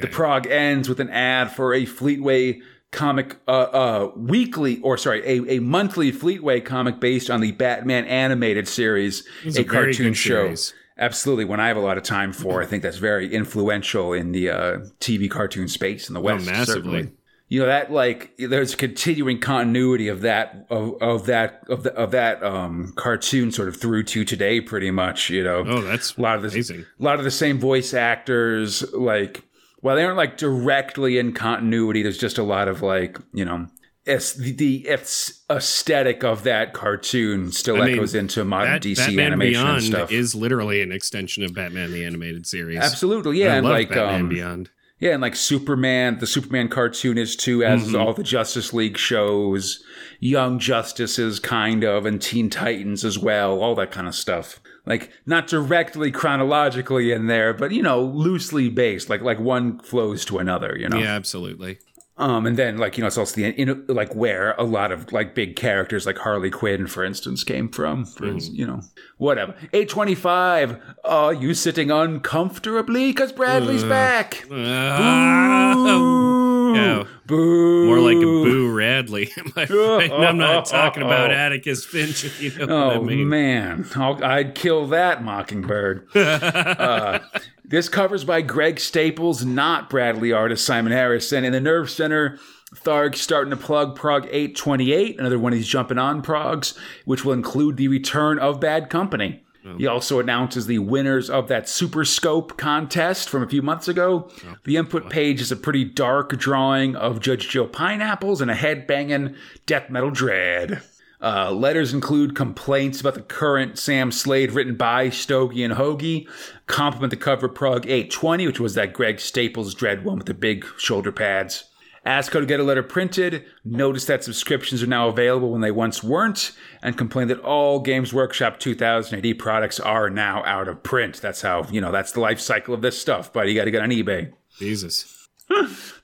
The 0.00 0.08
prog 0.08 0.46
ends 0.46 0.88
with 0.88 1.00
an 1.00 1.10
ad 1.10 1.50
for 1.50 1.74
a 1.74 1.84
Fleetway 1.84 2.60
comic, 2.96 3.36
uh, 3.46 3.50
uh, 3.50 4.10
weekly, 4.16 4.80
or 4.80 4.96
sorry, 4.98 5.20
a, 5.24 5.56
a 5.56 5.60
monthly 5.60 6.10
Fleetway 6.10 6.64
comic 6.64 6.98
based 6.98 7.30
on 7.30 7.40
the 7.40 7.52
Batman 7.52 8.04
animated 8.06 8.66
series, 8.66 9.24
a, 9.44 9.60
a 9.60 9.64
cartoon 9.64 10.14
show. 10.14 10.46
series. 10.46 10.74
Absolutely, 10.98 11.44
when 11.44 11.60
I 11.60 11.68
have 11.68 11.76
a 11.76 11.80
lot 11.80 11.98
of 11.98 12.02
time 12.04 12.32
for, 12.32 12.62
I 12.62 12.66
think 12.66 12.82
that's 12.82 12.96
very 12.96 13.32
influential 13.32 14.12
in 14.14 14.32
the 14.32 14.48
uh, 14.50 14.78
TV 14.98 15.30
cartoon 15.30 15.68
space 15.68 16.08
in 16.08 16.14
the 16.14 16.20
West. 16.20 16.48
Oh, 16.48 16.50
massively. 16.50 16.74
certainly. 16.74 17.12
You 17.48 17.60
know 17.60 17.66
that 17.66 17.92
like 17.92 18.32
there's 18.38 18.74
continuing 18.74 19.38
continuity 19.38 20.08
of 20.08 20.22
that 20.22 20.66
of, 20.68 21.00
of 21.00 21.26
that 21.26 21.62
of 21.68 21.84
the, 21.84 21.94
of 21.94 22.10
that 22.10 22.42
um, 22.42 22.92
cartoon 22.96 23.52
sort 23.52 23.68
of 23.68 23.76
through 23.76 24.02
to 24.04 24.24
today, 24.24 24.60
pretty 24.60 24.90
much. 24.90 25.30
You 25.30 25.44
know, 25.44 25.62
Oh, 25.64 25.80
that's 25.82 26.16
a 26.16 26.20
lot 26.20 26.34
of 26.36 26.42
this, 26.42 26.54
amazing. 26.54 26.86
a 26.98 27.02
lot 27.04 27.18
of 27.20 27.24
the 27.24 27.30
same 27.30 27.60
voice 27.60 27.94
actors. 27.94 28.82
Like, 28.92 29.44
while 29.80 29.96
they 29.96 30.04
aren't 30.04 30.16
like 30.16 30.36
directly 30.36 31.18
in 31.18 31.32
continuity, 31.32 32.02
there's 32.02 32.18
just 32.18 32.38
a 32.38 32.42
lot 32.42 32.68
of 32.68 32.82
like 32.82 33.18
you 33.32 33.44
know, 33.44 33.66
it's 34.04 34.34
the, 34.34 34.52
the 34.52 34.86
it's 34.88 35.44
aesthetic 35.50 36.22
of 36.24 36.42
that 36.44 36.72
cartoon 36.72 37.50
still 37.52 37.82
I 37.82 37.86
mean, 37.86 37.94
echoes 37.94 38.14
into 38.14 38.44
modern 38.44 38.74
Bat- 38.74 38.82
DC 38.82 38.96
Batman 38.96 39.26
animation 39.26 39.62
Beyond 39.62 39.76
and 39.78 39.86
stuff. 39.86 40.12
is 40.12 40.34
literally 40.34 40.82
an 40.82 40.92
extension 40.92 41.42
of 41.44 41.54
Batman 41.54 41.92
the 41.92 42.04
animated 42.04 42.46
series. 42.46 42.78
Absolutely, 42.78 43.38
yeah, 43.40 43.52
I 43.54 43.56
and 43.56 43.66
love 43.66 43.72
like 43.74 43.88
Batman 43.90 44.20
um, 44.22 44.28
Beyond. 44.28 44.70
yeah, 45.00 45.12
and 45.12 45.22
like 45.22 45.36
Superman, 45.36 46.18
the 46.20 46.26
Superman 46.26 46.68
cartoon 46.68 47.18
is 47.18 47.36
too, 47.36 47.62
as 47.64 47.82
Mm-hmm. 47.88 47.96
all 47.96 48.12
the 48.14 48.22
Justice 48.22 48.72
League 48.72 48.96
shows, 48.98 49.82
Young 50.20 50.58
Justices, 50.58 51.38
kind 51.40 51.84
of, 51.84 52.06
and 52.06 52.20
Teen 52.22 52.48
Titans 52.48 53.04
as 53.04 53.18
well, 53.18 53.60
all 53.60 53.74
that 53.74 53.90
kind 53.90 54.06
of 54.08 54.14
stuff. 54.14 54.60
Like 54.86 55.10
not 55.26 55.48
directly 55.48 56.10
chronologically 56.12 57.12
in 57.12 57.26
there, 57.26 57.52
but 57.52 57.72
you 57.72 57.82
know, 57.82 58.00
loosely 58.00 58.68
based. 58.68 59.10
Like 59.10 59.20
like 59.20 59.40
one 59.40 59.80
flows 59.80 60.24
to 60.26 60.38
another. 60.38 60.76
You 60.78 60.88
know. 60.88 60.98
Yeah, 60.98 61.14
absolutely. 61.14 61.78
Um, 62.18 62.46
and 62.46 62.56
then 62.56 62.78
like 62.78 62.96
you 62.96 63.02
know 63.02 63.08
it's 63.08 63.18
also 63.18 63.34
the 63.36 63.48
in, 63.48 63.84
like 63.88 64.14
where 64.14 64.52
a 64.52 64.62
lot 64.62 64.90
of 64.90 65.12
like 65.12 65.34
big 65.34 65.54
characters 65.54 66.06
like 66.06 66.16
Harley 66.16 66.50
Quinn, 66.50 66.86
for 66.86 67.04
instance, 67.04 67.44
came 67.44 67.68
from. 67.68 68.06
For 68.06 68.26
instance, 68.26 68.56
you 68.56 68.66
know, 68.66 68.80
whatever. 69.16 69.54
Eight 69.72 69.88
twenty 69.88 70.14
five. 70.14 70.80
Are 71.04 71.32
you 71.34 71.54
sitting 71.54 71.90
uncomfortably? 71.90 73.12
Cause 73.12 73.32
Bradley's 73.32 73.84
back. 73.84 74.44
Ah, 74.50 75.74
yeah. 76.74 77.04
Boo. 77.26 77.86
More 77.86 77.98
like 78.00 78.16
a 78.16 78.20
Boo 78.20 78.72
Radley. 78.72 79.30
I 79.56 80.08
I'm 80.12 80.38
not 80.38 80.66
talking 80.66 81.02
about 81.02 81.30
Atticus 81.32 81.84
Finch. 81.84 82.40
You 82.40 82.66
know 82.66 82.90
Oh 82.90 82.90
I 82.90 82.98
mean? 83.00 83.28
man, 83.28 83.86
I'll, 83.96 84.22
I'd 84.24 84.54
kill 84.54 84.86
that 84.88 85.24
mockingbird. 85.24 86.06
uh, 86.14 87.18
this 87.64 87.88
covers 87.88 88.24
by 88.24 88.42
Greg 88.42 88.78
Staples, 88.78 89.44
not 89.44 89.90
Bradley 89.90 90.32
artist 90.32 90.64
Simon 90.64 90.92
Harrison. 90.92 91.44
In 91.44 91.52
the 91.52 91.60
Nerve 91.60 91.90
Center, 91.90 92.38
Tharg 92.74 93.14
starting 93.14 93.50
to 93.50 93.56
plug 93.56 93.94
Prog 93.94 94.24
828, 94.26 95.18
another 95.18 95.38
one 95.38 95.52
he's 95.52 95.68
jumping 95.68 95.98
on 95.98 96.20
progs, 96.22 96.76
which 97.04 97.24
will 97.24 97.32
include 97.32 97.76
the 97.76 97.88
return 97.88 98.38
of 98.38 98.60
Bad 98.60 98.90
Company. 98.90 99.42
He 99.78 99.86
also 99.88 100.20
announces 100.20 100.66
the 100.66 100.78
winners 100.78 101.28
of 101.28 101.48
that 101.48 101.68
Super 101.68 102.04
Scope 102.04 102.56
contest 102.56 103.28
from 103.28 103.42
a 103.42 103.48
few 103.48 103.62
months 103.62 103.88
ago. 103.88 104.30
the 104.62 104.76
input 104.76 105.10
page 105.10 105.40
is 105.40 105.50
a 105.50 105.56
pretty 105.56 105.84
dark 105.84 106.36
drawing 106.38 106.94
of 106.94 107.18
Judge 107.20 107.48
Joe 107.48 107.66
Pineapples 107.66 108.40
and 108.40 108.48
a 108.48 108.54
head 108.54 108.86
banging 108.86 109.34
death 109.66 109.90
metal 109.90 110.12
Dredd. 110.12 110.82
Uh, 111.20 111.50
letters 111.50 111.92
include 111.92 112.36
complaints 112.36 113.00
about 113.00 113.14
the 113.14 113.22
current 113.22 113.76
Sam 113.76 114.12
Slade 114.12 114.52
written 114.52 114.76
by 114.76 115.08
Stogie 115.08 115.64
and 115.64 115.74
Hoagie, 115.74 116.28
compliment 116.68 117.10
the 117.10 117.16
cover 117.16 117.48
Prog 117.48 117.86
820, 117.86 118.46
which 118.46 118.60
was 118.60 118.74
that 118.74 118.92
Greg 118.92 119.18
Staples 119.18 119.74
Dredd 119.74 120.04
one 120.04 120.18
with 120.18 120.26
the 120.26 120.34
big 120.34 120.64
shoulder 120.78 121.10
pads. 121.10 121.64
Ask 122.06 122.32
how 122.32 122.38
to 122.38 122.46
get 122.46 122.60
a 122.60 122.62
letter 122.62 122.84
printed, 122.84 123.44
notice 123.64 124.04
that 124.04 124.22
subscriptions 124.22 124.80
are 124.80 124.86
now 124.86 125.08
available 125.08 125.50
when 125.50 125.60
they 125.60 125.72
once 125.72 126.04
weren't, 126.04 126.52
and 126.80 126.96
complain 126.96 127.26
that 127.28 127.40
all 127.40 127.80
Games 127.80 128.14
Workshop 128.14 128.60
2000 128.60 129.26
AD 129.26 129.38
products 129.40 129.80
are 129.80 130.08
now 130.08 130.44
out 130.44 130.68
of 130.68 130.84
print. 130.84 131.20
That's 131.20 131.42
how, 131.42 131.64
you 131.68 131.80
know, 131.80 131.90
that's 131.90 132.12
the 132.12 132.20
life 132.20 132.38
cycle 132.38 132.74
of 132.74 132.80
this 132.80 132.96
stuff, 132.96 133.32
but 133.32 133.48
you 133.48 133.56
got 133.56 133.64
to 133.64 133.72
get 133.72 133.82
on 133.82 133.90
eBay. 133.90 134.32
Jesus. 134.56 135.28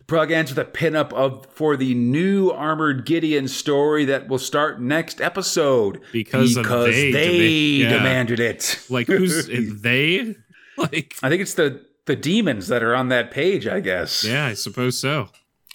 Prog 0.08 0.32
ends 0.32 0.54
with 0.54 0.58
a 0.58 0.68
pinup 0.68 1.12
of 1.12 1.46
for 1.52 1.76
the 1.76 1.94
new 1.94 2.50
Armored 2.50 3.06
Gideon 3.06 3.46
story 3.46 4.04
that 4.06 4.28
will 4.28 4.38
start 4.38 4.80
next 4.80 5.20
episode 5.20 6.00
Because 6.12 6.56
of 6.56 6.66
they 6.66 7.12
they 7.12 7.48
yeah. 7.48 7.88
demanded 7.90 8.40
it. 8.40 8.84
Like 8.90 9.06
who's 9.06 9.46
they? 9.82 10.34
Like 10.76 11.14
I 11.22 11.28
think 11.28 11.42
it's 11.42 11.54
the 11.54 11.84
the 12.06 12.16
demons 12.16 12.68
that 12.68 12.82
are 12.82 12.94
on 12.94 13.08
that 13.08 13.30
page. 13.30 13.66
I 13.66 13.80
guess. 13.80 14.24
yeah, 14.24 14.46
I 14.46 14.54
suppose 14.54 14.98
so. 14.98 15.28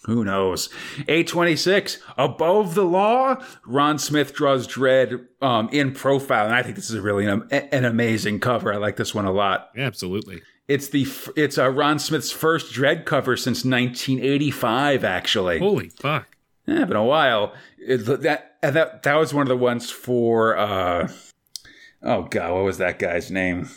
Who 0.07 0.23
knows? 0.23 0.69
826, 0.99 1.99
Above 2.17 2.75
the 2.75 2.85
Law. 2.85 3.35
Ron 3.65 3.99
Smith 3.99 4.33
draws 4.33 4.65
Dredd 4.65 5.27
um, 5.41 5.67
in 5.73 5.91
profile, 5.91 6.45
and 6.45 6.55
I 6.55 6.63
think 6.63 6.75
this 6.75 6.89
is 6.89 6.95
a 6.95 7.01
really 7.01 7.25
an, 7.25 7.43
an 7.51 7.83
amazing 7.83 8.39
cover. 8.39 8.73
I 8.73 8.77
like 8.77 8.95
this 8.95 9.13
one 9.13 9.25
a 9.25 9.33
lot. 9.33 9.69
Yeah, 9.75 9.83
absolutely. 9.85 10.41
It's 10.69 10.87
the 10.87 11.05
it's 11.35 11.57
uh, 11.57 11.69
Ron 11.69 11.99
Smith's 11.99 12.31
first 12.31 12.73
Dredd 12.73 13.03
cover 13.05 13.35
since 13.35 13.65
1985, 13.65 15.03
actually. 15.03 15.59
Holy 15.59 15.89
fuck. 15.89 16.37
Yeah, 16.65 16.85
been 16.85 16.95
a 16.95 17.03
while. 17.03 17.53
It, 17.77 17.97
that 18.21 18.57
and 18.63 18.77
that 18.77 19.03
that 19.03 19.15
was 19.15 19.33
one 19.33 19.41
of 19.41 19.49
the 19.49 19.57
ones 19.57 19.91
for 19.91 20.57
uh 20.57 21.09
oh 22.01 22.23
god, 22.23 22.53
what 22.53 22.63
was 22.63 22.77
that 22.77 22.97
guy's 22.97 23.29
name? 23.29 23.69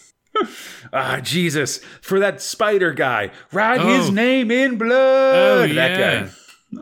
ah, 0.92 1.20
Jesus, 1.22 1.78
for 2.00 2.18
that 2.20 2.40
spider 2.40 2.92
guy. 2.92 3.30
Write 3.52 3.80
his 3.80 4.08
Oh. 4.08 4.12
name 4.12 4.50
in 4.50 4.78
blood. 4.78 4.90
Oh, 5.70 5.74
that 5.74 5.98
yeah. 5.98 6.22
guy. 6.24 6.30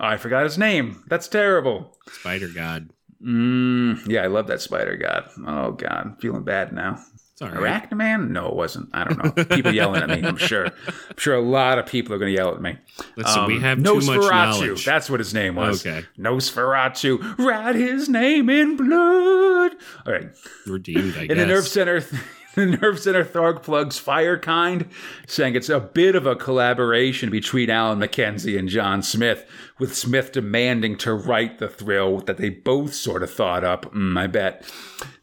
I 0.01 0.17
forgot 0.17 0.45
his 0.45 0.59
name. 0.59 1.03
That's 1.09 1.29
terrible. 1.29 1.97
Spider 2.11 2.49
God. 2.49 2.91
Mm, 3.25 4.07
yeah, 4.07 4.23
I 4.23 4.27
love 4.29 4.47
that 4.47 4.61
spider 4.61 4.97
god. 4.97 5.29
Oh 5.47 5.73
god, 5.73 5.91
I'm 5.93 6.17
feeling 6.17 6.45
bad 6.45 6.73
now. 6.73 6.99
It's 7.33 7.43
all 7.43 7.49
right. 7.51 7.89
Arachnaman? 7.89 8.31
No, 8.31 8.49
it 8.49 8.55
wasn't. 8.55 8.91
I 8.93 9.05
don't 9.05 9.37
know. 9.37 9.45
People 9.45 9.73
yelling 9.73 10.03
at 10.03 10.09
me. 10.09 10.23
I'm 10.27 10.37
sure. 10.37 10.67
I'm 10.67 11.17
sure 11.17 11.35
a 11.37 11.41
lot 11.41 11.79
of 11.79 11.87
people 11.87 12.13
are 12.15 12.19
going 12.19 12.33
to 12.33 12.37
yell 12.37 12.53
at 12.53 12.61
me. 12.61 12.77
Listen, 13.17 13.47
we 13.47 13.57
Um, 13.57 13.61
have 13.63 13.83
too 13.85 13.95
much 14.01 14.07
knowledge. 14.31 14.85
That's 14.85 15.09
what 15.09 15.21
his 15.21 15.33
name 15.35 15.55
was. 15.55 15.87
Okay. 15.87 16.05
Nosferatu. 16.19 17.39
Write 17.39 17.77
his 17.77 18.09
name 18.09 18.51
in 18.51 18.77
blood. 18.77 19.73
All 20.07 20.13
right. 20.13 20.31
Redeemed, 20.67 21.17
I 21.17 21.23
In 21.23 21.29
guess. 21.29 21.37
the 21.37 21.47
nerve 21.47 21.69
center, 21.69 22.05
the 22.55 22.67
nerve 22.67 22.99
center 22.99 23.25
Tharg 23.25 23.63
plugs 23.63 24.01
Firekind, 24.01 24.89
saying 25.27 25.55
it's 25.55 25.69
a 25.69 25.81
bit 25.81 26.15
of 26.15 26.27
a 26.27 26.37
collaboration 26.37 27.31
between 27.31 27.71
Alan 27.71 27.99
McKenzie 27.99 28.59
and 28.59 28.69
John 28.69 29.03
Smith, 29.03 29.45
with 29.79 29.97
Smith 29.97 30.33
demanding 30.33 30.97
to 30.99 31.13
write 31.15 31.59
the 31.59 31.69
thrill 31.69 32.19
that 32.21 32.39
they 32.39 32.51
both 32.51 32.95
sort 32.95 33.23
of 33.23 33.31
thought 33.31 33.65
up. 33.65 33.93
Mm, 33.93 34.19
I 34.19 34.27
bet. 34.27 34.63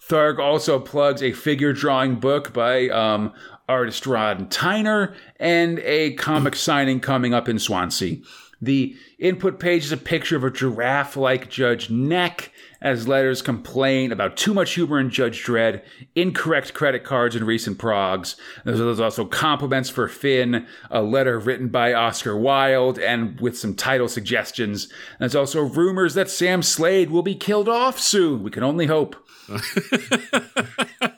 Tharg 0.08 0.40
also 0.40 0.80
plugs 0.80 1.24
a 1.24 1.32
figure 1.32 1.74
drawing 1.74 2.20
book 2.20 2.54
by 2.54 2.90
um, 2.90 3.34
artist 3.68 4.06
Rod 4.06 4.52
Tyner 4.52 5.16
and 5.38 5.80
a 5.80 6.14
comic 6.14 6.56
signing 6.56 7.00
coming 7.00 7.34
up 7.34 7.50
in 7.50 7.58
Swansea. 7.58 8.18
The 8.66 8.96
input 9.20 9.60
page 9.60 9.86
is 9.86 9.92
a 9.92 9.98
picture 9.98 10.36
of 10.36 10.44
a 10.44 10.50
giraffe 10.50 11.16
like 11.16 11.52
Judge 11.52 11.92
Neck 11.92 12.52
as 12.82 13.08
letters 13.08 13.44
complain 13.44 14.12
about 14.12 14.38
too 14.38 14.54
much 14.54 14.74
humor 14.74 15.00
in 15.00 15.12
Judge 15.12 15.44
Dredd, 15.44 15.84
incorrect 16.16 16.74
credit 16.74 17.04
cards 17.04 17.36
in 17.36 17.44
recent 17.44 17.78
progs. 17.78 18.36
There's, 18.64 19.00
also 19.00 19.26
compliments 19.26 19.90
for 19.90 20.08
Finn, 20.08 20.66
a 20.90 21.04
letter 21.04 21.40
written 21.40 21.70
by 21.70 21.94
Oscar 21.94 22.36
Wilde, 22.36 22.98
and 23.00 23.40
with 23.40 23.58
some 23.58 23.76
title 23.76 24.08
suggestions. 24.08 24.92
There's 25.20 25.36
also 25.36 25.62
rumors 25.62 26.16
that 26.16 26.30
Sam 26.30 26.64
Slade 26.64 27.12
will 27.12 27.24
be 27.24 27.36
killed 27.36 27.70
off 27.70 28.00
soon. 28.00 28.42
We 28.42 28.52
can 28.52 28.64
only 28.64 28.88
hope. 28.88 29.16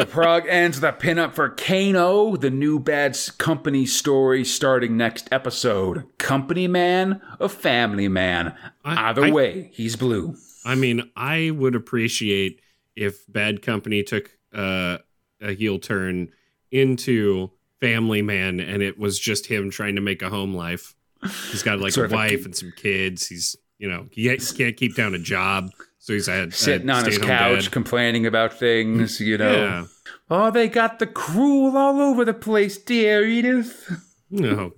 The 0.00 0.06
prog 0.06 0.46
ends 0.48 0.80
with 0.80 0.84
a 0.88 0.96
pinup 0.96 1.34
for 1.34 1.50
Kano, 1.50 2.34
the 2.34 2.48
new 2.48 2.78
bad 2.80 3.18
company 3.36 3.84
story 3.84 4.46
starting 4.46 4.96
next 4.96 5.28
episode. 5.30 6.06
Company 6.16 6.66
man, 6.66 7.20
a 7.38 7.50
family 7.50 8.08
man. 8.08 8.54
I- 8.82 9.10
Either 9.10 9.26
I- 9.26 9.30
way, 9.30 9.68
he's 9.74 9.96
blue. 9.96 10.36
I 10.64 10.74
mean, 10.74 11.02
I 11.16 11.50
would 11.50 11.74
appreciate 11.74 12.62
if 12.96 13.30
Bad 13.30 13.60
Company 13.60 14.02
took 14.02 14.30
uh, 14.54 14.98
a 15.42 15.52
heel 15.52 15.78
turn 15.78 16.30
into 16.70 17.50
Family 17.82 18.22
Man, 18.22 18.58
and 18.58 18.82
it 18.82 18.98
was 18.98 19.18
just 19.18 19.48
him 19.48 19.68
trying 19.68 19.96
to 19.96 20.00
make 20.00 20.22
a 20.22 20.30
home 20.30 20.54
life. 20.54 20.94
He's 21.50 21.62
got 21.62 21.78
like 21.78 21.94
a 21.94 22.04
of 22.04 22.12
a- 22.12 22.14
wife 22.14 22.46
and 22.46 22.56
some 22.56 22.72
kids. 22.74 23.26
He's 23.26 23.54
you 23.78 23.86
know 23.90 24.06
he 24.12 24.34
can't 24.56 24.78
keep 24.78 24.94
down 24.96 25.14
a 25.14 25.18
job, 25.18 25.70
so 26.00 26.14
he's 26.14 26.26
had 26.26 26.52
Sitting 26.52 26.90
on 26.90 27.04
his 27.04 27.18
couch 27.18 27.70
complaining 27.70 28.26
about 28.26 28.58
things, 28.58 29.20
you 29.20 29.38
know. 29.38 29.52
Yeah. 29.52 29.84
Oh, 30.28 30.50
they 30.50 30.68
got 30.68 30.98
the 30.98 31.06
cruel 31.06 31.76
all 31.76 32.00
over 32.00 32.24
the 32.24 32.34
place, 32.34 32.76
dear 32.78 33.24
Edith. 33.24 33.88
No. 34.30 34.72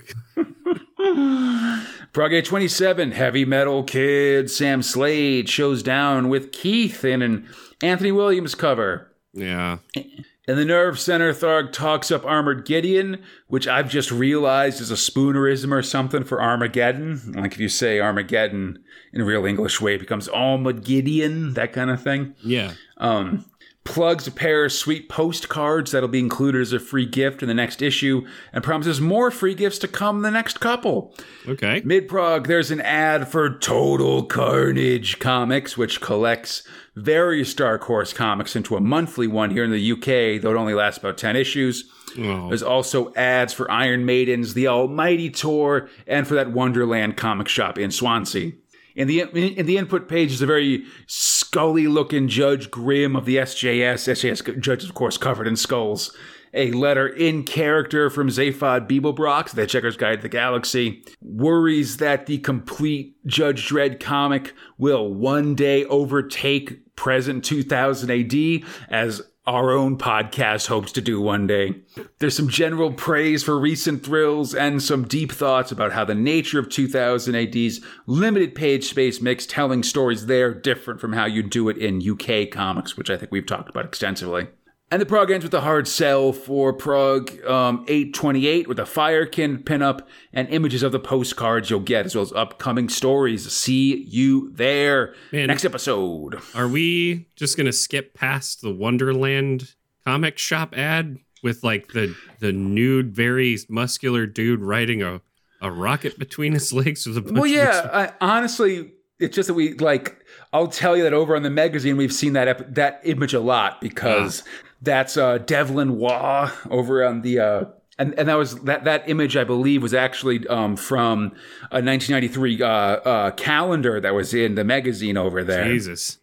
Prog 2.12 2.32
827, 2.32 3.12
Heavy 3.12 3.44
Metal 3.44 3.84
Kid, 3.84 4.50
Sam 4.50 4.82
Slade 4.82 5.48
shows 5.48 5.82
down 5.82 6.28
with 6.28 6.52
Keith 6.52 7.04
in 7.04 7.22
an 7.22 7.48
Anthony 7.82 8.12
Williams 8.12 8.54
cover. 8.54 9.14
Yeah. 9.32 9.78
In 9.94 10.56
the 10.56 10.64
Nerve 10.64 10.98
Center, 10.98 11.32
Tharg 11.32 11.72
talks 11.72 12.10
up 12.10 12.24
Armored 12.26 12.66
Gideon, 12.66 13.22
which 13.46 13.68
I've 13.68 13.88
just 13.88 14.10
realized 14.10 14.80
is 14.80 14.90
a 14.90 14.94
spoonerism 14.94 15.70
or 15.70 15.82
something 15.82 16.24
for 16.24 16.42
Armageddon. 16.42 17.32
Like 17.36 17.52
if 17.52 17.60
you 17.60 17.68
say 17.68 18.00
Armageddon 18.00 18.82
in 19.12 19.20
a 19.20 19.24
real 19.24 19.44
English 19.46 19.80
way, 19.80 19.94
it 19.94 20.00
becomes 20.00 20.28
Armageddon, 20.28 21.54
that 21.54 21.72
kind 21.72 21.90
of 21.90 22.02
thing. 22.02 22.34
Yeah. 22.42 22.72
Um, 22.98 23.44
plugs 23.84 24.26
a 24.28 24.30
pair 24.30 24.64
of 24.64 24.72
sweet 24.72 25.08
postcards 25.08 25.90
that'll 25.90 26.08
be 26.08 26.18
included 26.20 26.60
as 26.60 26.72
a 26.72 26.78
free 26.78 27.06
gift 27.06 27.42
in 27.42 27.48
the 27.48 27.54
next 27.54 27.82
issue, 27.82 28.24
and 28.52 28.62
promises 28.62 29.00
more 29.00 29.30
free 29.30 29.54
gifts 29.54 29.78
to 29.78 29.88
come 29.88 30.22
the 30.22 30.30
next 30.30 30.60
couple. 30.60 31.14
Okay. 31.48 31.82
Mid 31.84 32.08
prog, 32.08 32.46
there's 32.46 32.70
an 32.70 32.80
ad 32.80 33.28
for 33.28 33.58
Total 33.58 34.22
Carnage 34.22 35.18
Comics, 35.18 35.76
which 35.76 36.00
collects 36.00 36.62
various 36.94 37.54
Dark 37.54 37.82
Horse 37.84 38.12
comics 38.12 38.54
into 38.54 38.76
a 38.76 38.80
monthly 38.80 39.26
one 39.26 39.50
here 39.50 39.64
in 39.64 39.70
the 39.70 39.92
UK, 39.92 40.40
though 40.40 40.52
it 40.52 40.58
only 40.58 40.74
lasts 40.74 40.98
about 40.98 41.18
10 41.18 41.36
issues. 41.36 41.90
Oh. 42.18 42.48
There's 42.48 42.62
also 42.62 43.12
ads 43.14 43.52
for 43.52 43.70
Iron 43.70 44.04
Maiden's 44.04 44.54
The 44.54 44.68
Almighty 44.68 45.30
Tour 45.30 45.88
and 46.06 46.28
for 46.28 46.34
that 46.34 46.52
Wonderland 46.52 47.16
comic 47.16 47.48
shop 47.48 47.78
in 47.78 47.90
Swansea. 47.90 48.52
In 48.94 49.08
the 49.08 49.20
in 49.20 49.66
the 49.66 49.78
input 49.78 50.08
page 50.08 50.32
is 50.32 50.42
a 50.42 50.46
very 50.46 50.84
scully 51.06 51.86
looking 51.86 52.28
Judge 52.28 52.70
Grimm 52.70 53.16
of 53.16 53.24
the 53.24 53.36
SJS. 53.36 54.08
SJS 54.08 54.60
Judge, 54.60 54.84
of 54.84 54.94
course, 54.94 55.16
covered 55.16 55.46
in 55.46 55.56
skulls. 55.56 56.16
A 56.54 56.70
letter 56.72 57.08
in 57.08 57.44
character 57.44 58.10
from 58.10 58.28
Zaphod 58.28 58.86
Beeblebrox, 58.86 59.52
the 59.52 59.66
Checker's 59.66 59.96
Guide 59.96 60.16
to 60.16 60.22
the 60.22 60.28
Galaxy, 60.28 61.02
worries 61.22 61.96
that 61.96 62.26
the 62.26 62.38
complete 62.38 63.16
Judge 63.26 63.66
Dredd 63.66 64.00
comic 64.00 64.52
will 64.76 65.14
one 65.14 65.54
day 65.54 65.86
overtake 65.86 66.94
present 66.94 67.42
2000 67.42 68.10
AD 68.10 68.68
as 68.90 69.22
our 69.46 69.72
own 69.72 69.98
podcast 69.98 70.68
hopes 70.68 70.92
to 70.92 71.00
do 71.00 71.20
one 71.20 71.46
day. 71.46 71.74
There's 72.20 72.36
some 72.36 72.48
general 72.48 72.92
praise 72.92 73.42
for 73.42 73.58
recent 73.58 74.04
thrills 74.04 74.54
and 74.54 74.80
some 74.80 75.04
deep 75.04 75.32
thoughts 75.32 75.72
about 75.72 75.92
how 75.92 76.04
the 76.04 76.14
nature 76.14 76.60
of 76.60 76.68
2000 76.68 77.34
AD's 77.34 77.80
limited 78.06 78.54
page 78.54 78.88
space 78.88 79.20
makes 79.20 79.44
telling 79.44 79.82
stories 79.82 80.26
there 80.26 80.54
different 80.54 81.00
from 81.00 81.12
how 81.12 81.24
you 81.26 81.42
do 81.42 81.68
it 81.68 81.76
in 81.76 82.00
UK 82.08 82.50
comics, 82.50 82.96
which 82.96 83.10
I 83.10 83.16
think 83.16 83.32
we've 83.32 83.46
talked 83.46 83.68
about 83.68 83.84
extensively. 83.84 84.46
And 84.92 85.00
the 85.00 85.06
prog 85.06 85.30
ends 85.30 85.42
with 85.42 85.54
a 85.54 85.62
hard 85.62 85.88
sell 85.88 86.34
for 86.34 86.70
prog 86.74 87.42
um, 87.46 87.82
828 87.88 88.68
with 88.68 88.78
a 88.78 88.82
Firekind 88.82 89.64
pinup 89.64 90.02
and 90.34 90.46
images 90.50 90.82
of 90.82 90.92
the 90.92 91.00
postcards 91.00 91.70
you'll 91.70 91.80
get, 91.80 92.04
as 92.04 92.14
well 92.14 92.20
as 92.20 92.32
upcoming 92.34 92.90
stories. 92.90 93.50
See 93.50 94.04
you 94.06 94.50
there. 94.52 95.14
Man. 95.32 95.46
Next 95.46 95.64
episode. 95.64 96.38
Are 96.54 96.68
we 96.68 97.26
just 97.36 97.56
gonna 97.56 97.72
skip 97.72 98.12
past 98.12 98.60
the 98.60 98.70
Wonderland 98.70 99.76
comic 100.04 100.36
shop 100.36 100.76
ad 100.76 101.16
with 101.42 101.64
like 101.64 101.88
the 101.94 102.14
the 102.40 102.52
nude, 102.52 103.16
very 103.16 103.56
muscular 103.70 104.26
dude 104.26 104.60
riding 104.60 105.02
a, 105.02 105.22
a 105.62 105.70
rocket 105.70 106.18
between 106.18 106.52
his 106.52 106.70
legs 106.70 107.06
with 107.06 107.16
a 107.16 107.22
bunch 107.22 107.38
Well, 107.38 107.46
yeah. 107.46 107.88
I, 107.90 108.12
honestly, 108.20 108.92
it's 109.18 109.34
just 109.34 109.46
that 109.46 109.54
we 109.54 109.72
like. 109.72 110.22
I'll 110.52 110.68
tell 110.68 110.98
you 110.98 111.02
that 111.04 111.14
over 111.14 111.34
on 111.34 111.44
the 111.44 111.50
magazine, 111.50 111.96
we've 111.96 112.12
seen 112.12 112.34
that 112.34 112.46
ep- 112.46 112.74
that 112.74 113.00
image 113.04 113.32
a 113.32 113.40
lot 113.40 113.80
because 113.80 114.44
that's 114.82 115.16
uh, 115.16 115.38
Devlin 115.38 115.96
Waugh 115.96 116.50
over 116.70 117.04
on 117.04 117.22
the. 117.22 117.38
Uh, 117.38 117.64
and, 117.98 118.18
and 118.18 118.28
that 118.28 118.34
was 118.36 118.60
that 118.62 118.84
that 118.84 119.08
image 119.08 119.36
I 119.36 119.44
believe 119.44 119.82
was 119.82 119.94
actually 119.94 120.46
um, 120.48 120.76
from 120.76 121.32
a 121.70 121.80
1993 121.82 122.62
uh, 122.62 122.66
uh, 122.66 123.30
calendar 123.32 124.00
that 124.00 124.14
was 124.14 124.34
in 124.34 124.54
the 124.56 124.64
magazine 124.64 125.16
over 125.16 125.44
there. 125.44 125.64
Jesus. 125.64 126.18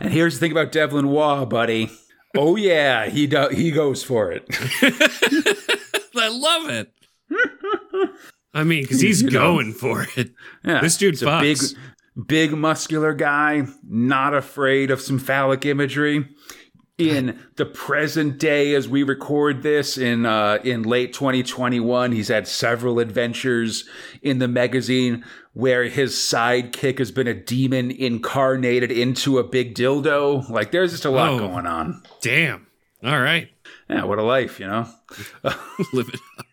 And 0.00 0.12
here's 0.12 0.34
the 0.34 0.40
thing 0.40 0.52
about 0.52 0.72
Devlin 0.72 1.08
Waugh, 1.08 1.44
buddy. 1.44 1.90
Oh 2.36 2.56
yeah, 2.56 3.06
he 3.06 3.26
do- 3.26 3.48
he 3.50 3.70
goes 3.70 4.02
for 4.02 4.32
it. 4.32 4.44
I 6.16 6.28
love 6.28 6.70
it. 6.70 6.92
I 8.52 8.64
mean, 8.64 8.82
because 8.82 9.00
he's 9.00 9.22
You 9.22 9.30
know. 9.30 9.40
going 9.40 9.72
for 9.72 10.06
it. 10.16 10.30
Yeah, 10.64 10.80
This 10.80 10.96
dude 10.96 11.14
he's 11.14 11.22
a 11.22 11.40
big, 11.40 11.58
big 12.26 12.52
muscular 12.52 13.12
guy, 13.14 13.66
not 13.88 14.34
afraid 14.34 14.90
of 14.90 15.00
some 15.00 15.18
phallic 15.18 15.64
imagery. 15.66 16.28
In 16.96 17.40
the 17.56 17.66
present 17.66 18.38
day, 18.38 18.72
as 18.74 18.88
we 18.88 19.02
record 19.02 19.64
this 19.64 19.98
in 19.98 20.24
uh, 20.26 20.58
in 20.62 20.84
late 20.84 21.12
2021, 21.12 22.12
he's 22.12 22.28
had 22.28 22.46
several 22.46 23.00
adventures 23.00 23.88
in 24.22 24.38
the 24.38 24.46
magazine 24.46 25.24
where 25.54 25.84
his 25.84 26.14
sidekick 26.14 26.98
has 27.00 27.10
been 27.10 27.26
a 27.26 27.34
demon 27.34 27.90
incarnated 27.90 28.92
into 28.92 29.38
a 29.38 29.42
big 29.44 29.74
dildo. 29.74 30.48
Like, 30.48 30.70
there's 30.70 30.92
just 30.92 31.04
a 31.04 31.10
lot 31.10 31.30
Oh. 31.30 31.38
going 31.40 31.66
on. 31.66 32.00
Damn. 32.20 32.68
All 33.02 33.20
right. 33.20 33.48
Yeah, 33.90 34.04
what 34.04 34.20
a 34.20 34.22
life, 34.22 34.60
you 34.60 34.68
know. 34.68 34.86
Live 35.92 36.08
it 36.08 36.20
up. 36.38 36.46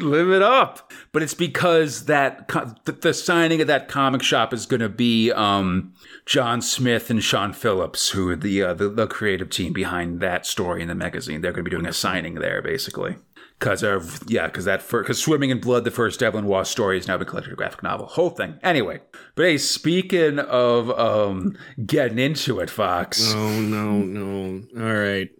Live 0.00 0.30
it 0.30 0.42
up. 0.42 0.92
But 1.12 1.22
it's 1.22 1.34
because 1.34 2.06
that 2.06 2.48
the, 2.84 3.12
signing 3.12 3.60
of 3.60 3.66
that 3.66 3.88
comic 3.88 4.22
shop 4.22 4.52
is 4.52 4.66
going 4.66 4.80
to 4.80 4.88
be 4.88 5.30
um, 5.32 5.92
John 6.26 6.62
Smith 6.62 7.10
and 7.10 7.22
Sean 7.22 7.52
Phillips, 7.52 8.10
who 8.10 8.30
are 8.30 8.36
the, 8.36 8.62
uh, 8.62 8.74
the 8.74 8.88
the 8.88 9.06
creative 9.06 9.50
team 9.50 9.72
behind 9.72 10.20
that 10.20 10.46
story 10.46 10.82
in 10.82 10.88
the 10.88 10.94
magazine. 10.94 11.40
They're 11.40 11.52
going 11.52 11.64
to 11.64 11.70
be 11.70 11.74
doing 11.76 11.86
a 11.86 11.92
signing 11.92 12.34
there, 12.36 12.62
basically. 12.62 13.16
Because 13.58 13.84
of 13.84 14.20
yeah, 14.26 14.46
because 14.46 14.64
that 14.64 14.84
because 14.88 15.20
swimming 15.20 15.50
in 15.50 15.60
blood, 15.60 15.84
the 15.84 15.92
first 15.92 16.18
Devlin 16.18 16.46
Waugh 16.46 16.64
story, 16.64 16.96
has 16.98 17.06
now 17.06 17.16
been 17.16 17.28
collected 17.28 17.50
in 17.50 17.54
a 17.54 17.56
graphic 17.56 17.82
novel. 17.84 18.06
Whole 18.06 18.30
thing. 18.30 18.58
Anyway, 18.60 19.00
but 19.36 19.44
hey, 19.44 19.56
speaking 19.58 20.40
of 20.40 20.90
um, 20.98 21.56
getting 21.86 22.18
into 22.18 22.58
it, 22.58 22.70
Fox, 22.70 23.32
Oh 23.32 23.60
no, 23.60 23.98
no. 23.98 24.64
All 24.76 24.92
right. 24.92 25.30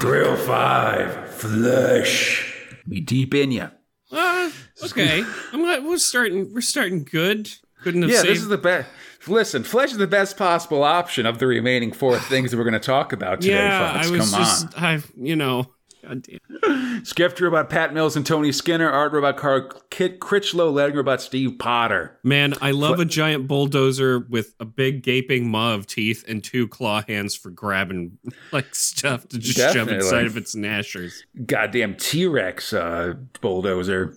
Thrill 0.00 0.36
Five, 0.36 1.28
Flesh, 1.34 2.51
we 2.88 3.00
deep 3.00 3.34
in 3.34 3.50
you. 3.52 3.70
Uh, 4.10 4.50
okay. 4.84 5.24
I'm 5.52 5.60
glad 5.62 5.84
we're 5.84 5.98
starting. 5.98 6.52
We're 6.52 6.60
starting 6.60 7.04
good. 7.04 7.50
Couldn't 7.82 8.02
have 8.02 8.10
Yeah, 8.10 8.18
saved. 8.18 8.30
this 8.30 8.38
is 8.40 8.48
the 8.48 8.58
best. 8.58 8.88
Listen, 9.26 9.62
Flesh 9.64 9.92
is 9.92 9.98
the 9.98 10.06
best 10.06 10.36
possible 10.36 10.82
option 10.82 11.26
of 11.26 11.38
the 11.38 11.46
remaining 11.46 11.92
four 11.92 12.18
things 12.18 12.50
that 12.50 12.56
we're 12.56 12.64
going 12.64 12.72
to 12.74 12.80
talk 12.80 13.12
about 13.12 13.40
today, 13.40 13.54
yeah, 13.54 13.92
Fox. 13.94 14.08
I 14.08 14.10
was 14.10 14.30
Come 14.30 14.40
just. 14.40 14.78
I. 14.82 14.98
You 15.16 15.36
know. 15.36 15.66
God 16.02 16.22
damn. 16.22 16.38
on. 16.62 17.04
Skip 17.04 17.36
drew 17.36 17.48
about 17.48 17.70
Pat 17.70 17.94
Mills 17.94 18.16
and 18.16 18.26
Tony 18.26 18.52
Skinner. 18.52 18.90
Art 18.90 19.14
about 19.14 19.36
Carl 19.36 19.70
Kit 19.90 20.20
Critchlow. 20.20 20.70
Letter 20.70 21.00
about 21.00 21.22
Steve 21.22 21.58
Potter. 21.58 22.18
Man, 22.22 22.54
I 22.60 22.72
love 22.72 22.98
a 22.98 23.04
giant 23.04 23.46
bulldozer 23.46 24.18
with 24.18 24.54
a 24.58 24.64
big 24.64 25.02
gaping 25.02 25.48
maw 25.48 25.74
of 25.74 25.86
teeth 25.86 26.24
and 26.26 26.42
two 26.42 26.68
claw 26.68 27.02
hands 27.06 27.34
for 27.34 27.50
grabbing 27.50 28.18
like 28.52 28.74
stuff 28.74 29.28
to 29.28 29.38
just 29.38 29.58
shove 29.58 29.74
Definitely. 29.74 30.06
inside 30.06 30.26
of 30.26 30.36
its 30.36 30.54
gnashers. 30.54 31.12
Goddamn 31.46 31.96
T 31.96 32.26
Rex 32.26 32.72
uh, 32.72 33.14
bulldozer. 33.40 34.16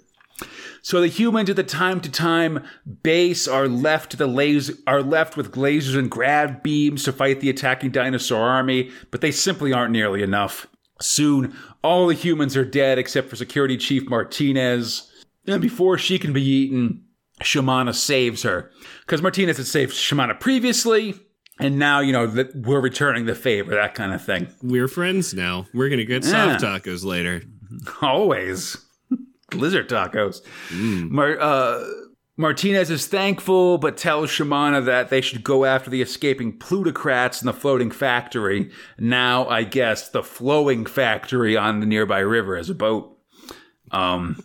So 0.81 1.01
the 1.01 1.07
humans 1.07 1.49
at 1.49 1.55
the 1.55 1.63
time 1.63 1.99
to 2.01 2.11
time 2.11 2.63
base 3.03 3.47
are 3.47 3.67
left 3.67 4.11
to 4.11 4.17
the 4.17 4.27
laser 4.27 4.73
are 4.85 5.01
left 5.01 5.35
with 5.37 5.53
lasers 5.53 5.97
and 5.97 6.11
grab 6.11 6.61
beams 6.61 7.03
to 7.05 7.13
fight 7.13 7.39
the 7.39 7.49
attacking 7.49 7.91
dinosaur 7.91 8.41
army, 8.47 8.91
but 9.11 9.21
they 9.21 9.31
simply 9.31 9.73
aren't 9.73 9.91
nearly 9.91 10.21
enough. 10.21 10.67
Soon, 11.01 11.55
all 11.85 12.07
the 12.07 12.13
humans 12.15 12.57
are 12.57 12.65
dead 12.65 12.97
except 12.97 13.29
for 13.29 13.35
Security 13.35 13.77
Chief 13.77 14.09
Martinez. 14.09 15.11
And 15.47 15.61
before 15.61 15.97
she 15.97 16.17
can 16.19 16.33
be 16.33 16.41
eaten, 16.43 17.03
Shamana 17.43 17.93
saves 17.93 18.43
her 18.43 18.71
because 19.05 19.21
Martinez 19.21 19.57
had 19.57 19.67
saved 19.67 19.93
Shamana 19.93 20.39
previously, 20.39 21.13
and 21.59 21.77
now 21.77 21.99
you 21.99 22.11
know 22.11 22.25
that 22.27 22.55
we're 22.55 22.79
returning 22.81 23.25
the 23.25 23.35
favor, 23.35 23.75
that 23.75 23.93
kind 23.93 24.13
of 24.13 24.23
thing. 24.25 24.47
We're 24.63 24.87
friends 24.87 25.33
now. 25.33 25.67
We're 25.73 25.89
gonna 25.89 26.03
get 26.05 26.23
Yeah. 26.23 26.57
soft 26.57 26.63
tacos 26.63 27.03
later. 27.05 27.43
Always. 28.01 28.77
Lizard 29.53 29.87
tacos. 29.89 30.41
Mar- 30.71 31.39
uh, 31.39 31.85
Martinez 32.37 32.89
is 32.89 33.07
thankful, 33.07 33.77
but 33.77 33.95
tells 33.95 34.29
Shamana 34.29 34.83
that 34.85 35.09
they 35.09 35.21
should 35.21 35.43
go 35.43 35.63
after 35.63 35.89
the 35.89 36.01
escaping 36.01 36.57
plutocrats 36.57 37.41
in 37.41 37.45
the 37.45 37.53
floating 37.53 37.91
factory. 37.91 38.71
Now, 38.99 39.47
I 39.47 39.63
guess, 39.63 40.09
the 40.09 40.23
flowing 40.23 40.85
factory 40.85 41.55
on 41.55 41.79
the 41.79 41.85
nearby 41.85 42.19
river 42.19 42.57
as 42.57 42.69
a 42.69 42.75
boat. 42.75 43.17
Um, 43.91 44.43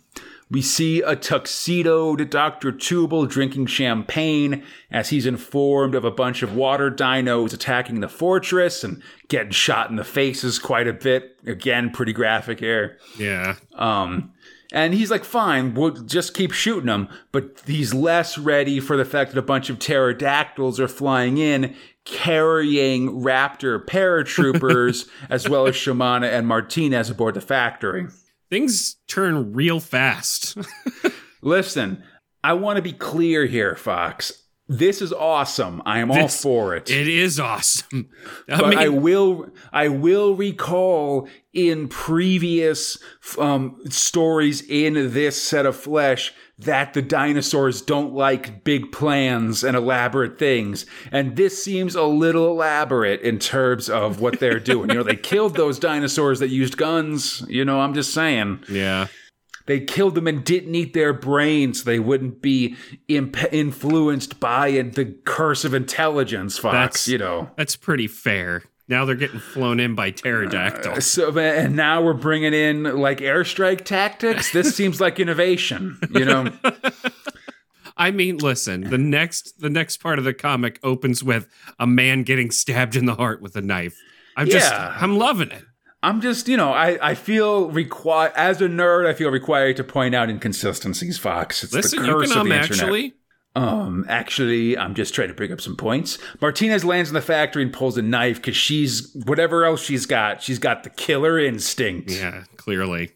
we 0.51 0.61
see 0.61 1.01
a 1.01 1.15
tuxedoed 1.15 2.29
Dr. 2.29 2.73
Tubal 2.73 3.25
drinking 3.25 3.67
champagne 3.67 4.63
as 4.91 5.09
he's 5.09 5.25
informed 5.25 5.95
of 5.95 6.03
a 6.03 6.11
bunch 6.11 6.43
of 6.43 6.53
water 6.53 6.91
dinos 6.91 7.53
attacking 7.53 8.01
the 8.01 8.09
fortress 8.09 8.83
and 8.83 9.01
getting 9.29 9.51
shot 9.51 9.89
in 9.89 9.95
the 9.95 10.03
faces 10.03 10.59
quite 10.59 10.89
a 10.89 10.93
bit. 10.93 11.39
Again, 11.45 11.89
pretty 11.89 12.11
graphic 12.11 12.59
here. 12.59 12.97
Yeah. 13.17 13.55
Um, 13.75 14.33
and 14.71 14.93
he's 14.93 15.11
like, 15.11 15.25
fine, 15.25 15.73
we'll 15.73 15.91
just 15.91 16.33
keep 16.33 16.51
shooting 16.51 16.87
them. 16.87 17.09
But 17.31 17.61
he's 17.65 17.93
less 17.93 18.37
ready 18.37 18.79
for 18.79 18.95
the 18.95 19.05
fact 19.05 19.31
that 19.31 19.39
a 19.39 19.43
bunch 19.43 19.69
of 19.69 19.79
pterodactyls 19.79 20.79
are 20.79 20.87
flying 20.87 21.37
in, 21.37 21.75
carrying 22.05 23.21
raptor 23.21 23.83
paratroopers, 23.85 25.09
as 25.29 25.49
well 25.49 25.67
as 25.67 25.75
Shamana 25.75 26.31
and 26.31 26.47
Martinez 26.47 27.09
aboard 27.09 27.35
the 27.35 27.41
factory. 27.41 28.07
Things 28.49 28.97
turn 29.07 29.53
real 29.53 29.79
fast. 29.79 30.57
Listen, 31.41 32.03
I 32.43 32.53
want 32.53 32.77
to 32.77 32.81
be 32.81 32.93
clear 32.93 33.45
here, 33.45 33.75
Fox. 33.75 34.40
This 34.71 35.01
is 35.01 35.11
awesome. 35.11 35.81
I 35.85 35.99
am 35.99 36.09
all 36.09 36.29
for 36.29 36.73
it. 36.73 36.89
it 36.89 37.09
is 37.09 37.41
awesome. 37.41 38.09
I 38.49 38.57
but 38.57 38.69
mean, 38.69 38.79
I 38.79 38.87
will 38.87 39.49
I 39.73 39.89
will 39.89 40.33
recall 40.33 41.27
in 41.51 41.89
previous 41.89 42.97
um, 43.37 43.81
stories 43.89 44.61
in 44.61 44.93
this 45.11 45.43
set 45.43 45.65
of 45.65 45.75
flesh 45.75 46.33
that 46.57 46.93
the 46.93 47.01
dinosaurs 47.01 47.81
don't 47.81 48.13
like 48.13 48.63
big 48.63 48.93
plans 48.93 49.61
and 49.65 49.75
elaborate 49.75 50.39
things, 50.39 50.85
and 51.11 51.35
this 51.35 51.61
seems 51.61 51.93
a 51.93 52.03
little 52.03 52.47
elaborate 52.47 53.19
in 53.19 53.39
terms 53.39 53.89
of 53.89 54.21
what 54.21 54.39
they're 54.39 54.57
doing. 54.57 54.89
you 54.89 54.95
know, 54.95 55.03
they 55.03 55.15
killed 55.31 55.57
those 55.57 55.79
dinosaurs 55.79 56.39
that 56.39 56.47
used 56.47 56.77
guns. 56.77 57.43
You 57.49 57.65
know, 57.65 57.81
I'm 57.81 57.93
just 57.93 58.13
saying 58.13 58.63
yeah. 58.69 59.07
They 59.65 59.79
killed 59.79 60.15
them 60.15 60.27
and 60.27 60.43
didn't 60.43 60.75
eat 60.75 60.93
their 60.93 61.13
brains 61.13 61.79
so 61.79 61.85
they 61.85 61.99
wouldn't 61.99 62.41
be 62.41 62.75
imp- 63.07 63.53
influenced 63.53 64.39
by 64.39 64.71
the 64.71 65.05
curse 65.25 65.63
of 65.65 65.73
intelligence, 65.73 66.57
Fox. 66.57 66.73
That's- 66.73 67.07
you 67.07 67.17
know. 67.17 67.49
That's 67.57 67.75
pretty 67.75 68.07
fair. 68.07 68.63
Now 68.87 69.05
they're 69.05 69.15
getting 69.15 69.39
flown 69.39 69.79
in 69.79 69.95
by 69.95 70.11
pterodactyls. 70.11 70.97
Uh, 70.97 70.99
so 70.99 71.37
and 71.39 71.77
now 71.77 72.01
we're 72.03 72.13
bringing 72.13 72.53
in 72.53 72.83
like 72.83 73.19
airstrike 73.19 73.85
tactics. 73.85 74.51
This 74.51 74.75
seems 74.75 74.99
like 74.99 75.17
innovation, 75.17 75.97
you 76.09 76.25
know. 76.25 76.51
I 77.97 78.11
mean, 78.11 78.37
listen, 78.37 78.81
the 78.81 78.97
next 78.97 79.61
the 79.61 79.69
next 79.69 79.97
part 79.97 80.19
of 80.19 80.25
the 80.25 80.33
comic 80.33 80.79
opens 80.83 81.23
with 81.23 81.47
a 81.79 81.87
man 81.87 82.23
getting 82.23 82.51
stabbed 82.51 82.95
in 82.97 83.05
the 83.05 83.15
heart 83.15 83.41
with 83.41 83.55
a 83.55 83.61
knife. 83.61 83.95
I'm 84.35 84.47
just 84.49 84.73
I'm 84.73 85.17
loving 85.17 85.51
it. 85.51 85.63
I'm 86.03 86.19
just, 86.21 86.47
you 86.47 86.57
know, 86.57 86.71
I 86.71 86.97
I 87.11 87.15
feel 87.15 87.69
required 87.69 88.33
as 88.35 88.61
a 88.61 88.67
nerd. 88.67 89.05
I 89.07 89.13
feel 89.13 89.29
required 89.29 89.77
to 89.77 89.83
point 89.83 90.15
out 90.15 90.29
inconsistencies. 90.29 91.17
Fox, 91.19 91.63
it's 91.63 91.73
Listen, 91.73 92.01
the 92.01 92.07
you 92.07 92.13
curse 92.13 92.29
can 92.29 92.37
of 92.37 92.41
um 92.41 92.49
the 92.49 92.55
internet. 92.55 92.81
actually 92.83 93.13
Um, 93.55 94.05
actually, 94.07 94.77
I'm 94.77 94.95
just 94.95 95.13
trying 95.13 95.27
to 95.27 95.33
bring 95.33 95.51
up 95.51 95.59
some 95.61 95.75
points. 95.75 96.17
Martinez 96.39 96.85
lands 96.85 97.09
in 97.09 97.13
the 97.13 97.21
factory 97.21 97.61
and 97.63 97.73
pulls 97.73 97.97
a 97.97 98.01
knife 98.01 98.37
because 98.37 98.55
she's 98.55 99.13
whatever 99.25 99.65
else 99.65 99.81
she's 99.83 100.05
got. 100.05 100.41
She's 100.41 100.57
got 100.57 100.83
the 100.83 100.89
killer 100.89 101.37
instinct. 101.37 102.11
Yeah, 102.11 102.45
clearly. 102.57 103.11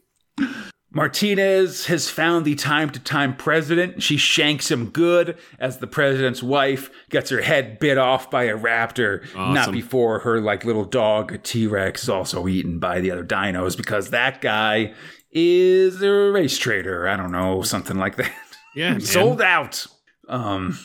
Martinez 0.96 1.88
has 1.88 2.10
found 2.10 2.46
the 2.46 2.56
time 2.56 2.90
to 2.90 3.00
time 3.02 3.36
president. 3.36 4.02
She 4.02 4.16
shanks 4.16 4.72
him 4.72 4.90
good 4.90 5.38
as 5.60 5.80
the 5.80 5.88
president's 5.88 6.42
wife 6.42 6.90
gets 7.10 7.30
her 7.32 7.42
head 7.42 7.80
bit 7.80 7.98
off 7.98 8.32
by 8.32 8.44
a 8.46 8.58
raptor. 8.58 9.26
Not 9.36 9.74
before 9.74 10.20
her 10.20 10.40
like 10.40 10.64
little 10.64 10.86
dog 10.86 11.44
T 11.44 11.68
Rex 11.68 12.04
is 12.04 12.10
also 12.10 12.48
eaten 12.48 12.80
by 12.80 13.02
the 13.02 13.12
other 13.12 13.26
dinos 13.26 13.76
because 13.76 14.12
that 14.12 14.40
guy 14.40 14.94
is 15.32 16.02
a 16.02 16.32
race 16.32 16.58
trader. 16.58 17.10
I 17.10 17.18
don't 17.18 17.34
know, 17.34 17.62
something 17.62 17.98
like 17.98 18.16
that. 18.16 18.32
Yeah. 18.74 18.98
Sold 19.00 19.42
out. 19.42 19.86
Um, 20.30 20.80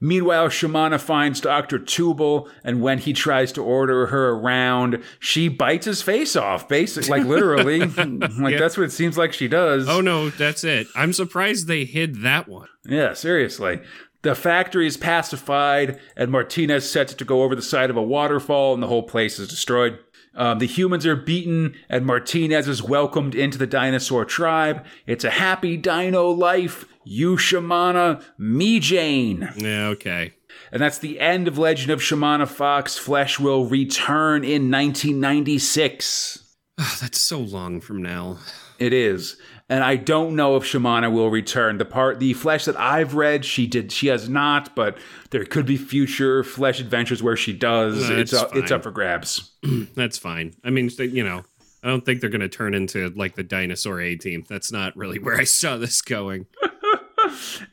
meanwhile, 0.00 0.48
Shamana 0.48 1.00
finds 1.00 1.40
Dr. 1.40 1.78
Tubal, 1.78 2.48
and 2.64 2.82
when 2.82 2.98
he 2.98 3.12
tries 3.12 3.52
to 3.52 3.62
order 3.62 4.06
her 4.06 4.30
around, 4.30 5.02
she 5.18 5.48
bites 5.48 5.86
his 5.86 6.02
face 6.02 6.36
off, 6.36 6.68
basically, 6.68 7.10
like 7.10 7.26
literally. 7.26 7.80
like 7.86 8.58
that's 8.58 8.76
what 8.76 8.84
it 8.84 8.92
seems 8.92 9.18
like 9.18 9.32
she 9.32 9.48
does. 9.48 9.88
Oh 9.88 10.00
no, 10.00 10.30
that's 10.30 10.64
it. 10.64 10.86
I'm 10.94 11.12
surprised 11.12 11.66
they 11.66 11.84
hid 11.84 12.22
that 12.22 12.48
one. 12.48 12.68
Yeah, 12.84 13.14
seriously. 13.14 13.80
The 14.22 14.34
factory 14.36 14.86
is 14.86 14.96
pacified, 14.96 15.98
and 16.16 16.30
Martinez 16.30 16.88
sets 16.88 17.12
it 17.12 17.18
to 17.18 17.24
go 17.24 17.42
over 17.42 17.56
the 17.56 17.62
side 17.62 17.90
of 17.90 17.96
a 17.96 18.02
waterfall, 18.02 18.72
and 18.72 18.82
the 18.82 18.86
whole 18.86 19.02
place 19.02 19.38
is 19.38 19.48
destroyed. 19.48 19.98
Um, 20.34 20.60
the 20.60 20.66
humans 20.66 21.04
are 21.06 21.16
beaten, 21.16 21.74
and 21.88 22.06
Martinez 22.06 22.68
is 22.68 22.82
welcomed 22.82 23.34
into 23.34 23.58
the 23.58 23.66
dinosaur 23.66 24.24
tribe. 24.24 24.84
It's 25.06 25.24
a 25.24 25.30
happy 25.30 25.76
dino 25.76 26.30
life. 26.30 26.86
You 27.04 27.36
Shamana, 27.36 28.22
me 28.38 28.80
Jane. 28.80 29.50
Yeah, 29.56 29.88
okay. 29.88 30.34
And 30.70 30.80
that's 30.80 30.98
the 30.98 31.20
end 31.20 31.48
of 31.48 31.58
Legend 31.58 31.90
of 31.90 32.00
Shamana 32.00 32.48
Fox. 32.48 32.96
Flesh 32.96 33.38
will 33.38 33.66
return 33.66 34.44
in 34.44 34.70
1996. 34.70 36.54
Ah, 36.78 36.98
that's 37.00 37.18
so 37.18 37.38
long 37.38 37.80
from 37.80 38.02
now. 38.02 38.38
It 38.78 38.92
is. 38.92 39.36
And 39.68 39.82
I 39.84 39.96
don't 39.96 40.36
know 40.36 40.56
if 40.56 40.64
Shamana 40.64 41.10
will 41.12 41.30
return. 41.30 41.78
The 41.78 41.84
part 41.84 42.18
the 42.18 42.34
flesh 42.34 42.64
that 42.66 42.78
I've 42.78 43.14
read, 43.14 43.44
she 43.44 43.66
did 43.66 43.92
she 43.92 44.08
has 44.08 44.28
not, 44.28 44.74
but 44.74 44.98
there 45.30 45.44
could 45.44 45.66
be 45.66 45.76
future 45.76 46.44
flesh 46.44 46.80
adventures 46.80 47.22
where 47.22 47.36
she 47.36 47.52
does. 47.52 48.08
No, 48.08 48.16
it's 48.16 48.32
it's 48.32 48.42
up, 48.42 48.56
it's 48.56 48.70
up 48.70 48.82
for 48.82 48.90
grabs. 48.90 49.52
That's 49.94 50.18
fine. 50.18 50.54
I 50.64 50.70
mean, 50.70 50.90
you 50.98 51.24
know, 51.24 51.44
I 51.82 51.88
don't 51.88 52.04
think 52.04 52.20
they're 52.20 52.30
going 52.30 52.42
to 52.42 52.48
turn 52.48 52.74
into 52.74 53.10
like 53.16 53.34
the 53.34 53.42
dinosaur 53.42 54.00
A 54.00 54.16
team. 54.16 54.44
That's 54.48 54.70
not 54.70 54.96
really 54.96 55.18
where 55.18 55.36
I 55.36 55.44
saw 55.44 55.76
this 55.76 56.02
going. 56.02 56.46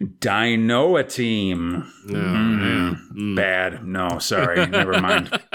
Dinoa 0.01 1.03
team. 1.09 1.91
No, 2.05 2.19
yeah. 2.19 2.95
Mm. 3.13 3.35
Bad. 3.35 3.85
No, 3.85 4.19
sorry. 4.19 4.65
Never 4.67 4.99
mind. 4.99 5.39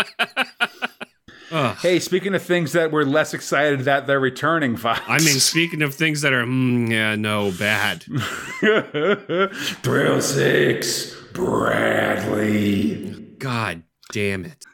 Ugh. 1.51 1.77
Hey, 1.79 2.01
speaking 2.01 2.35
of 2.35 2.43
things 2.43 2.73
that 2.73 2.91
we're 2.91 3.05
less 3.05 3.33
excited 3.33 3.81
that 3.81 4.07
they're 4.07 4.19
returning, 4.19 4.77
Fox. 4.77 5.01
I 5.07 5.19
mean, 5.19 5.39
speaking 5.39 5.83
of 5.83 5.95
things 5.95 6.23
that 6.23 6.33
are, 6.33 6.45
mm, 6.45 6.91
yeah, 6.91 7.15
no, 7.15 7.53
bad. 7.53 8.03
Thrill 9.83 10.21
Six, 10.21 11.15
Bradley. 11.33 13.11
God 13.39 13.85
damn 14.11 14.47
it. 14.47 14.65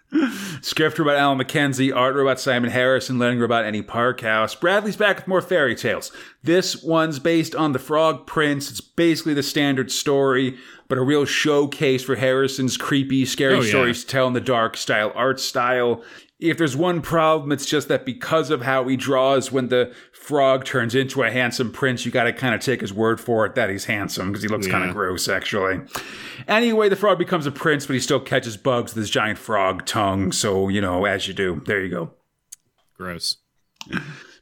Script 0.60 0.98
about 0.98 1.16
Alan 1.16 1.38
McKenzie, 1.38 1.94
art 1.94 2.18
about 2.18 2.40
Simon 2.40 2.70
Harrison, 2.70 3.18
letting 3.18 3.40
about 3.42 3.64
Annie 3.64 3.82
Parkhouse. 3.82 4.58
Bradley's 4.58 4.96
back 4.96 5.16
with 5.16 5.28
more 5.28 5.40
fairy 5.40 5.74
tales. 5.74 6.10
This 6.42 6.82
one's 6.82 7.18
based 7.18 7.54
on 7.54 7.72
The 7.72 7.78
Frog 7.78 8.26
Prince. 8.26 8.70
It's 8.70 8.80
basically 8.80 9.34
the 9.34 9.42
standard 9.42 9.90
story, 9.92 10.58
but 10.88 10.98
a 10.98 11.02
real 11.02 11.24
showcase 11.24 12.02
for 12.02 12.16
Harrison's 12.16 12.76
creepy, 12.76 13.24
scary 13.24 13.54
Oh, 13.54 13.60
yeah. 13.60 13.68
stories 13.68 14.00
to 14.04 14.10
tell 14.10 14.26
in 14.26 14.32
the 14.32 14.40
dark 14.40 14.76
style 14.76 15.12
art 15.14 15.38
style. 15.38 16.02
If 16.40 16.56
there's 16.56 16.76
one 16.76 17.02
problem, 17.02 17.52
it's 17.52 17.66
just 17.66 17.88
that 17.88 18.06
because 18.06 18.50
of 18.50 18.62
how 18.62 18.88
he 18.88 18.96
draws 18.96 19.52
when 19.52 19.68
the 19.68 19.92
frog 20.12 20.64
turns 20.64 20.94
into 20.94 21.22
a 21.22 21.30
handsome 21.30 21.70
prince, 21.70 22.06
you 22.06 22.10
gotta 22.10 22.32
kind 22.32 22.54
of 22.54 22.60
take 22.60 22.80
his 22.80 22.92
word 22.92 23.20
for 23.20 23.44
it 23.44 23.54
that 23.56 23.68
he's 23.68 23.84
handsome 23.84 24.28
because 24.28 24.42
he 24.42 24.48
looks 24.48 24.66
kind 24.66 24.88
of 24.88 24.94
gross, 24.94 25.28
actually. 25.28 25.80
Anyway, 26.48 26.88
the 26.88 26.96
frog 26.96 27.18
becomes 27.18 27.46
a 27.46 27.52
prince, 27.52 27.86
but 27.86 27.92
he 27.92 28.00
still 28.00 28.20
catches 28.20 28.56
bugs 28.56 28.94
with 28.94 29.02
his 29.02 29.10
giant 29.10 29.38
frog 29.38 29.84
tongue. 29.84 30.32
So, 30.32 30.68
you 30.68 30.80
know, 30.80 31.04
as 31.04 31.28
you 31.28 31.34
do. 31.34 31.62
There 31.66 31.82
you 31.82 31.90
go. 31.90 32.14
Gross. 32.96 33.36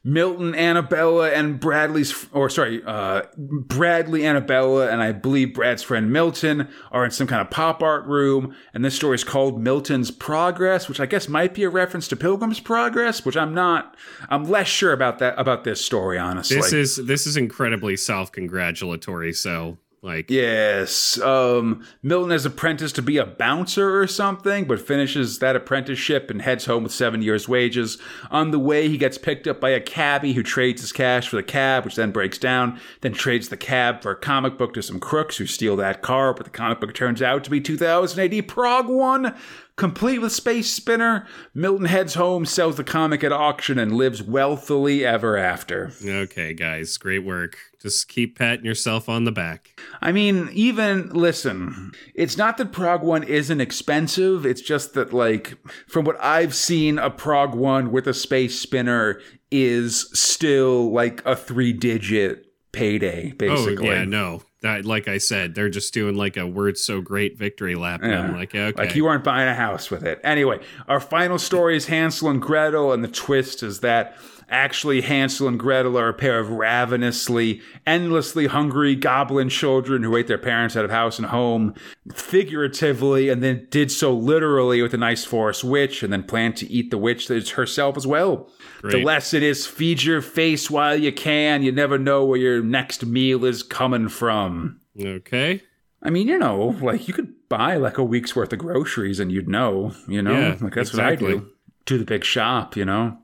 Milton, 0.03 0.55
Annabella, 0.55 1.29
and 1.31 1.59
Bradley's, 1.59 2.27
or 2.31 2.49
sorry, 2.49 2.81
uh, 2.85 3.23
Bradley, 3.37 4.25
Annabella, 4.25 4.89
and 4.89 5.01
I 5.01 5.11
believe 5.11 5.53
Brad's 5.53 5.83
friend 5.83 6.11
Milton 6.11 6.69
are 6.91 7.03
in 7.03 7.11
some 7.11 7.27
kind 7.27 7.41
of 7.41 7.49
pop 7.49 7.83
art 7.83 8.05
room. 8.05 8.55
And 8.73 8.83
this 8.85 8.95
story 8.95 9.15
is 9.15 9.23
called 9.23 9.61
Milton's 9.61 10.11
Progress, 10.11 10.87
which 10.87 10.99
I 10.99 11.05
guess 11.05 11.27
might 11.27 11.53
be 11.53 11.63
a 11.63 11.69
reference 11.69 12.07
to 12.09 12.15
Pilgrim's 12.15 12.59
Progress, 12.59 13.25
which 13.25 13.35
I'm 13.35 13.53
not, 13.53 13.95
I'm 14.29 14.45
less 14.45 14.67
sure 14.67 14.93
about 14.93 15.19
that, 15.19 15.37
about 15.37 15.63
this 15.65 15.83
story, 15.83 16.17
honestly. 16.17 16.57
This 16.57 16.73
is 16.73 16.95
this 17.05 17.27
is 17.27 17.35
incredibly 17.35 17.97
self-congratulatory. 17.97 19.33
So, 19.33 19.77
like, 20.01 20.29
Yes. 20.29 21.19
Um, 21.19 21.85
Milton 22.01 22.31
is 22.31 22.45
apprenticed 22.45 22.95
to 22.95 23.01
be 23.01 23.17
a 23.17 23.25
bouncer 23.25 23.99
or 23.99 24.07
something, 24.07 24.65
but 24.65 24.79
finishes 24.79 25.39
that 25.39 25.55
apprenticeship 25.55 26.29
and 26.29 26.41
heads 26.41 26.65
home 26.65 26.83
with 26.83 26.91
seven 26.91 27.21
years' 27.21 27.49
wages. 27.49 27.97
On 28.31 28.51
the 28.51 28.59
way, 28.59 28.87
he 28.87 28.97
gets 28.97 29.17
picked 29.17 29.47
up 29.47 29.59
by 29.59 29.69
a 29.71 29.79
cabbie 29.81 30.33
who 30.33 30.43
trades 30.43 30.81
his 30.81 30.91
cash 30.91 31.27
for 31.27 31.35
the 31.35 31.43
cab, 31.43 31.85
which 31.85 31.95
then 31.95 32.11
breaks 32.11 32.37
down, 32.37 32.79
then 33.01 33.13
trades 33.13 33.49
the 33.49 33.57
cab 33.57 34.01
for 34.01 34.11
a 34.11 34.15
comic 34.15 34.57
book 34.57 34.73
to 34.73 34.81
some 34.81 34.99
crooks 34.99 35.37
who 35.37 35.45
steal 35.45 35.75
that 35.75 36.01
car, 36.01 36.33
but 36.33 36.45
the 36.45 36.49
comic 36.51 36.79
book 36.79 36.93
turns 36.93 37.21
out 37.21 37.43
to 37.43 37.49
be 37.49 37.61
2000 37.61 38.19
AD 38.33 38.47
Prog 38.47 38.87
1. 38.87 39.35
Complete 39.75 40.19
with 40.19 40.33
Space 40.33 40.69
Spinner, 40.73 41.25
Milton 41.53 41.85
heads 41.85 42.15
home, 42.15 42.45
sells 42.45 42.75
the 42.75 42.83
comic 42.83 43.23
at 43.23 43.31
auction, 43.31 43.79
and 43.79 43.93
lives 43.93 44.21
wealthily 44.21 45.05
ever 45.05 45.37
after. 45.37 45.91
okay, 46.05 46.53
guys, 46.53 46.97
great 46.97 47.23
work. 47.23 47.57
Just 47.81 48.09
keep 48.09 48.37
patting 48.37 48.65
yourself 48.65 49.07
on 49.07 49.23
the 49.23 49.31
back. 49.31 49.79
I 50.01 50.11
mean, 50.11 50.49
even 50.51 51.09
listen, 51.09 51.93
it's 52.13 52.35
not 52.35 52.57
that 52.57 52.73
Prog 52.73 53.03
One 53.03 53.23
isn't 53.23 53.61
expensive. 53.61 54.45
It's 54.45 54.61
just 54.61 54.95
that, 54.95 55.13
like, 55.13 55.57
from 55.87 56.03
what 56.03 56.21
I've 56.21 56.53
seen, 56.53 56.99
a 56.99 57.09
Prog 57.09 57.55
One 57.55 57.91
with 57.91 58.05
a 58.05 58.13
space 58.13 58.59
spinner 58.59 59.21
is 59.49 60.09
still 60.11 60.91
like 60.91 61.25
a 61.25 61.35
three 61.35 61.71
digit 61.71 62.45
payday, 62.71 63.31
basically. 63.31 63.89
Oh 63.89 63.93
yeah, 63.93 64.03
no. 64.03 64.43
That 64.61 64.83
like 64.83 65.07
I 65.07 65.19
said, 65.19 65.55
they're 65.55 65.69
just 65.69 65.93
doing 65.93 66.15
like 66.15 66.35
a 66.35 66.45
word 66.45 66.77
so 66.77 66.99
great 66.99 67.37
victory 67.37 67.75
lap. 67.75 68.01
And 68.03 68.13
I'm 68.13 68.35
like, 68.35 68.53
okay. 68.53 68.77
Like 68.77 68.93
you 68.93 69.07
aren't 69.07 69.23
buying 69.23 69.47
a 69.47 69.55
house 69.55 69.89
with 69.89 70.03
it. 70.03 70.19
Anyway, 70.21 70.59
our 70.89 70.99
final 70.99 71.39
story 71.39 71.77
is 71.77 71.85
Hansel 71.85 72.29
and 72.29 72.41
Gretel, 72.41 72.91
and 72.91 73.01
the 73.01 73.07
twist 73.07 73.63
is 73.63 73.79
that 73.79 74.17
actually 74.49 75.01
Hansel 75.01 75.47
and 75.47 75.59
Gretel 75.59 75.97
are 75.97 76.09
a 76.09 76.13
pair 76.13 76.39
of 76.39 76.49
ravenously, 76.49 77.61
endlessly 77.85 78.47
hungry 78.47 78.95
goblin 78.95 79.49
children 79.49 80.03
who 80.03 80.15
ate 80.15 80.27
their 80.27 80.37
parents 80.37 80.75
out 80.75 80.85
of 80.85 80.91
house 80.91 81.17
and 81.19 81.27
home, 81.27 81.73
figuratively, 82.13 83.29
and 83.29 83.43
then 83.43 83.67
did 83.69 83.91
so 83.91 84.13
literally 84.13 84.81
with 84.81 84.93
a 84.93 84.97
nice 84.97 85.25
forest 85.25 85.63
witch, 85.63 86.03
and 86.03 86.13
then 86.13 86.23
planned 86.23 86.55
to 86.57 86.71
eat 86.71 86.89
the 86.91 86.97
witch 86.97 87.27
that 87.27 87.35
is 87.35 87.51
herself 87.51 87.97
as 87.97 88.07
well. 88.07 88.49
The 88.81 88.89
Great. 88.89 89.05
lesson 89.05 89.43
is 89.43 89.67
feed 89.67 90.03
your 90.03 90.21
face 90.21 90.69
while 90.69 90.95
you 90.95 91.11
can. 91.11 91.63
You 91.63 91.71
never 91.71 91.97
know 91.97 92.23
where 92.23 92.39
your 92.39 92.63
next 92.63 93.05
meal 93.05 93.43
is 93.45 93.61
coming 93.63 94.07
from. 94.09 94.79
okay. 94.99 95.61
I 96.01 96.09
mean, 96.11 96.29
you 96.29 96.37
know, 96.39 96.77
like 96.81 97.09
you 97.09 97.13
could 97.13 97.33
buy 97.49 97.75
like 97.75 97.97
a 97.97 98.03
week's 98.03 98.33
worth 98.33 98.53
of 98.53 98.59
groceries 98.59 99.19
and 99.19 99.33
you'd 99.33 99.49
know, 99.49 99.93
you 100.07 100.21
know, 100.21 100.31
Yeah, 100.31 100.57
like 100.61 100.73
that's 100.73 100.91
exactly. 100.91 101.33
what 101.35 101.43
I 101.43 101.45
do 101.45 101.51
to 101.87 101.97
the 101.97 102.05
big 102.05 102.23
shop, 102.23 102.77
you 102.77 102.85
know. 102.85 103.17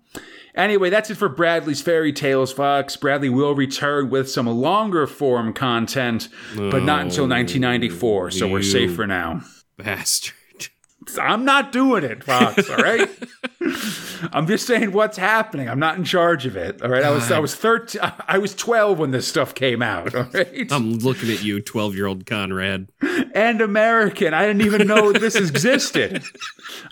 Anyway, 0.56 0.90
that's 0.90 1.10
it 1.10 1.16
for 1.16 1.28
Bradley's 1.30 1.82
Fairy 1.82 2.14
Tales, 2.14 2.54
Fox. 2.54 2.96
Bradley 2.96 3.30
will 3.30 3.54
return 3.56 4.10
with 4.10 4.30
some 4.30 4.48
longer 4.48 5.06
form 5.06 5.52
content, 5.54 6.30
but 6.56 6.84
not 6.84 7.02
until 7.02 7.26
Oh, 7.26 7.30
1994, 7.30 8.32
so 8.32 8.48
we're 8.48 8.62
safe 8.62 8.96
for 8.96 9.06
now. 9.06 9.42
Bastard. 9.78 10.34
I'm 11.22 11.46
not 11.46 11.72
doing 11.72 12.04
it, 12.04 12.24
Fox. 12.24 12.70
All 12.70 12.78
right. 12.78 13.10
I'm 14.32 14.48
just 14.48 14.66
saying 14.68 14.92
what's 14.92 15.18
happening. 15.18 15.70
I'm 15.70 15.80
not 15.80 15.98
in 15.98 16.04
charge 16.04 16.46
of 16.46 16.56
it. 16.56 16.82
All 16.82 16.90
right. 16.90 17.04
I 17.04 17.10
was 17.12 17.32
I 17.32 17.40
was 17.40 17.56
13. 17.56 18.02
I 18.28 18.38
was 18.38 18.54
12 18.56 19.00
when 19.00 19.12
this 19.12 19.28
stuff 19.28 19.54
came 19.56 19.82
out. 19.82 20.14
All 20.16 20.28
right. 20.34 20.72
I'm 20.72 20.94
looking 21.00 21.30
at 21.32 21.44
you, 21.44 21.62
12 21.62 21.96
year 21.96 22.06
old 22.08 22.26
Conrad. 22.26 22.90
and 23.34 23.62
American. 23.62 24.34
I 24.34 24.46
didn't 24.46 24.62
even 24.64 24.88
know 24.88 25.12
this 25.14 25.36
existed. 25.36 26.24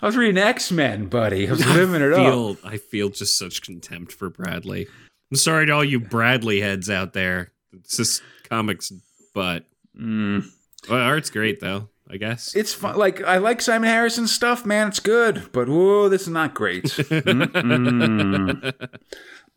I 0.02 0.06
was 0.06 0.16
reading 0.16 0.38
X 0.38 0.70
Men, 0.72 1.06
buddy. 1.08 1.46
I 1.48 1.50
was 1.50 1.66
living 1.66 2.02
it 2.02 2.12
up. 2.12 2.18
feel, 2.18 2.56
I 2.64 2.76
feel 2.78 3.08
just 3.10 3.38
such 3.38 3.62
contempt 3.62 4.12
for 4.12 4.30
Bradley. 4.30 4.86
I'm 5.30 5.36
sorry 5.36 5.66
to 5.66 5.72
all 5.72 5.84
you 5.84 6.00
Bradley 6.00 6.60
heads 6.60 6.88
out 6.90 7.12
there. 7.12 7.52
It's 7.72 7.96
just 7.96 8.22
comics, 8.48 8.92
but 9.34 9.64
Mm. 9.98 10.44
well, 10.90 11.00
art's 11.00 11.30
great 11.30 11.60
though. 11.60 11.88
I 12.14 12.16
guess. 12.16 12.54
It's 12.54 12.72
fun. 12.72 12.96
Like 12.96 13.20
I 13.24 13.38
like 13.38 13.60
Simon 13.60 13.90
Harrison's 13.90 14.32
stuff, 14.32 14.64
man. 14.64 14.86
It's 14.86 15.00
good, 15.00 15.50
but 15.50 15.68
whoa, 15.68 16.08
this 16.08 16.22
is 16.22 16.28
not 16.28 16.54
great. 16.54 16.84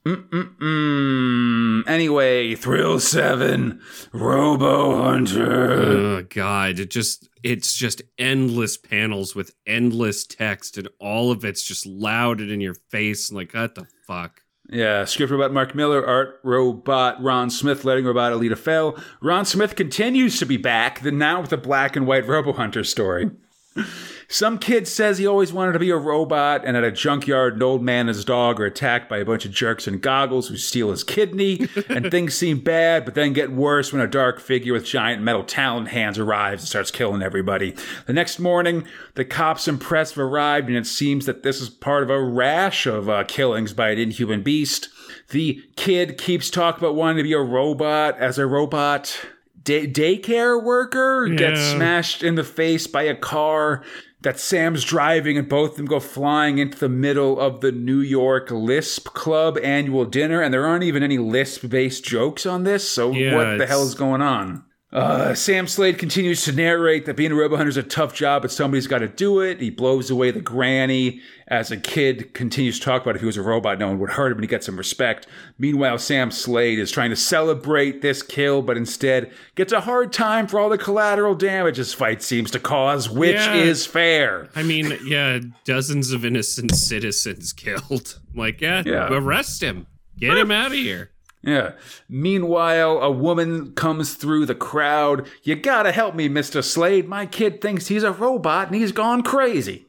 Mm-mm. 0.07 1.87
Anyway, 1.87 2.55
Thrill 2.55 2.99
7, 2.99 3.81
Robo 4.13 5.03
Hunter. 5.03 5.71
Oh 5.73 6.23
god, 6.23 6.79
it 6.79 6.89
just 6.89 7.29
it's 7.43 7.75
just 7.75 8.01
endless 8.17 8.77
panels 8.77 9.35
with 9.35 9.53
endless 9.67 10.25
text 10.25 10.77
and 10.77 10.87
all 10.99 11.29
of 11.29 11.45
it's 11.45 11.61
just 11.61 11.85
loud 11.85 12.39
and 12.39 12.49
in 12.49 12.61
your 12.61 12.75
face 12.89 13.29
and 13.29 13.37
like 13.37 13.53
what 13.53 13.75
the 13.75 13.85
fuck. 14.07 14.41
Yeah, 14.69 15.05
script 15.05 15.31
robot 15.31 15.53
Mark 15.53 15.73
Millar, 15.75 16.05
art 16.05 16.39
robot 16.43 17.21
Ron 17.23 17.49
Smith, 17.49 17.85
letting 17.85 18.05
robot 18.05 18.33
Ellie 18.33 18.49
de 18.49 18.55
Ville. 18.55 18.97
Ron 19.21 19.45
Smith 19.45 19.75
continues 19.75 20.39
to 20.39 20.45
be 20.45 20.57
back, 20.57 21.01
then 21.01 21.17
now 21.17 21.41
with 21.41 21.53
a 21.53 21.57
black 21.57 21.95
and 21.95 22.05
white 22.05 22.27
Robo 22.27 22.53
Hunter 22.53 22.83
story. 22.83 23.31
Some 24.29 24.57
kid 24.59 24.89
says 24.89 25.17
he 25.17 25.25
always 25.25 25.53
wanted 25.53 25.71
to 25.71 25.79
be 25.79 25.89
a 25.89 25.95
robot, 25.97 26.63
and 26.65 26.75
at 26.75 26.83
a 26.83 26.91
junkyard, 26.91 27.55
an 27.55 27.63
old 27.63 27.81
man 27.81 28.01
and 28.01 28.09
his 28.09 28.25
dog 28.25 28.59
are 28.59 28.65
attacked 28.65 29.07
by 29.09 29.19
a 29.19 29.25
bunch 29.25 29.45
of 29.45 29.51
jerks 29.51 29.87
in 29.87 29.99
goggles 29.99 30.49
who 30.49 30.57
steal 30.57 30.89
his 30.91 31.03
kidney, 31.05 31.67
and 31.87 32.11
things 32.11 32.33
seem 32.35 32.59
bad, 32.59 33.05
but 33.05 33.15
then 33.15 33.31
get 33.31 33.53
worse 33.53 33.93
when 33.93 34.01
a 34.01 34.07
dark 34.07 34.41
figure 34.41 34.73
with 34.73 34.83
giant 34.85 35.23
metal 35.23 35.45
talon 35.45 35.85
hands 35.85 36.19
arrives 36.19 36.63
and 36.63 36.67
starts 36.67 36.91
killing 36.91 37.21
everybody. 37.21 37.73
The 38.05 38.11
next 38.13 38.37
morning, 38.37 38.85
the 39.15 39.23
cops 39.23 39.65
and 39.65 39.79
press 39.79 40.11
have 40.11 40.19
arrived, 40.19 40.67
and 40.67 40.75
it 40.77 40.87
seems 40.87 41.25
that 41.25 41.43
this 41.43 41.61
is 41.61 41.69
part 41.69 42.03
of 42.03 42.09
a 42.09 42.21
rash 42.21 42.85
of 42.85 43.07
uh, 43.07 43.23
killings 43.23 43.71
by 43.71 43.91
an 43.91 43.97
inhuman 43.97 44.43
beast. 44.43 44.89
The 45.29 45.61
kid 45.77 46.17
keeps 46.17 46.49
talking 46.49 46.83
about 46.83 46.95
wanting 46.95 47.17
to 47.17 47.23
be 47.23 47.31
a 47.33 47.39
robot 47.39 48.19
as 48.19 48.37
a 48.37 48.45
robot 48.45 49.17
day- 49.63 49.87
daycare 49.87 50.61
worker 50.61 51.27
gets 51.29 51.59
Yeah. 51.61 51.75
smashed 51.75 52.23
in 52.23 52.35
the 52.35 52.43
face 52.43 52.87
by 52.87 53.03
a 53.03 53.15
car 53.15 53.83
that 54.21 54.39
Sam's 54.39 54.83
driving, 54.83 55.37
and 55.37 55.47
both 55.47 55.71
of 55.71 55.77
them 55.77 55.85
go 55.85 55.99
flying 55.99 56.57
into 56.57 56.77
the 56.77 56.89
middle 56.89 57.39
of 57.39 57.61
the 57.61 57.71
New 57.71 57.99
York 57.99 58.49
Lisp 58.49 59.13
Club 59.13 59.57
annual 59.63 60.05
dinner. 60.05 60.41
And 60.41 60.53
there 60.53 60.65
aren't 60.65 60.83
even 60.83 61.03
any 61.03 61.17
Lisp 61.17 61.69
based 61.69 62.03
jokes 62.03 62.45
on 62.45 62.63
this, 62.63 62.87
so 62.87 63.11
Yeah, 63.11 63.35
what 63.35 63.57
the 63.57 63.67
hell 63.67 63.83
is 63.83 63.95
going 63.95 64.21
on? 64.21 64.63
Uh, 64.93 65.33
Sam 65.33 65.67
Slade 65.67 65.99
continues 65.99 66.45
to 66.45 66.53
narrate 66.53 67.05
that 67.07 67.17
being 67.17 67.33
a 67.33 67.35
robo 67.35 67.57
hunter 67.57 67.67
is 67.69 67.75
a 67.75 67.83
tough 67.83 68.13
job, 68.13 68.41
but 68.43 68.51
somebody's 68.53 68.87
got 68.87 68.99
to 68.99 69.09
do 69.09 69.41
it. 69.41 69.59
He 69.59 69.69
blows 69.69 70.09
away 70.09 70.31
the 70.31 70.39
granny 70.39 71.19
as 71.49 71.71
a 71.71 71.77
kid 71.77 72.33
continues 72.33 72.79
to 72.79 72.85
talk 72.85 73.01
about 73.01 73.15
if 73.15 73.21
he 73.21 73.25
was 73.25 73.35
a 73.35 73.41
robot, 73.41 73.79
no 73.79 73.87
one 73.89 73.99
would 73.99 74.11
hurt 74.11 74.27
him 74.31 74.37
and 74.37 74.45
he 74.45 74.47
gets 74.47 74.65
some 74.65 74.77
respect. 74.77 75.27
Meanwhile, 75.59 75.97
Sam 75.97 76.31
Slade 76.31 76.79
is 76.79 76.89
trying 76.89 77.09
to 77.09 77.17
celebrate 77.17 78.01
this 78.01 78.23
kill, 78.23 78.61
but 78.61 78.77
instead 78.77 79.29
gets 79.55 79.73
a 79.73 79.81
hard 79.81 80.13
time 80.13 80.47
for 80.47 80.57
all 80.57 80.69
the 80.69 80.77
collateral 80.77 81.35
damage 81.35 81.75
his 81.75 81.93
fight 81.93 82.21
seems 82.23 82.49
to 82.51 82.59
cause, 82.59 83.09
which 83.09 83.35
Yeah. 83.35 83.55
is 83.55 83.85
fair. 83.85 84.47
I 84.55 84.63
mean, 84.63 84.97
yeah, 85.05 85.39
dozens 85.65 86.13
of 86.13 86.23
innocent 86.23 86.73
citizens 86.73 87.51
killed. 87.57 88.19
Like, 88.33 88.61
yeah, 88.61 88.83
Yeah. 88.85 89.09
arrest 89.11 89.61
him. 89.61 89.85
Get 90.17 90.37
him 90.37 90.49
out 90.49 90.67
of 90.67 90.73
here. 90.77 91.11
Yeah. 91.47 91.71
Meanwhile, 92.09 92.97
a 92.97 93.09
woman 93.09 93.71
comes 93.71 94.15
through 94.15 94.47
the 94.47 94.53
crowd. 94.53 95.29
You 95.43 95.55
gotta 95.55 95.93
help 95.93 96.13
me, 96.13 96.27
Mr. 96.27 96.61
Slade. 96.61 97.07
My 97.07 97.25
kid 97.25 97.61
thinks 97.61 97.87
he's 97.87 98.03
a 98.03 98.11
robot 98.11 98.67
and 98.67 98.75
he's 98.75 98.91
gone 98.91 99.23
crazy. 99.23 99.87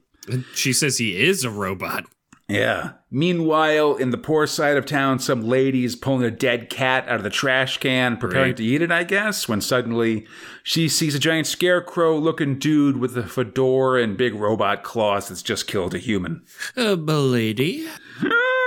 She 0.54 0.72
says 0.72 0.98
he 0.98 1.20
is 1.20 1.42
a 1.42 1.50
robot. 1.50 2.04
Yeah. 2.46 2.92
Meanwhile, 3.10 3.96
in 3.96 4.10
the 4.10 4.18
poor 4.18 4.46
side 4.46 4.76
of 4.76 4.86
town, 4.86 5.18
some 5.18 5.42
ladies 5.42 5.96
pulling 5.96 6.22
a 6.24 6.30
dead 6.30 6.70
cat 6.70 7.08
out 7.08 7.16
of 7.16 7.22
the 7.24 7.28
trash 7.28 7.78
can, 7.78 8.16
preparing 8.16 8.54
Great. 8.54 8.56
to 8.58 8.64
eat 8.64 8.80
it, 8.82 8.92
I 8.92 9.02
guess, 9.02 9.48
when 9.48 9.60
suddenly 9.60 10.26
she 10.62 10.88
sees 10.88 11.14
a 11.14 11.18
giant 11.18 11.48
scarecrow 11.48 12.16
looking 12.16 12.58
dude 12.58 12.98
with 12.98 13.18
a 13.18 13.24
fedora 13.24 14.02
and 14.02 14.16
big 14.16 14.34
robot 14.34 14.84
claws 14.84 15.28
that's 15.28 15.42
just 15.42 15.66
killed 15.66 15.94
a 15.94 15.98
human. 15.98 16.44
Uh, 16.76 16.94
lady. 16.94 17.88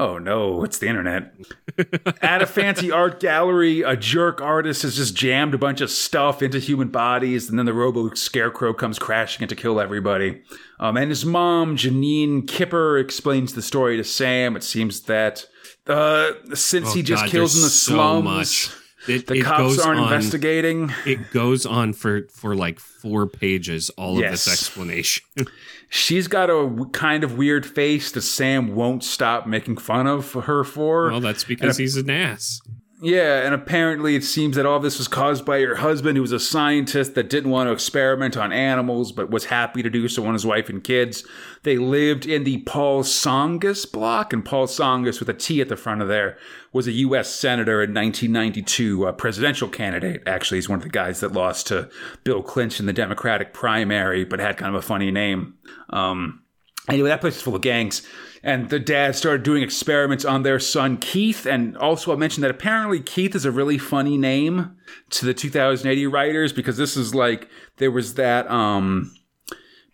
Oh 0.00 0.16
no, 0.16 0.64
it's 0.64 0.78
the 0.78 0.88
internet. 0.88 1.34
At 2.22 2.40
a 2.40 2.46
fancy 2.46 2.90
art 2.90 3.20
gallery, 3.20 3.82
a 3.82 3.96
jerk 3.98 4.40
artist 4.40 4.80
has 4.80 4.96
just 4.96 5.14
jammed 5.14 5.52
a 5.52 5.58
bunch 5.58 5.82
of 5.82 5.90
stuff 5.90 6.40
into 6.40 6.58
human 6.58 6.88
bodies, 6.88 7.50
and 7.50 7.58
then 7.58 7.66
the 7.66 7.74
robo 7.74 8.14
scarecrow 8.14 8.72
comes 8.72 8.98
crashing 8.98 9.42
in 9.42 9.48
to 9.50 9.54
kill 9.54 9.78
everybody. 9.78 10.40
Um, 10.78 10.96
and 10.96 11.10
his 11.10 11.26
mom, 11.26 11.76
Janine 11.76 12.48
Kipper, 12.48 12.96
explains 12.96 13.52
the 13.52 13.60
story 13.60 13.98
to 13.98 14.04
Sam. 14.04 14.56
It 14.56 14.62
seems 14.64 15.02
that 15.02 15.44
uh, 15.86 16.30
since 16.54 16.94
he 16.94 17.02
just 17.02 17.24
Oh, 17.24 17.26
God, 17.26 17.30
kills 17.30 17.56
in 17.56 17.62
the 17.62 17.68
so 17.68 17.94
slums, 17.94 18.24
much. 18.24 18.70
It, 19.08 19.26
the 19.26 19.34
it 19.34 19.44
cops 19.44 19.60
goes 19.60 19.78
aren't 19.80 20.00
on, 20.00 20.12
investigating. 20.12 20.92
It 21.06 21.30
goes 21.30 21.64
on 21.64 21.92
for 21.92 22.28
for 22.32 22.54
like 22.54 22.78
four 22.78 23.26
pages. 23.26 23.90
All 23.90 24.16
of 24.22 24.30
this 24.30 24.46
explanation. 24.46 25.24
She's 25.88 26.28
got 26.28 26.50
a 26.50 26.64
w- 26.64 26.88
kind 26.90 27.24
of 27.24 27.36
weird 27.36 27.66
face 27.66 28.12
that 28.12 28.22
Sam 28.22 28.74
won't 28.76 29.02
stop 29.02 29.46
making 29.46 29.78
fun 29.78 30.06
of 30.06 30.32
her 30.32 30.62
for. 30.64 31.10
well, 31.10 31.20
that's 31.20 31.44
because 31.44 31.78
he's 31.78 31.96
an 31.96 32.10
ass. 32.10 32.60
Yeah, 33.02 33.46
and 33.46 33.54
apparently 33.54 34.14
it 34.14 34.24
seems 34.24 34.56
that 34.56 34.66
all 34.66 34.78
this 34.78 34.98
was 34.98 35.08
caused 35.08 35.46
by 35.46 35.60
her 35.60 35.76
husband, 35.76 36.16
who 36.16 36.22
was 36.22 36.32
a 36.32 36.38
scientist 36.38 37.14
that 37.14 37.30
didn't 37.30 37.50
want 37.50 37.68
to 37.68 37.72
experiment 37.72 38.36
on 38.36 38.52
animals, 38.52 39.10
but 39.10 39.30
was 39.30 39.46
happy 39.46 39.82
to 39.82 39.88
do 39.88 40.06
so 40.06 40.26
on 40.26 40.34
his 40.34 40.44
wife 40.44 40.68
and 40.68 40.84
kids. 40.84 41.24
They 41.62 41.78
lived 41.78 42.26
in 42.26 42.44
the 42.44 42.58
Paul 42.58 43.02
Songus 43.02 43.90
block, 43.90 44.34
and 44.34 44.44
Paul 44.44 44.66
Songus, 44.66 45.18
with 45.18 45.30
a 45.30 45.34
T 45.34 45.62
at 45.62 45.70
the 45.70 45.76
front 45.76 46.02
of 46.02 46.08
there, 46.08 46.36
was 46.74 46.86
a 46.86 46.92
U.S. 46.92 47.34
senator 47.34 47.82
in 47.82 47.94
1992, 47.94 49.06
a 49.06 49.14
presidential 49.14 49.68
candidate. 49.68 50.22
Actually, 50.26 50.58
he's 50.58 50.68
one 50.68 50.80
of 50.80 50.84
the 50.84 50.90
guys 50.90 51.20
that 51.20 51.32
lost 51.32 51.68
to 51.68 51.88
Bill 52.22 52.42
Clinton 52.42 52.82
in 52.82 52.86
the 52.86 52.92
Democratic 52.92 53.54
primary, 53.54 54.24
but 54.24 54.40
had 54.40 54.58
kind 54.58 54.74
of 54.74 54.78
a 54.78 54.86
funny 54.86 55.10
name. 55.10 55.54
Um, 55.88 56.42
Anyway, 56.88 57.08
that 57.08 57.20
place 57.20 57.36
is 57.36 57.42
full 57.42 57.54
of 57.54 57.62
gangs. 57.62 58.02
And 58.42 58.70
the 58.70 58.78
dad 58.78 59.16
started 59.16 59.42
doing 59.42 59.62
experiments 59.62 60.24
on 60.24 60.42
their 60.42 60.58
son 60.58 60.96
Keith. 60.96 61.46
And 61.46 61.76
also, 61.76 62.12
I 62.12 62.16
mentioned 62.16 62.42
that 62.44 62.50
apparently 62.50 63.00
Keith 63.00 63.34
is 63.34 63.44
a 63.44 63.50
really 63.50 63.78
funny 63.78 64.16
name 64.16 64.76
to 65.10 65.26
the 65.26 65.34
2080 65.34 66.06
writers 66.06 66.52
because 66.52 66.76
this 66.76 66.96
is 66.96 67.14
like 67.14 67.48
there 67.76 67.90
was 67.90 68.14
that 68.14 68.50
um 68.50 69.12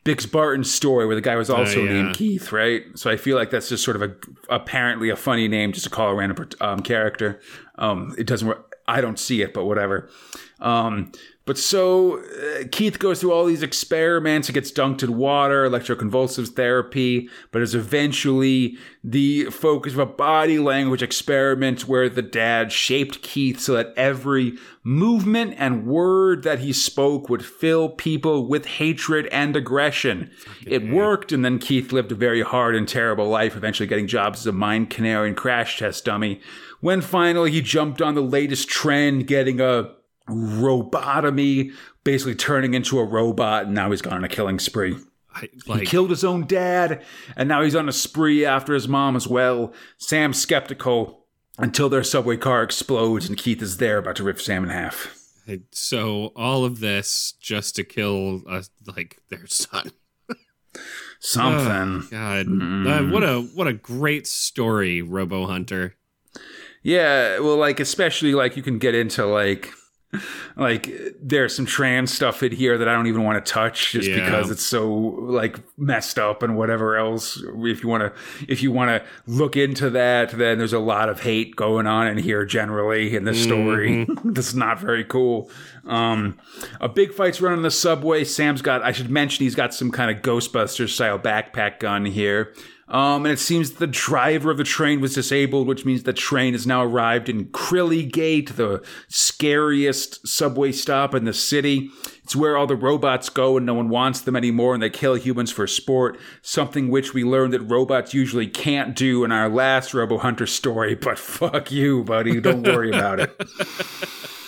Bix 0.06 0.30
Barton 0.30 0.62
story 0.62 1.04
where 1.04 1.16
the 1.16 1.20
guy 1.20 1.34
was 1.34 1.50
also 1.50 1.82
yeah. 1.82 1.92
named 1.92 2.14
Keith, 2.14 2.52
right? 2.52 2.84
So 2.94 3.10
I 3.10 3.16
feel 3.16 3.36
like 3.36 3.50
that's 3.50 3.68
just 3.68 3.82
sort 3.82 3.96
of 3.96 4.02
a 4.02 4.14
apparently 4.48 5.10
a 5.10 5.16
funny 5.16 5.48
name 5.48 5.72
just 5.72 5.84
to 5.84 5.90
call 5.90 6.10
a 6.10 6.14
random 6.14 6.48
um, 6.60 6.78
character. 6.78 7.40
Um, 7.76 8.14
it 8.16 8.24
doesn't 8.24 8.46
work. 8.46 8.76
I 8.86 9.00
don't 9.00 9.18
see 9.18 9.42
it, 9.42 9.52
but 9.52 9.64
whatever. 9.64 10.08
Um, 10.60 11.10
but 11.46 11.56
so 11.56 12.18
uh, 12.18 12.64
Keith 12.72 12.98
goes 12.98 13.20
through 13.20 13.32
all 13.32 13.46
these 13.46 13.62
experiments. 13.62 14.48
He 14.48 14.52
gets 14.52 14.72
dunked 14.72 15.04
in 15.04 15.16
water, 15.16 15.68
electroconvulsive 15.68 16.48
therapy, 16.48 17.30
but 17.52 17.62
is 17.62 17.74
eventually 17.74 18.76
the 19.04 19.44
focus 19.44 19.92
of 19.92 20.00
a 20.00 20.06
body 20.06 20.58
language 20.58 21.04
experiment 21.04 21.86
where 21.86 22.08
the 22.08 22.20
dad 22.20 22.72
shaped 22.72 23.22
Keith 23.22 23.60
so 23.60 23.74
that 23.74 23.94
every 23.96 24.58
movement 24.82 25.54
and 25.56 25.86
word 25.86 26.42
that 26.42 26.58
he 26.58 26.72
spoke 26.72 27.28
would 27.28 27.44
fill 27.44 27.90
people 27.90 28.48
with 28.48 28.66
hatred 28.66 29.26
and 29.28 29.54
aggression. 29.54 30.30
It 30.66 30.88
worked, 30.88 31.30
and 31.30 31.44
then 31.44 31.60
Keith 31.60 31.92
lived 31.92 32.10
a 32.10 32.16
very 32.16 32.42
hard 32.42 32.74
and 32.74 32.88
terrible 32.88 33.28
life, 33.28 33.56
eventually 33.56 33.86
getting 33.86 34.08
jobs 34.08 34.40
as 34.40 34.46
a 34.46 34.52
mine 34.52 34.86
canary 34.86 35.28
and 35.28 35.36
crash 35.36 35.78
test 35.78 36.04
dummy. 36.04 36.40
When 36.80 37.00
finally 37.00 37.52
he 37.52 37.62
jumped 37.62 38.02
on 38.02 38.14
the 38.14 38.20
latest 38.20 38.68
trend, 38.68 39.28
getting 39.28 39.60
a 39.60 39.95
robotomy, 40.28 41.72
basically 42.04 42.34
turning 42.34 42.74
into 42.74 42.98
a 42.98 43.04
robot, 43.04 43.66
and 43.66 43.74
now 43.74 43.90
he's 43.90 44.02
gone 44.02 44.14
on 44.14 44.24
a 44.24 44.28
killing 44.28 44.58
spree. 44.58 44.96
I, 45.34 45.48
He 45.78 45.86
killed 45.86 46.10
his 46.10 46.24
own 46.24 46.46
dad, 46.46 47.02
and 47.36 47.48
now 47.48 47.62
he's 47.62 47.76
on 47.76 47.88
a 47.88 47.92
spree 47.92 48.44
after 48.44 48.72
his 48.74 48.88
mom 48.88 49.16
as 49.16 49.28
well. 49.28 49.72
Sam's 49.98 50.40
skeptical 50.40 51.26
until 51.58 51.88
their 51.88 52.04
subway 52.04 52.36
car 52.36 52.62
explodes, 52.62 53.28
and 53.28 53.36
Keith 53.36 53.62
is 53.62 53.76
there 53.76 53.98
about 53.98 54.16
to 54.16 54.24
rip 54.24 54.40
Sam 54.40 54.64
in 54.64 54.70
half. 54.70 55.14
so 55.70 56.32
all 56.34 56.64
of 56.64 56.80
this 56.80 57.34
just 57.40 57.76
to 57.76 57.84
kill 57.84 58.42
uh, 58.48 58.62
like 58.96 59.18
their 59.28 59.46
son. 59.46 59.92
Something. 61.20 62.08
God, 62.10 62.46
uh, 62.46 63.02
what 63.12 63.22
a 63.22 63.40
what 63.54 63.66
a 63.66 63.72
great 63.72 64.26
story, 64.26 65.02
Robo 65.02 65.46
Hunter. 65.46 65.96
Yeah, 66.82 67.40
well, 67.40 67.56
like 67.56 67.80
especially 67.80 68.34
like 68.34 68.56
you 68.56 68.62
can 68.62 68.78
get 68.78 68.94
into 68.94 69.26
like 69.26 69.72
like 70.56 70.90
there's 71.20 71.54
some 71.54 71.66
trans 71.66 72.12
stuff 72.12 72.42
in 72.42 72.52
here 72.52 72.78
that 72.78 72.88
I 72.88 72.92
don't 72.92 73.06
even 73.06 73.24
want 73.24 73.44
to 73.44 73.52
touch 73.52 73.92
just 73.92 74.08
Yeah. 74.08 74.24
because 74.24 74.50
it's 74.50 74.62
so 74.64 74.90
like 74.92 75.58
messed 75.78 76.18
up 76.18 76.42
and 76.42 76.56
whatever 76.56 76.96
else. 76.96 77.42
If 77.58 77.82
you 77.82 77.88
want 77.88 78.02
to 78.02 78.12
if 78.52 78.62
you 78.62 78.72
want 78.72 78.90
to 78.90 79.08
look 79.26 79.56
into 79.56 79.90
that, 79.90 80.30
then 80.30 80.58
there's 80.58 80.72
a 80.72 80.78
lot 80.78 81.08
of 81.08 81.20
hate 81.20 81.56
going 81.56 81.86
on 81.86 82.06
in 82.06 82.18
here 82.18 82.44
generally 82.44 83.14
in 83.14 83.24
this 83.24 83.42
story. 83.42 84.06
That's 84.24 84.54
not 84.54 84.78
very 84.80 85.04
cool. 85.04 85.50
Um, 85.86 86.38
a 86.80 86.88
big 86.88 87.12
fight's 87.12 87.40
running 87.40 87.62
the 87.62 87.70
subway. 87.70 88.24
Sam's 88.24 88.62
got 88.62 88.82
I 88.82 88.92
should 88.92 89.10
mention 89.10 89.44
he's 89.44 89.54
got 89.54 89.72
some 89.74 89.90
kind 89.92 90.10
of 90.10 90.22
Ghostbusters 90.22 90.90
style 90.90 91.18
backpack 91.18 91.78
gun 91.80 92.04
here. 92.04 92.52
Um, 92.88 93.26
and 93.26 93.32
it 93.32 93.40
seems 93.40 93.72
the 93.72 93.86
driver 93.86 94.50
of 94.50 94.58
the 94.58 94.64
train 94.64 95.00
was 95.00 95.14
disabled, 95.14 95.66
which 95.66 95.84
means 95.84 96.04
the 96.04 96.12
train 96.12 96.52
has 96.52 96.66
now 96.66 96.84
arrived 96.84 97.28
in 97.28 97.46
Crilly 97.46 98.10
Gate, 98.10 98.56
the 98.56 98.84
scariest 99.08 100.26
subway 100.26 100.70
stop 100.70 101.12
in 101.14 101.24
the 101.24 101.32
city. 101.32 101.90
It's 102.22 102.36
where 102.36 102.56
all 102.56 102.66
the 102.66 102.76
robots 102.76 103.28
go 103.28 103.56
and 103.56 103.66
no 103.66 103.74
one 103.74 103.88
wants 103.88 104.20
them 104.20 104.36
anymore 104.36 104.74
and 104.74 104.82
they 104.82 104.90
kill 104.90 105.14
humans 105.14 105.50
for 105.50 105.66
sport, 105.66 106.18
something 106.42 106.88
which 106.88 107.12
we 107.12 107.24
learned 107.24 107.52
that 107.54 107.60
robots 107.60 108.14
usually 108.14 108.46
can't 108.46 108.94
do 108.94 109.24
in 109.24 109.32
our 109.32 109.48
last 109.48 109.92
Robo 109.92 110.18
Hunter 110.18 110.46
story, 110.46 110.94
but 110.94 111.18
fuck 111.18 111.72
you, 111.72 112.04
buddy. 112.04 112.40
Don't 112.40 112.62
worry 112.62 112.90
about 112.90 113.20
it. 113.20 113.48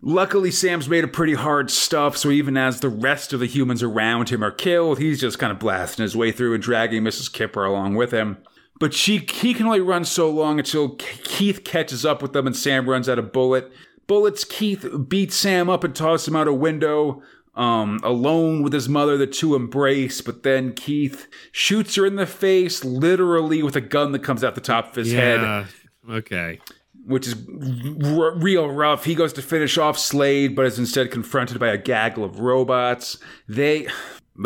Luckily, 0.00 0.50
Sam's 0.50 0.88
made 0.88 1.02
of 1.02 1.12
pretty 1.12 1.34
hard 1.34 1.70
stuff, 1.70 2.16
so 2.16 2.30
even 2.30 2.56
as 2.56 2.80
the 2.80 2.88
rest 2.88 3.32
of 3.32 3.40
the 3.40 3.46
humans 3.46 3.82
around 3.82 4.28
him 4.28 4.44
are 4.44 4.52
killed, 4.52 4.98
he's 4.98 5.20
just 5.20 5.38
kind 5.40 5.50
of 5.50 5.58
blasting 5.58 6.04
his 6.04 6.16
way 6.16 6.30
through 6.30 6.54
and 6.54 6.62
dragging 6.62 7.02
Mrs. 7.02 7.32
Kipper 7.32 7.64
along 7.64 7.96
with 7.96 8.12
him. 8.12 8.38
But 8.78 8.94
she, 8.94 9.18
he 9.18 9.54
can 9.54 9.66
only 9.66 9.80
run 9.80 10.04
so 10.04 10.30
long 10.30 10.60
until 10.60 10.90
Keith 10.90 11.64
catches 11.64 12.06
up 12.06 12.22
with 12.22 12.32
them 12.32 12.46
and 12.46 12.54
Sam 12.54 12.88
runs 12.88 13.08
out 13.08 13.18
of 13.18 13.32
bullet. 13.32 13.72
Bullets, 14.06 14.44
Keith 14.44 14.86
beats 15.08 15.34
Sam 15.34 15.68
up 15.68 15.82
and 15.82 15.94
tosses 15.96 16.28
him 16.28 16.36
out 16.36 16.46
a 16.46 16.54
window. 16.54 17.22
Um, 17.56 17.98
alone 18.04 18.62
with 18.62 18.72
his 18.72 18.88
mother, 18.88 19.16
the 19.16 19.26
two 19.26 19.56
embrace, 19.56 20.20
but 20.20 20.44
then 20.44 20.74
Keith 20.74 21.26
shoots 21.50 21.96
her 21.96 22.06
in 22.06 22.14
the 22.14 22.24
face, 22.24 22.84
literally 22.84 23.64
with 23.64 23.74
a 23.74 23.80
gun 23.80 24.12
that 24.12 24.20
comes 24.20 24.44
out 24.44 24.54
the 24.54 24.60
top 24.60 24.90
of 24.90 24.94
his 24.94 25.12
head 25.12 25.40
Yeah. 25.40 25.66
Okay. 26.08 26.60
Which 27.08 27.26
is 27.26 27.34
r- 27.34 28.34
real 28.36 28.68
rough. 28.68 29.04
He 29.04 29.14
goes 29.14 29.32
to 29.34 29.42
finish 29.42 29.78
off 29.78 29.98
Slade, 29.98 30.54
but 30.54 30.66
is 30.66 30.78
instead 30.78 31.10
confronted 31.10 31.58
by 31.58 31.68
a 31.68 31.78
gaggle 31.78 32.24
of 32.24 32.40
robots. 32.40 33.18
They. 33.48 33.88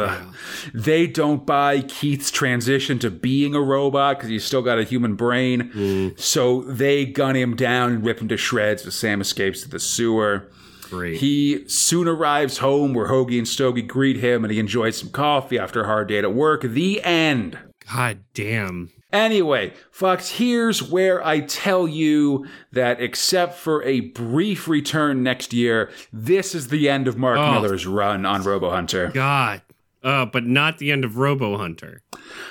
Ugh. 0.01 0.35
They 0.73 1.07
don't 1.07 1.45
buy 1.45 1.83
Keith's 1.83 2.31
transition 2.31 2.99
to 3.01 3.11
being 3.11 3.55
a 3.55 3.61
robot 3.61 4.17
because 4.17 4.31
he's 4.31 4.43
still 4.43 4.63
got 4.63 4.79
a 4.79 4.85
human 4.85 5.17
brain. 5.17 5.71
Mm. 5.75 6.19
So 6.19 6.63
they 6.63 7.05
gun 7.05 7.37
him 7.37 7.55
down 7.57 7.93
and 7.93 8.03
rip 8.03 8.19
him 8.19 8.29
to 8.29 8.39
shreds 8.39 8.87
as 8.87 8.95
Sam 8.95 9.21
escapes 9.21 9.61
to 9.63 9.69
the 9.69 9.79
sewer. 9.79 10.51
Great. 10.89 11.19
He 11.19 11.69
soon 11.69 12.09
arrives 12.09 12.59
home 12.59 12.95
where 12.95 13.09
Hoagie 13.09 13.37
and 13.37 13.47
Stogie 13.47 13.83
greet 13.83 14.17
him 14.17 14.45
and 14.45 14.53
he 14.53 14.59
enjoys 14.59 14.97
some 14.97 15.11
coffee 15.11 15.59
after 15.59 15.83
a 15.83 15.87
hard 15.87 16.09
day 16.09 16.19
at 16.21 16.35
work. 16.35 16.63
The 16.63 17.03
end. 17.03 17.59
God 17.93 18.21
damn. 18.33 18.91
Anyway, 19.13 19.75
Fox, 19.91 20.31
here's 20.31 20.83
where 20.83 21.25
I 21.27 21.41
tell 21.41 21.87
you 21.87 22.47
that 22.73 23.01
except 23.01 23.55
for 23.57 23.83
a 23.83 24.01
brief 24.01 24.67
return 24.69 25.23
next 25.23 25.53
year, 25.53 25.91
this 26.13 26.55
is 26.55 26.69
the 26.69 26.89
end 26.89 27.07
of 27.09 27.19
Mark 27.19 27.39
Oh. 27.39 27.53
Millar's 27.53 27.87
run 27.87 28.25
on 28.25 28.43
Robo 28.43 28.71
Hunter. 28.71 29.09
God. 29.09 29.61
Uh, 30.03 30.27
but 30.27 30.45
not 30.45 30.79
the 30.79 30.91
end 30.91 31.05
of 31.05 31.17
Robo 31.17 31.57
Hunter. 31.59 32.03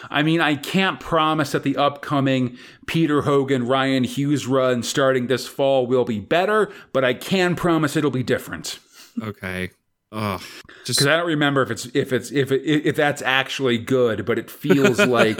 I 0.09 0.23
mean, 0.23 0.39
I 0.39 0.55
can't 0.55 1.01
promise 1.01 1.51
that 1.51 1.63
the 1.63 1.75
upcoming 1.75 2.57
Peter 2.85 3.23
Hogan, 3.23 3.65
Rian 3.65 4.05
Hughes 4.05 4.47
run 4.47 4.83
starting 4.83 5.27
this 5.27 5.47
fall 5.47 5.85
will 5.85 6.05
be 6.05 6.19
better, 6.19 6.71
but 6.93 7.03
I 7.03 7.13
can 7.13 7.55
promise 7.57 7.97
it'll 7.97 8.09
be 8.09 8.23
different. 8.23 8.79
Okay. 9.21 9.71
Oh, 10.11 10.37
just 10.85 10.99
Because 10.99 11.07
I 11.07 11.15
don't 11.17 11.27
remember 11.27 11.61
if 11.61 11.71
it's 11.71 11.85
if 11.93 12.11
it's 12.11 12.31
if 12.31 12.51
it, 12.51 12.61
if 12.65 12.95
that's 12.95 13.21
actually 13.21 13.77
good, 13.77 14.25
but 14.25 14.37
it 14.37 14.51
feels 14.51 14.99
like 15.05 15.37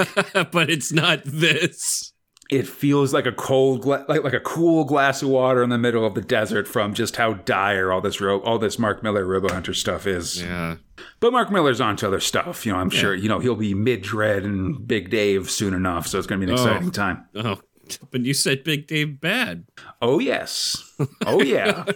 but 0.51 0.69
it's 0.69 0.91
not 0.93 1.21
this. 1.25 2.13
it 2.49 2.67
feels 2.67 3.13
like 3.13 3.25
a 3.25 3.31
cold 3.33 3.81
gla- 3.81 4.05
like 4.07 4.23
like 4.23 4.33
a 4.33 4.39
cool 4.39 4.85
glass 4.85 5.21
of 5.21 5.29
water 5.29 5.61
in 5.61 5.69
the 5.69 5.77
middle 5.77 6.05
of 6.05 6.15
the 6.15 6.21
desert 6.21 6.67
from 6.67 6.93
just 6.93 7.17
how 7.17 7.33
dire 7.33 7.91
all 7.91 7.99
this 8.01 8.21
ro- 8.21 8.41
all 8.43 8.59
this 8.59 8.79
Mark 8.79 9.03
Millar 9.03 9.25
Robo 9.25 9.49
Hunter 9.53 9.73
stuff 9.73 10.07
is. 10.07 10.41
Yeah. 10.41 10.77
But 11.19 11.33
Mark 11.33 11.51
Millar's 11.51 11.81
on 11.81 11.97
to 11.97 12.07
other 12.07 12.19
stuff. 12.19 12.65
You 12.65 12.71
know, 12.73 12.79
I'm 12.79 12.89
sure 12.89 13.13
you 13.13 13.27
know 13.27 13.39
he'll 13.39 13.55
be 13.55 13.73
mid 13.73 14.03
Dredd 14.03 14.45
and 14.45 14.87
Big 14.87 15.09
Dave 15.09 15.49
soon 15.49 15.73
enough, 15.73 16.07
so 16.07 16.17
it's 16.17 16.27
going 16.27 16.39
to 16.39 16.47
be 16.47 16.51
an 16.53 16.57
Oh. 16.57 16.63
exciting 16.63 16.91
time. 16.91 17.25
Oh, 17.35 17.59
but 18.11 18.21
you 18.21 18.33
said 18.33 18.63
Big 18.63 18.87
Dave 18.87 19.19
bad. 19.19 19.65
Oh 20.01 20.19
yes, 20.19 20.81
oh 21.25 21.41
yeah. 21.41 21.85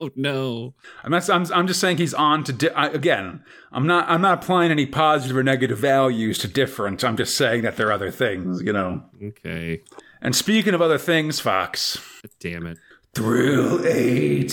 Oh 0.02 0.10
no. 0.16 0.72
I'm 1.04 1.10
not. 1.10 1.28
I'm, 1.28 1.44
I'm 1.52 1.66
just 1.66 1.78
saying 1.78 1.98
he's 1.98 2.14
on 2.14 2.42
to. 2.44 2.54
Di- 2.54 2.70
I, 2.70 2.86
again, 2.86 3.44
I'm 3.70 3.86
not. 3.86 4.08
I'm 4.08 4.22
not 4.22 4.42
applying 4.42 4.70
any 4.70 4.86
positive 4.86 5.36
or 5.36 5.42
negative 5.42 5.78
values 5.78 6.38
to 6.38 6.48
different. 6.48 7.04
I'm 7.04 7.18
just 7.18 7.36
saying 7.36 7.62
that 7.62 7.76
there 7.76 7.88
are 7.88 7.92
other 7.92 8.10
things. 8.10 8.62
You 8.62 8.72
know. 8.72 9.02
Okay. 9.22 9.82
And 10.22 10.34
speaking 10.34 10.72
of 10.72 10.80
other 10.80 10.96
things, 10.96 11.38
Fox. 11.38 11.98
Damn 12.38 12.66
it. 12.66 12.78
Thrill 13.14 13.86
Eight, 13.86 14.52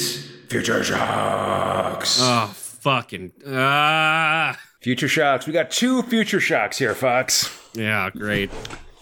Future 0.49 0.83
Shocks. 0.83 2.19
Oh 2.21 2.53
fucking 2.87 3.33
ah. 3.45 4.57
Future 4.81 5.07
Shocks. 5.07 5.45
We 5.45 5.53
got 5.53 5.71
two 5.71 6.03
Future 6.03 6.39
Shocks 6.39 6.77
here, 6.77 6.95
Fox. 6.95 7.53
Yeah, 7.73 8.09
great. 8.11 8.49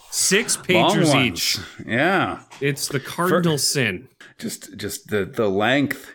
Six 0.09 0.57
pages 0.57 1.13
each. 1.13 1.59
Yeah. 1.85 2.41
It's 2.61 2.87
the 2.87 2.99
cardinal 2.99 3.57
sin. 3.57 4.07
Just, 4.39 4.75
just 4.77 5.09
the 5.09 5.25
the 5.25 5.49
length. 5.49 6.14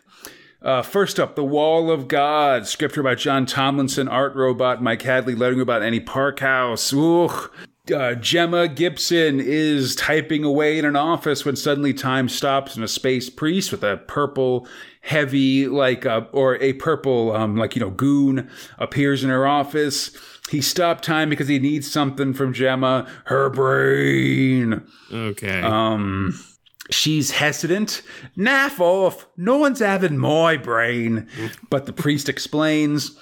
Uh, 0.62 0.82
first 0.82 1.18
up, 1.18 1.36
The 1.36 1.44
Wall 1.44 1.90
of 1.90 2.06
God, 2.06 2.66
scripture 2.66 3.02
by 3.02 3.14
John 3.14 3.46
Tomlinson, 3.46 4.08
art 4.08 4.34
robot 4.34 4.82
Mike 4.82 5.02
Hadley, 5.02 5.34
lettering 5.34 5.60
about 5.60 5.82
Annie 5.82 6.00
Parkhouse. 6.00 6.92
Ooh. 6.92 7.30
Uh, 7.90 8.14
Gemma 8.14 8.68
Gibson 8.68 9.40
is 9.40 9.96
typing 9.96 10.44
away 10.44 10.78
in 10.78 10.84
an 10.84 10.96
office 10.96 11.44
when 11.44 11.56
suddenly 11.56 11.92
time 11.92 12.28
stops 12.28 12.76
and 12.76 12.84
a 12.84 12.88
space 12.88 13.30
priest 13.30 13.72
with 13.72 13.82
a 13.82 13.96
purple, 14.06 14.68
heavy, 15.00 15.66
like, 15.66 16.04
uh, 16.06 16.26
or 16.30 16.56
a 16.62 16.74
purple, 16.74 17.34
um, 17.34 17.56
like, 17.56 17.74
you 17.74 17.80
know, 17.80 17.90
goon 17.90 18.48
appears 18.78 19.24
in 19.24 19.30
her 19.30 19.46
office. 19.46 20.16
He 20.50 20.60
stopped 20.60 21.02
time 21.02 21.30
because 21.30 21.48
he 21.48 21.58
needs 21.58 21.90
something 21.90 22.34
from 22.34 22.52
Gemma, 22.52 23.08
her 23.24 23.48
brain. 23.48 24.82
Okay. 25.10 25.62
Um, 25.62 26.38
she's 26.90 27.30
hesitant. 27.32 28.02
Naff 28.36 28.80
off. 28.80 29.26
No 29.36 29.58
one's 29.58 29.80
having 29.80 30.18
my 30.18 30.56
brain. 30.56 31.28
But 31.70 31.86
the 31.86 31.92
priest 31.92 32.28
explains. 32.28 33.16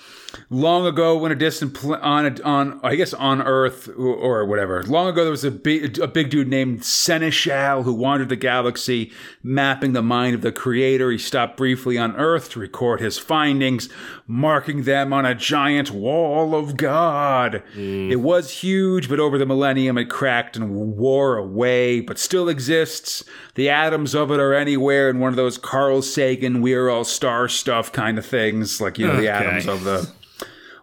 Long 0.50 0.86
ago, 0.86 1.16
when 1.16 1.32
a 1.32 1.34
distant 1.34 1.74
pl- 1.74 1.94
on 1.94 2.26
a, 2.26 2.42
on 2.42 2.80
I 2.82 2.96
guess 2.96 3.14
on 3.14 3.40
Earth 3.40 3.88
or, 3.88 4.14
or 4.14 4.44
whatever. 4.44 4.82
Long 4.82 5.08
ago, 5.08 5.22
there 5.22 5.30
was 5.30 5.44
a 5.44 5.50
big 5.50 5.98
a 5.98 6.06
big 6.06 6.30
dude 6.30 6.48
named 6.48 6.84
Seneschal 6.84 7.82
who 7.84 7.94
wandered 7.94 8.28
the 8.28 8.36
galaxy, 8.36 9.10
mapping 9.42 9.92
the 9.92 10.02
mind 10.02 10.34
of 10.34 10.42
the 10.42 10.52
Creator. 10.52 11.10
He 11.10 11.18
stopped 11.18 11.56
briefly 11.56 11.96
on 11.96 12.14
Earth 12.16 12.50
to 12.50 12.60
record 12.60 13.00
his 13.00 13.18
findings, 13.18 13.88
marking 14.26 14.82
them 14.82 15.12
on 15.12 15.24
a 15.24 15.34
giant 15.34 15.90
wall 15.90 16.54
of 16.54 16.76
God. 16.76 17.62
Mm. 17.74 18.10
It 18.10 18.16
was 18.16 18.50
huge, 18.50 19.08
but 19.08 19.20
over 19.20 19.38
the 19.38 19.46
millennium, 19.46 19.96
it 19.96 20.10
cracked 20.10 20.56
and 20.56 20.96
wore 20.96 21.36
away, 21.36 22.00
but 22.00 22.18
still 22.18 22.48
exists. 22.48 23.24
The 23.54 23.70
atoms 23.70 24.14
of 24.14 24.30
it 24.30 24.40
are 24.40 24.54
anywhere 24.54 25.08
in 25.08 25.20
one 25.20 25.30
of 25.30 25.36
those 25.36 25.58
Carl 25.58 26.02
Sagan, 26.02 26.60
we're 26.60 26.88
all 26.88 27.04
star 27.04 27.48
stuff 27.48 27.92
kind 27.92 28.18
of 28.18 28.26
things, 28.26 28.80
like 28.80 28.98
you 28.98 29.06
know 29.06 29.16
the 29.16 29.28
atoms 29.28 29.66
of 29.66 29.84
the 29.84 30.10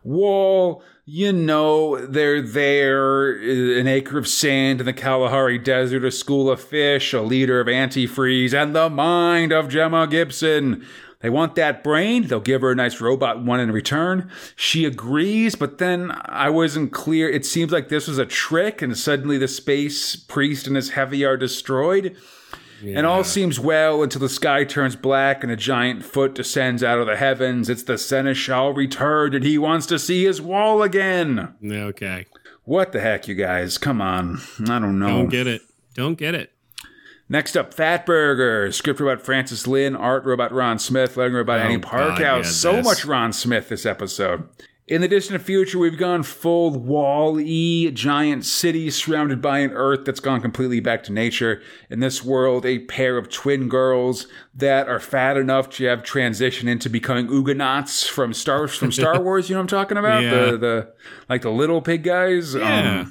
wall. 0.06 0.84
You 1.08 1.34
know, 1.34 2.04
they're 2.06 2.42
there, 2.42 3.32
an 3.32 3.88
acre 3.88 4.18
of 4.18 4.28
sand 4.28 4.80
in 4.80 4.86
the 4.86 4.94
Kalahari 4.94 5.60
Desert, 5.60 6.04
a 6.04 6.12
school 6.12 6.50
of 6.50 6.62
fish, 6.62 7.14
a 7.14 7.22
liter 7.22 7.60
of 7.60 7.68
antifreeze, 7.68 8.54
and 8.54 8.76
the 8.76 8.90
mind 8.90 9.52
of 9.52 9.70
Gemma 9.70 10.08
Gibson. 10.08 10.86
They 11.20 11.30
want 11.30 11.56
that 11.56 11.84
brain. 11.84 12.28
They'll 12.28 12.40
give 12.40 12.62
her 12.62 12.72
a 12.72 12.76
nice 12.76 13.02
robot 13.02 13.44
one 13.44 13.60
in 13.60 13.72
return. 13.72 14.32
She 14.56 14.86
agrees, 14.86 15.56
but 15.56 15.78
then 15.80 16.12
I 16.26 16.50
wasn't 16.50 16.92
clear. 16.92 17.30
It 17.30 17.46
seems 17.46 17.72
like 17.72 17.90
this 17.90 18.08
was 18.08 18.18
a 18.18 18.26
trick, 18.26 18.82
and 18.82 18.98
suddenly 18.98 19.38
the 19.38 19.48
space 19.48 20.16
priest 20.16 20.68
and 20.68 20.76
his 20.76 20.92
heavy 20.92 21.26
are 21.26 21.38
destroyed. 21.38 22.16
And 22.84 23.06
all 23.06 23.24
seems 23.24 23.60
well 23.60 24.04
until 24.04 24.22
the 24.22 24.30
sky 24.30 24.64
turns 24.64 24.96
black 24.96 25.44
and 25.44 25.52
a 25.52 25.56
giant 25.56 26.04
foot 26.04 26.36
descends 26.36 26.84
out 26.84 27.00
of 27.00 27.08
the 27.08 27.16
heavens. 27.16 27.70
It's 27.70 27.84
the 27.84 27.98
seneschal 27.98 28.74
returned 28.74 29.34
and 29.34 29.44
he 29.44 29.58
wants 29.58 29.86
to 29.88 29.98
see 30.00 30.26
his 30.26 30.42
wall 30.42 30.84
again. 30.84 31.56
okay. 31.66 32.26
What 32.64 32.92
the 32.92 33.00
heck, 33.00 33.28
you 33.28 33.36
guys? 33.36 33.78
Come 33.78 34.02
on. 34.02 34.40
I 34.68 34.80
don't 34.80 35.00
know. 35.00 35.08
Don't 35.08 35.30
get 35.30 35.48
it. 35.48 35.62
Don't 35.94 36.16
get 36.18 36.34
it. 36.36 36.52
Next 37.28 37.56
up, 37.56 37.74
Fatburger. 37.74 38.72
Script 38.74 39.00
about 39.00 39.22
Francis 39.22 39.66
Lynn, 39.66 39.96
art 39.96 40.26
robot 40.26 40.52
Ron 40.52 40.78
Smith, 40.78 41.18
lettering 41.18 41.42
about 41.42 41.60
oh, 41.60 41.64
Annie 41.64 41.76
Oh, 41.76 41.80
God, 41.80 42.18
Parkhouse. 42.18 42.44
yeah, 42.44 42.50
so 42.50 42.72
this. 42.74 42.86
much 42.86 43.06
Ron 43.06 43.34
Smith 43.34 43.70
this 43.70 43.86
episode. 43.86 44.48
In 44.88 45.02
the 45.02 45.08
distant 45.08 45.42
future, 45.42 45.80
we've 45.80 45.98
gone 45.98 46.22
full 46.22 46.70
wall 46.70 47.40
E, 47.40 47.90
giant 47.90 48.46
city 48.46 48.92
surrounded 48.92 49.42
by 49.42 49.60
an 49.60 49.72
Earth 49.72 50.06
that's 50.06 50.20
gone 50.20 50.42
completely 50.42 50.80
back 50.80 51.02
to 51.04 51.12
nature. 51.12 51.60
In 51.90 52.02
this 52.02 52.24
world, 52.24 52.68
a 52.68 52.80
pair 52.80 53.18
of 53.18 53.28
twin 53.30 53.68
girls 53.68 54.28
that 54.54 54.88
are 54.88 55.00
fat 55.00 55.38
enough 55.38 55.72
to 55.72 55.86
have 55.86 56.04
transitioned 56.04 56.70
into 56.70 56.88
becoming 56.88 57.26
Ugnaughts 57.28 58.08
from 58.08 58.32
Star 58.32 58.68
from 58.68 58.92
Star 58.92 59.20
Wars. 59.20 59.50
You 59.50 59.56
know 59.56 59.62
what 59.62 59.74
I'm 59.74 59.80
talking 59.80 59.98
about? 59.98 60.22
Yeah. 60.22 60.52
The 60.52 60.58
the 60.58 60.94
like 61.30 61.42
the 61.42 61.50
little 61.50 61.82
pig 61.82 62.04
guys. 62.04 62.54
Yeah. 62.54 63.06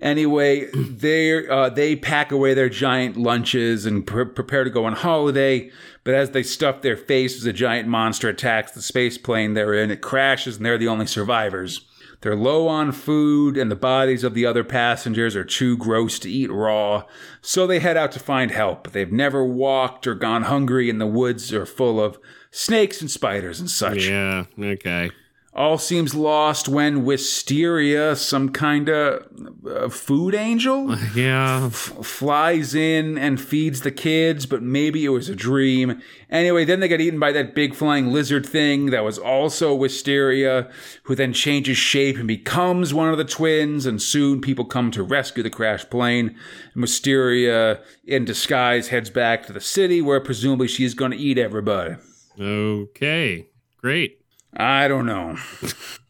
Anyway, 0.00 0.66
they 0.72 1.48
uh, 1.48 1.70
they 1.70 1.96
pack 1.96 2.30
away 2.30 2.54
their 2.54 2.68
giant 2.68 3.16
lunches 3.16 3.86
and 3.86 4.06
pre- 4.06 4.26
prepare 4.26 4.62
to 4.62 4.70
go 4.70 4.84
on 4.84 4.92
holiday. 4.92 5.70
But 6.06 6.14
as 6.14 6.30
they 6.30 6.44
stuff 6.44 6.82
their 6.82 6.96
faces, 6.96 7.46
a 7.46 7.52
giant 7.52 7.88
monster 7.88 8.28
attacks 8.28 8.70
the 8.70 8.80
space 8.80 9.18
plane 9.18 9.54
they're 9.54 9.74
in. 9.74 9.90
It 9.90 10.00
crashes, 10.00 10.56
and 10.56 10.64
they're 10.64 10.78
the 10.78 10.86
only 10.86 11.08
survivors. 11.08 11.80
They're 12.20 12.36
low 12.36 12.68
on 12.68 12.92
food, 12.92 13.56
and 13.56 13.72
the 13.72 13.74
bodies 13.74 14.22
of 14.22 14.32
the 14.32 14.46
other 14.46 14.62
passengers 14.62 15.34
are 15.34 15.44
too 15.44 15.76
gross 15.76 16.20
to 16.20 16.30
eat 16.30 16.48
raw, 16.48 17.06
so 17.40 17.66
they 17.66 17.80
head 17.80 17.96
out 17.96 18.12
to 18.12 18.20
find 18.20 18.52
help. 18.52 18.92
They've 18.92 19.10
never 19.10 19.44
walked 19.44 20.06
or 20.06 20.14
gone 20.14 20.44
hungry, 20.44 20.88
and 20.88 21.00
the 21.00 21.08
woods 21.08 21.52
are 21.52 21.66
full 21.66 22.00
of 22.00 22.20
snakes 22.52 23.00
and 23.00 23.10
spiders 23.10 23.58
and 23.58 23.68
such. 23.68 24.06
Yeah. 24.06 24.44
Okay. 24.56 25.10
All 25.56 25.78
seems 25.78 26.14
lost 26.14 26.68
when 26.68 27.06
Wisteria, 27.06 28.14
some 28.14 28.50
kind 28.50 28.90
of 28.90 29.26
uh, 29.66 29.88
food 29.88 30.34
angel, 30.34 30.94
Yeah. 31.14 31.64
f- 31.72 31.72
flies 32.04 32.74
in 32.74 33.16
and 33.16 33.40
feeds 33.40 33.80
the 33.80 33.90
kids, 33.90 34.44
but 34.44 34.62
maybe 34.62 35.06
it 35.06 35.08
was 35.08 35.30
a 35.30 35.34
dream. 35.34 36.02
Anyway, 36.28 36.66
then 36.66 36.80
they 36.80 36.88
get 36.88 37.00
eaten 37.00 37.18
by 37.18 37.32
that 37.32 37.54
big 37.54 37.74
flying 37.74 38.08
lizard 38.12 38.44
thing 38.44 38.90
that 38.90 39.02
was 39.02 39.18
also 39.18 39.74
Wisteria, 39.74 40.70
who 41.04 41.14
then 41.14 41.32
changes 41.32 41.78
shape 41.78 42.18
and 42.18 42.28
becomes 42.28 42.92
one 42.92 43.08
of 43.08 43.16
the 43.16 43.24
twins, 43.24 43.86
and 43.86 44.02
soon 44.02 44.42
people 44.42 44.66
come 44.66 44.90
to 44.90 45.02
rescue 45.02 45.42
the 45.42 45.48
crashed 45.48 45.88
plane. 45.88 46.36
Wisteria, 46.74 47.80
in 48.04 48.26
disguise, 48.26 48.88
heads 48.88 49.08
back 49.08 49.46
to 49.46 49.54
the 49.54 49.60
city 49.62 50.02
where 50.02 50.20
presumably 50.20 50.68
she's 50.68 50.92
going 50.92 51.12
to 51.12 51.16
eat 51.16 51.38
everybody. 51.38 51.94
Okay. 52.38 53.46
Great. 53.78 54.20
I 54.56 54.88
don't 54.88 55.06
know. 55.06 55.36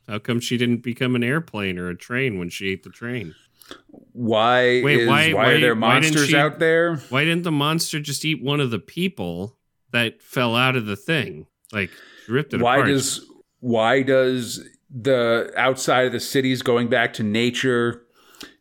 How 0.09 0.19
come 0.21 0.39
she 0.41 0.57
didn't 0.57 0.83
become 0.83 1.17
an 1.17 1.25
airplane 1.25 1.79
or 1.79 1.89
a 1.89 1.97
train 1.97 2.39
when 2.39 2.49
she 2.49 2.69
ate 2.71 2.85
the 2.85 2.91
train? 2.91 3.35
Why 4.13 4.81
Wait, 4.83 5.01
is 5.01 5.09
why- 5.09 5.33
why, 5.33 5.35
why- 5.35 5.51
are 5.53 5.61
there 5.61 5.75
monsters 5.75 6.29
she- 6.29 6.37
out 6.37 6.59
there? 6.61 6.97
Why 7.11 7.25
didn't 7.25 7.43
the 7.43 7.51
monster 7.53 7.99
just 8.01 8.25
eat 8.25 8.41
one 8.43 8.61
of 8.61 8.71
the 8.71 8.79
people 8.79 9.57
that 9.91 10.23
fell 10.23 10.55
out 10.55 10.77
of 10.77 10.87
the 10.87 10.97
thing? 10.97 11.47
Like 11.73 11.91
ripped 12.29 12.55
it 12.55 12.61
Why 12.61 12.77
apart. 12.77 12.89
does 12.89 13.27
why 13.61 14.03
does 14.03 14.65
the 14.89 15.53
outside 15.57 16.07
of 16.07 16.13
the 16.13 16.21
cities 16.21 16.63
going 16.63 16.87
back 16.89 17.13
to 17.15 17.25
nature 17.25 18.03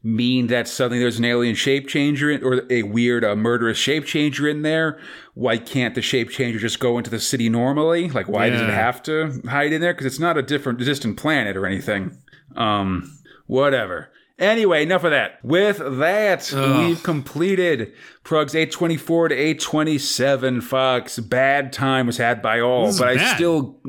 mean 0.06 0.46
that 0.48 0.68
suddenly 0.68 1.00
there's 1.00 1.18
an 1.18 1.26
alien 1.26 1.56
shape 1.56 1.88
changer 1.88 2.30
in, 2.30 2.44
or 2.44 2.62
a 2.70 2.84
weird 2.84 3.26
uh, 3.26 3.36
murderous 3.36 3.78
shape 3.78 4.06
changer 4.06 4.48
in 4.48 4.62
there? 4.62 5.00
Why 5.34 5.58
can't 5.58 5.96
the 5.96 6.02
shape 6.02 6.30
changer 6.30 6.60
just 6.60 6.80
go 6.80 7.00
into 7.00 7.10
the 7.10 7.20
city 7.20 7.50
normally? 7.50 8.10
Like 8.10 8.30
why 8.30 8.50
does 8.50 8.62
it 8.62 8.70
have 8.70 9.02
to 9.04 9.42
hide 9.48 9.74
in 9.74 9.82
there? 9.82 9.94
Because 9.94 10.06
it's 10.06 10.20
not 10.20 10.38
a 10.38 10.44
different 10.44 10.78
distant 10.78 11.18
planet 11.18 11.58
or 11.58 11.66
anything. 11.66 12.18
Um, 12.56 13.20
whatever. 13.48 14.12
Anyway, 14.38 14.84
enough 14.84 15.06
of 15.06 15.12
that. 15.12 15.40
With 15.44 15.78
that, 15.78 16.54
Ugh. 16.54 16.80
we've 16.88 17.02
completed 17.04 17.94
Progs 18.26 18.54
824 18.54 19.30
to 19.30 19.36
827. 19.36 20.60
Fox, 20.62 21.20
bad 21.20 21.72
time 21.72 22.06
was 22.08 22.18
had 22.18 22.42
by 22.42 22.60
all, 22.60 22.88
but 22.98 23.08
I 23.08 23.34
still, 23.36 23.80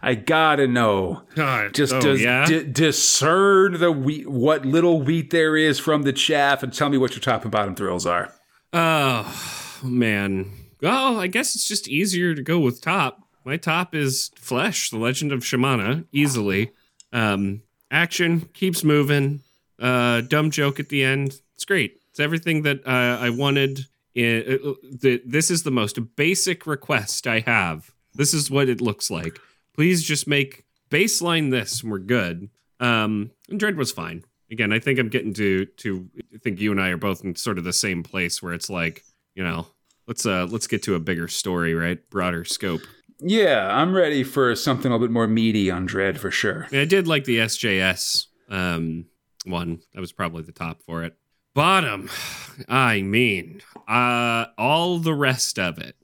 I 0.00 0.14
gotta 0.14 0.66
know. 0.66 1.22
God, 1.34 1.74
Just 1.74 1.92
oh, 1.92 2.00
does, 2.00 2.22
yeah? 2.22 2.46
di- 2.46 2.64
discern 2.64 3.74
the 3.78 3.92
wheat, 3.92 4.26
what 4.26 4.64
little 4.64 5.02
wheat 5.02 5.30
there 5.30 5.54
is 5.54 5.78
from 5.78 6.02
the 6.02 6.14
chaff, 6.14 6.62
and 6.62 6.72
tell 6.72 6.88
me 6.88 6.96
what 6.96 7.10
your 7.12 7.20
top 7.20 7.42
and 7.42 7.52
bottom 7.52 7.74
thrills 7.74 8.06
are. 8.06 8.32
Oh 8.72 9.78
man. 9.84 10.50
Oh, 10.82 11.18
I 11.18 11.26
guess 11.26 11.54
it's 11.54 11.68
just 11.68 11.88
easier 11.88 12.34
to 12.34 12.42
go 12.42 12.58
with 12.58 12.80
top. 12.80 13.22
My 13.44 13.58
top 13.58 13.94
is 13.94 14.30
Flesh, 14.36 14.88
The 14.88 14.96
Legend 14.96 15.32
of 15.32 15.40
Shamana, 15.40 16.06
easily. 16.10 16.72
Um, 17.12 17.62
action 17.90 18.48
keeps 18.54 18.82
moving. 18.82 19.42
Uh, 19.80 20.20
dumb 20.20 20.50
joke 20.50 20.78
at 20.78 20.90
the 20.90 21.02
end. 21.02 21.40
It's 21.54 21.64
great. 21.64 22.00
It's 22.10 22.20
everything 22.20 22.62
that 22.62 22.86
uh, 22.86 23.18
I 23.20 23.30
wanted. 23.30 23.86
In, 24.14 24.58
uh, 24.62 24.72
the, 24.82 25.22
this 25.24 25.50
is 25.50 25.62
the 25.62 25.70
most 25.70 25.98
basic 26.16 26.66
request 26.66 27.26
I 27.26 27.40
have. 27.40 27.92
This 28.14 28.34
is 28.34 28.50
what 28.50 28.68
it 28.68 28.80
looks 28.80 29.10
like. 29.10 29.38
Please 29.74 30.02
just 30.02 30.26
make 30.26 30.64
baseline 30.90 31.50
this, 31.50 31.82
and 31.82 31.90
we're 31.90 31.98
good. 31.98 32.50
Um, 32.80 33.30
and 33.48 33.60
Dredd 33.60 33.76
was 33.76 33.92
fine. 33.92 34.24
Again, 34.50 34.72
I 34.72 34.80
think 34.80 34.98
I'm 34.98 35.08
getting 35.08 35.32
to 35.34 35.64
to. 35.64 36.10
I 36.34 36.38
think 36.38 36.60
you 36.60 36.72
and 36.72 36.80
I 36.80 36.88
are 36.88 36.96
both 36.96 37.24
in 37.24 37.36
sort 37.36 37.56
of 37.56 37.64
the 37.64 37.72
same 37.72 38.02
place 38.02 38.42
where 38.42 38.52
it's 38.52 38.68
like, 38.68 39.04
you 39.34 39.44
know, 39.44 39.68
let's 40.08 40.26
uh 40.26 40.46
let's 40.50 40.66
get 40.66 40.82
to 40.84 40.96
a 40.96 41.00
bigger 41.00 41.28
story, 41.28 41.72
right? 41.72 41.98
Broader 42.10 42.44
scope. 42.44 42.82
Yeah, 43.20 43.68
I'm 43.70 43.94
ready 43.94 44.24
for 44.24 44.56
something 44.56 44.90
a 44.90 44.94
little 44.94 45.06
bit 45.06 45.12
more 45.12 45.28
meaty 45.28 45.70
on 45.70 45.86
Dredd 45.86 46.18
for 46.18 46.30
sure. 46.30 46.66
I 46.72 46.84
did 46.84 47.06
like 47.06 47.24
the 47.24 47.38
SJS 47.38 48.26
um 48.48 49.06
one. 49.44 49.80
That 49.94 50.00
was 50.00 50.12
probably 50.12 50.42
the 50.42 50.52
top 50.52 50.82
for 50.82 51.04
it. 51.04 51.16
Bottom, 51.54 52.08
I 52.68 53.02
mean, 53.02 53.60
uh, 53.88 54.46
all 54.58 54.98
the 54.98 55.14
rest 55.14 55.58
of 55.58 55.78
it. 55.78 55.96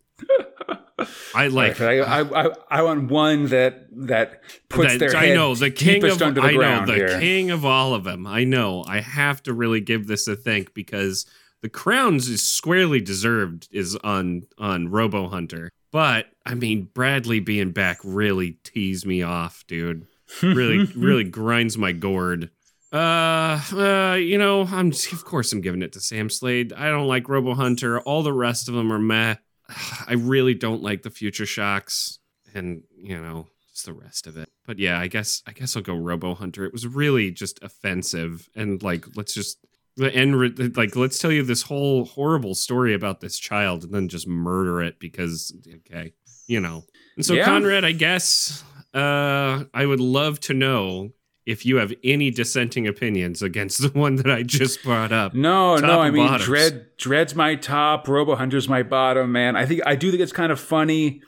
I 1.34 1.46
like. 1.48 1.80
I, 1.80 1.98
I, 2.00 2.46
I, 2.46 2.50
I 2.70 2.82
want 2.82 3.10
one 3.10 3.46
that 3.48 3.86
that 4.06 4.40
puts 4.68 4.92
that- 4.94 4.98
their 4.98 5.16
I 5.16 5.34
know 5.34 5.54
the 5.54 5.70
king 5.70 6.02
of 6.04 6.18
the 6.18 6.40
I 6.42 6.52
know 6.52 6.86
the 6.86 6.94
here. 6.94 7.20
king 7.20 7.50
of 7.50 7.64
all 7.64 7.94
of 7.94 8.04
them. 8.04 8.26
I 8.26 8.44
know. 8.44 8.84
I 8.88 9.00
have 9.00 9.42
to 9.44 9.52
really 9.52 9.80
give 9.80 10.06
this 10.06 10.26
a 10.26 10.34
think 10.36 10.74
because 10.74 11.26
the 11.62 11.68
crowns 11.68 12.28
is 12.28 12.46
squarely 12.48 13.00
deserved 13.00 13.68
is 13.70 13.94
on 13.96 14.42
on 14.58 14.88
Robo 14.88 15.28
Hunter. 15.28 15.70
But 15.92 16.26
I 16.44 16.54
mean, 16.54 16.90
Bradley 16.92 17.40
being 17.40 17.72
back 17.72 17.98
really 18.02 18.52
teased 18.64 19.06
me 19.06 19.22
off, 19.22 19.64
dude. 19.66 20.06
Really, 20.42 20.84
really 20.96 21.24
grinds 21.24 21.78
my 21.78 21.92
gourd. 21.92 22.50
Uh, 22.92 23.60
uh, 23.72 24.14
you 24.14 24.38
know, 24.38 24.62
I'm 24.62 24.88
of 25.12 25.24
course 25.24 25.52
I'm 25.52 25.60
giving 25.60 25.82
it 25.82 25.92
to 25.92 26.00
Sam 26.00 26.30
Slade. 26.30 26.72
I 26.72 26.88
don't 26.88 27.08
like 27.08 27.28
Robo 27.28 27.54
Hunter. 27.54 28.00
All 28.00 28.22
the 28.22 28.32
rest 28.32 28.68
of 28.68 28.74
them 28.74 28.92
are 28.92 28.98
meh. 28.98 29.36
I 30.06 30.14
really 30.14 30.54
don't 30.54 30.82
like 30.82 31.02
the 31.02 31.10
Future 31.10 31.46
Shocks, 31.46 32.18
and 32.54 32.82
you 32.96 33.20
know, 33.20 33.48
just 33.72 33.86
the 33.86 33.92
rest 33.92 34.26
of 34.26 34.36
it. 34.36 34.48
But 34.66 34.78
yeah, 34.78 34.98
I 34.98 35.08
guess 35.08 35.42
I 35.46 35.52
guess 35.52 35.76
I'll 35.76 35.82
go 35.82 35.96
Robo 35.96 36.34
Hunter. 36.34 36.64
It 36.64 36.72
was 36.72 36.86
really 36.86 37.30
just 37.30 37.62
offensive, 37.62 38.48
and 38.54 38.82
like 38.82 39.06
let's 39.16 39.34
just 39.34 39.58
the 39.96 40.14
end 40.14 40.76
like 40.76 40.94
let's 40.94 41.18
tell 41.18 41.32
you 41.32 41.42
this 41.42 41.62
whole 41.62 42.04
horrible 42.04 42.54
story 42.54 42.94
about 42.94 43.20
this 43.20 43.38
child, 43.38 43.84
and 43.84 43.92
then 43.92 44.08
just 44.08 44.28
murder 44.28 44.82
it 44.82 44.98
because 44.98 45.52
okay, 45.76 46.12
you 46.46 46.60
know. 46.60 46.84
And 47.16 47.24
so 47.24 47.34
Yeah. 47.34 47.46
Conrad, 47.46 47.84
I 47.84 47.92
guess 47.92 48.62
uh, 48.94 49.64
I 49.72 49.86
would 49.86 50.00
love 50.00 50.38
to 50.40 50.54
know 50.54 51.12
if 51.46 51.64
you 51.64 51.76
have 51.76 51.94
any 52.04 52.30
dissenting 52.30 52.86
opinions 52.86 53.40
against 53.40 53.80
the 53.94 53.98
one 53.98 54.16
that 54.16 54.30
I 54.30 54.42
just 54.42 54.82
brought 54.82 55.12
up. 55.12 55.32
No, 55.34 55.76
no. 55.76 56.00
I 56.00 56.10
mean, 56.10 56.26
bottoms. 56.26 56.48
Dredd, 56.48 56.86
Dredd's 56.98 57.34
my 57.34 57.54
top. 57.54 58.08
Robo 58.08 58.34
Hunter's 58.34 58.68
my 58.68 58.82
bottom. 58.82 59.32
Man, 59.32 59.56
I 59.56 59.64
think 59.64 59.80
I 59.86 59.94
do 59.94 60.10
think 60.10 60.22
it's 60.22 60.32
kind 60.32 60.52
of 60.52 60.60
funny 60.60 61.22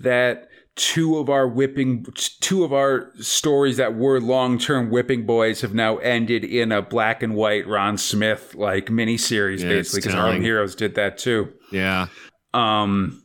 that 0.00 0.48
two 0.76 1.18
of 1.18 1.28
our 1.28 1.48
whipping, 1.48 2.06
two 2.40 2.62
of 2.62 2.72
our 2.72 3.12
stories 3.20 3.76
that 3.78 3.96
were 3.96 4.20
long 4.20 4.58
term 4.58 4.90
whipping 4.90 5.26
boys 5.26 5.60
have 5.60 5.74
now 5.74 5.96
ended 5.98 6.44
in 6.44 6.70
a 6.70 6.80
black 6.80 7.22
and 7.22 7.34
white 7.34 7.66
Ron 7.66 7.98
Smith 7.98 8.54
like 8.54 8.86
miniseries, 8.86 9.60
Yeah, 9.60 9.70
basically, 9.70 10.02
because. 10.02 10.14
Harlem 10.14 10.40
Heroes 10.40 10.74
did 10.76 10.94
that 10.94 11.18
too. 11.18 11.52
Yeah. 11.72 12.06
Um, 12.54 13.24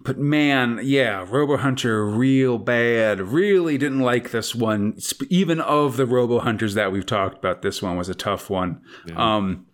but 0.00 0.18
man, 0.18 0.80
yeah, 0.82 1.24
Robo 1.28 1.56
Hunter, 1.56 2.06
real 2.06 2.58
bad. 2.58 3.20
Really 3.20 3.76
didn't 3.78 4.00
like 4.00 4.30
this 4.30 4.54
one. 4.54 4.96
Even 5.28 5.60
of 5.60 5.96
the 5.96 6.06
Robo 6.06 6.38
Hunters 6.38 6.74
that 6.74 6.92
we've 6.92 7.06
talked 7.06 7.38
about, 7.38 7.62
this 7.62 7.82
one 7.82 7.96
was 7.96 8.08
a 8.08 8.14
tough 8.14 8.48
one. 8.48 8.80
Um, 9.16 9.66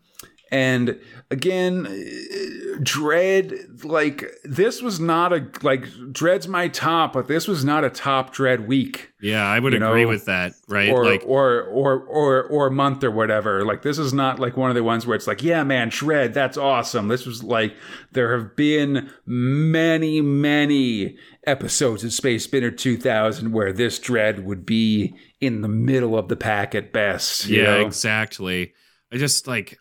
and 0.50 0.98
again, 1.34 1.86
uh, 1.86 2.78
Dredd, 2.80 3.84
like 3.84 4.24
this 4.44 4.82
was 4.82 4.98
not 4.98 5.32
a 5.32 5.46
like 5.62 5.84
Dredd's 6.12 6.48
my 6.48 6.68
top, 6.68 7.12
but 7.12 7.28
this 7.28 7.46
was 7.46 7.64
not 7.64 7.84
a 7.84 7.90
top 7.90 8.32
Dread 8.32 8.66
week 8.66 9.12
Yeah, 9.20 9.44
I 9.46 9.58
would 9.60 9.74
agree 9.74 10.02
know, 10.02 10.08
with 10.08 10.24
that, 10.26 10.52
right? 10.68 10.90
or 10.90 11.04
like 11.04 11.22
or 11.24 11.62
or 11.62 12.00
or 12.04 12.42
or 12.44 12.70
month 12.70 13.04
or 13.04 13.10
whatever. 13.10 13.64
Like 13.64 13.82
this 13.82 13.98
is 13.98 14.12
not 14.12 14.38
like 14.38 14.56
one 14.56 14.70
of 14.70 14.76
the 14.76 14.82
ones 14.82 15.06
where 15.06 15.14
it's 15.14 15.26
like, 15.26 15.42
yeah, 15.42 15.62
man, 15.62 15.90
shred, 15.90 16.34
that's 16.34 16.56
awesome. 16.56 17.08
This 17.08 17.26
was 17.26 17.44
like 17.44 17.74
there 18.12 18.36
have 18.36 18.56
been 18.56 19.10
many, 19.26 20.20
many 20.20 21.16
episodes 21.46 22.02
of 22.04 22.12
Space 22.12 22.44
Spinner 22.44 22.70
2000 22.70 23.52
where 23.52 23.72
this 23.72 23.98
Dredd 24.00 24.42
would 24.44 24.66
be 24.66 25.14
in 25.40 25.60
the 25.60 25.68
middle 25.68 26.18
of 26.18 26.28
the 26.28 26.36
pack 26.36 26.74
at 26.74 26.92
best. 26.92 27.46
you 27.46 27.62
Yeah, 27.62 27.78
know? 27.78 27.86
exactly. 27.86 28.72
I 29.12 29.16
just 29.16 29.46
like 29.46 29.78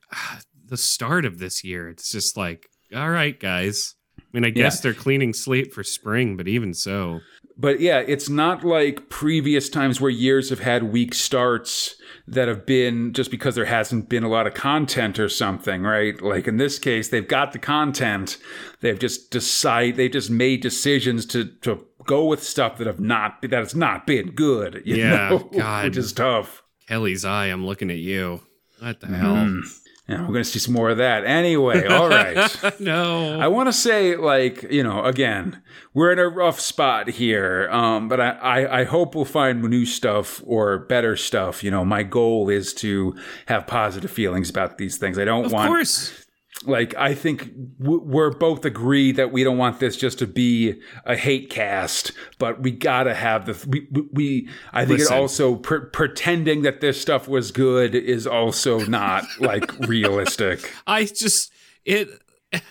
the 0.73 0.77
start 0.77 1.23
of 1.23 1.37
this 1.37 1.63
year. 1.63 1.87
It's 1.87 2.11
just 2.11 2.35
like, 2.35 2.67
all 2.95 3.11
right, 3.11 3.39
guys. 3.39 3.93
I 4.17 4.23
mean, 4.33 4.43
I 4.43 4.49
guess 4.49 4.79
they're 4.79 4.95
cleaning 4.95 5.31
slate 5.31 5.71
for 5.71 5.83
spring, 5.83 6.35
but 6.35 6.47
even 6.47 6.73
so, 6.73 7.19
But 7.55 7.79
yeah, 7.79 7.99
it's 7.99 8.27
not 8.27 8.63
like 8.63 9.07
previous 9.07 9.69
times 9.69 10.01
where 10.01 10.09
years 10.09 10.49
have 10.49 10.61
had 10.61 10.91
weak 10.91 11.13
starts 11.13 11.93
that 12.27 12.47
have 12.47 12.65
been 12.65 13.13
just 13.13 13.29
because 13.29 13.53
there 13.53 13.65
hasn't 13.65 14.09
been 14.09 14.23
a 14.23 14.29
lot 14.29 14.47
of 14.47 14.55
content 14.55 15.19
or 15.19 15.29
something, 15.29 15.83
right? 15.83 16.19
Like 16.19 16.47
in 16.47 16.57
this 16.57 16.79
case, 16.79 17.09
they've 17.09 17.27
got 17.27 17.51
the 17.51 17.59
content. 17.59 18.39
They've 18.81 18.97
just 18.97 19.29
decide 19.29 19.95
they 19.95 20.09
just 20.09 20.31
made 20.31 20.61
decisions 20.61 21.27
to 21.27 21.45
to 21.61 21.85
go 22.07 22.25
with 22.25 22.43
stuff 22.43 22.79
that 22.79 22.87
have 22.87 22.99
not 22.99 23.43
that 23.43 23.51
has 23.51 23.75
not 23.75 24.07
been 24.07 24.31
good. 24.31 24.81
You 24.85 24.95
Yeah, 24.95 25.29
know? 25.29 25.37
God. 25.55 25.85
which 25.85 25.97
is 25.97 26.11
tough. 26.13 26.63
Kelly's 26.87 27.23
eye. 27.25 27.45
I'm 27.45 27.67
looking 27.67 27.91
at 27.91 27.97
you. 27.97 28.41
What 28.79 28.99
the 28.99 29.07
mm-hmm. 29.07 29.15
hell? 29.15 29.61
Yeah, 30.07 30.19
we're 30.21 30.33
going 30.33 30.43
to 30.43 30.45
see 30.45 30.59
some 30.59 30.73
more 30.73 30.89
of 30.89 30.97
that. 30.97 31.23
Anyway, 31.23 31.87
all 31.87 32.09
right. 32.09 32.53
no. 32.81 33.39
I 33.39 33.47
want 33.47 33.69
to 33.69 33.73
say, 33.73 34.17
like, 34.17 34.63
you 34.63 34.83
know, 34.83 35.05
again, 35.05 35.61
we're 35.93 36.11
in 36.11 36.19
a 36.19 36.27
rough 36.27 36.59
spot 36.59 37.07
here, 37.07 37.69
um, 37.71 38.09
but 38.09 38.19
I, 38.19 38.31
I, 38.31 38.79
I 38.79 38.83
hope 38.83 39.15
we'll 39.15 39.23
find 39.23 39.63
new 39.63 39.85
stuff 39.85 40.43
or 40.45 40.79
better 40.79 41.15
stuff. 41.15 41.63
You 41.63 41.71
know, 41.71 41.85
my 41.85 42.03
goal 42.03 42.49
is 42.49 42.73
to 42.75 43.15
have 43.45 43.65
positive 43.65 44.11
feelings 44.11 44.49
about 44.49 44.77
these 44.77 44.97
things. 44.97 45.17
I 45.17 45.23
don't 45.23 45.45
of 45.45 45.53
want 45.53 45.69
course. 45.69 46.22
Like 46.65 46.95
I 46.95 47.13
think 47.13 47.51
we're 47.79 48.31
both 48.31 48.65
agreed 48.65 49.15
that 49.15 49.31
we 49.31 49.43
don't 49.43 49.57
want 49.57 49.79
this 49.79 49.95
just 49.95 50.19
to 50.19 50.27
be 50.27 50.81
a 51.05 51.15
hate 51.15 51.49
cast, 51.49 52.11
but 52.37 52.61
we 52.61 52.71
gotta 52.71 53.13
have 53.13 53.45
the 53.45 53.67
we 53.67 53.87
we, 53.91 54.01
we 54.11 54.49
I 54.71 54.85
think 54.85 54.99
Listen. 54.99 55.13
it 55.15 55.19
also 55.19 55.55
pre- 55.55 55.85
pretending 55.91 56.61
that 56.63 56.81
this 56.81 56.99
stuff 56.99 57.27
was 57.27 57.51
good 57.51 57.95
is 57.95 58.27
also 58.27 58.79
not 58.85 59.25
like 59.39 59.77
realistic. 59.87 60.71
I 60.87 61.05
just 61.05 61.51
it. 61.85 62.09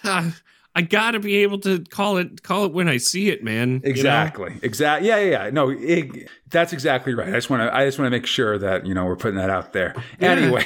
I 0.74 0.82
gotta 0.82 1.20
be 1.20 1.36
able 1.36 1.58
to 1.60 1.84
call 1.84 2.16
it 2.16 2.42
call 2.42 2.64
it 2.64 2.72
when 2.72 2.88
I 2.88 2.96
see 2.96 3.28
it, 3.28 3.44
man. 3.44 3.68
you 3.68 3.78
know? 3.78 3.90
Exactly. 3.90 4.58
Exactly. 4.62 5.08
Yeah, 5.08 5.18
yeah, 5.18 5.44
yeah. 5.44 5.50
No, 5.50 5.68
it, 5.68 6.28
that's 6.48 6.72
exactly 6.72 7.12
right. 7.12 7.28
I 7.28 7.32
just 7.32 7.50
want 7.50 7.62
to. 7.62 7.74
I 7.74 7.84
just 7.84 7.98
want 7.98 8.06
to 8.06 8.10
make 8.10 8.24
sure 8.24 8.56
that 8.58 8.86
you 8.86 8.94
know 8.94 9.04
we're 9.04 9.16
putting 9.16 9.36
that 9.36 9.50
out 9.50 9.74
there. 9.74 9.94
Anyway, 10.20 10.64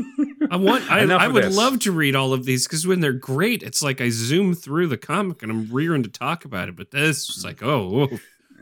I 0.50 0.56
want. 0.56 0.90
I, 0.90 1.00
I 1.00 1.28
would 1.28 1.44
this. 1.44 1.56
love 1.56 1.80
to 1.80 1.92
read 1.92 2.16
all 2.16 2.32
of 2.32 2.44
these 2.44 2.66
because 2.66 2.86
when 2.86 3.00
they're 3.00 3.12
great, 3.12 3.62
it's 3.62 3.82
like 3.82 4.00
I 4.00 4.08
zoom 4.08 4.54
through 4.54 4.86
the 4.86 4.96
comic 4.96 5.42
and 5.42 5.52
I'm 5.52 5.70
rearing 5.70 6.02
to 6.04 6.10
talk 6.10 6.46
about 6.46 6.70
it. 6.70 6.76
But 6.76 6.90
this 6.90 7.28
is 7.28 7.44
like, 7.44 7.62
oh, 7.62 8.08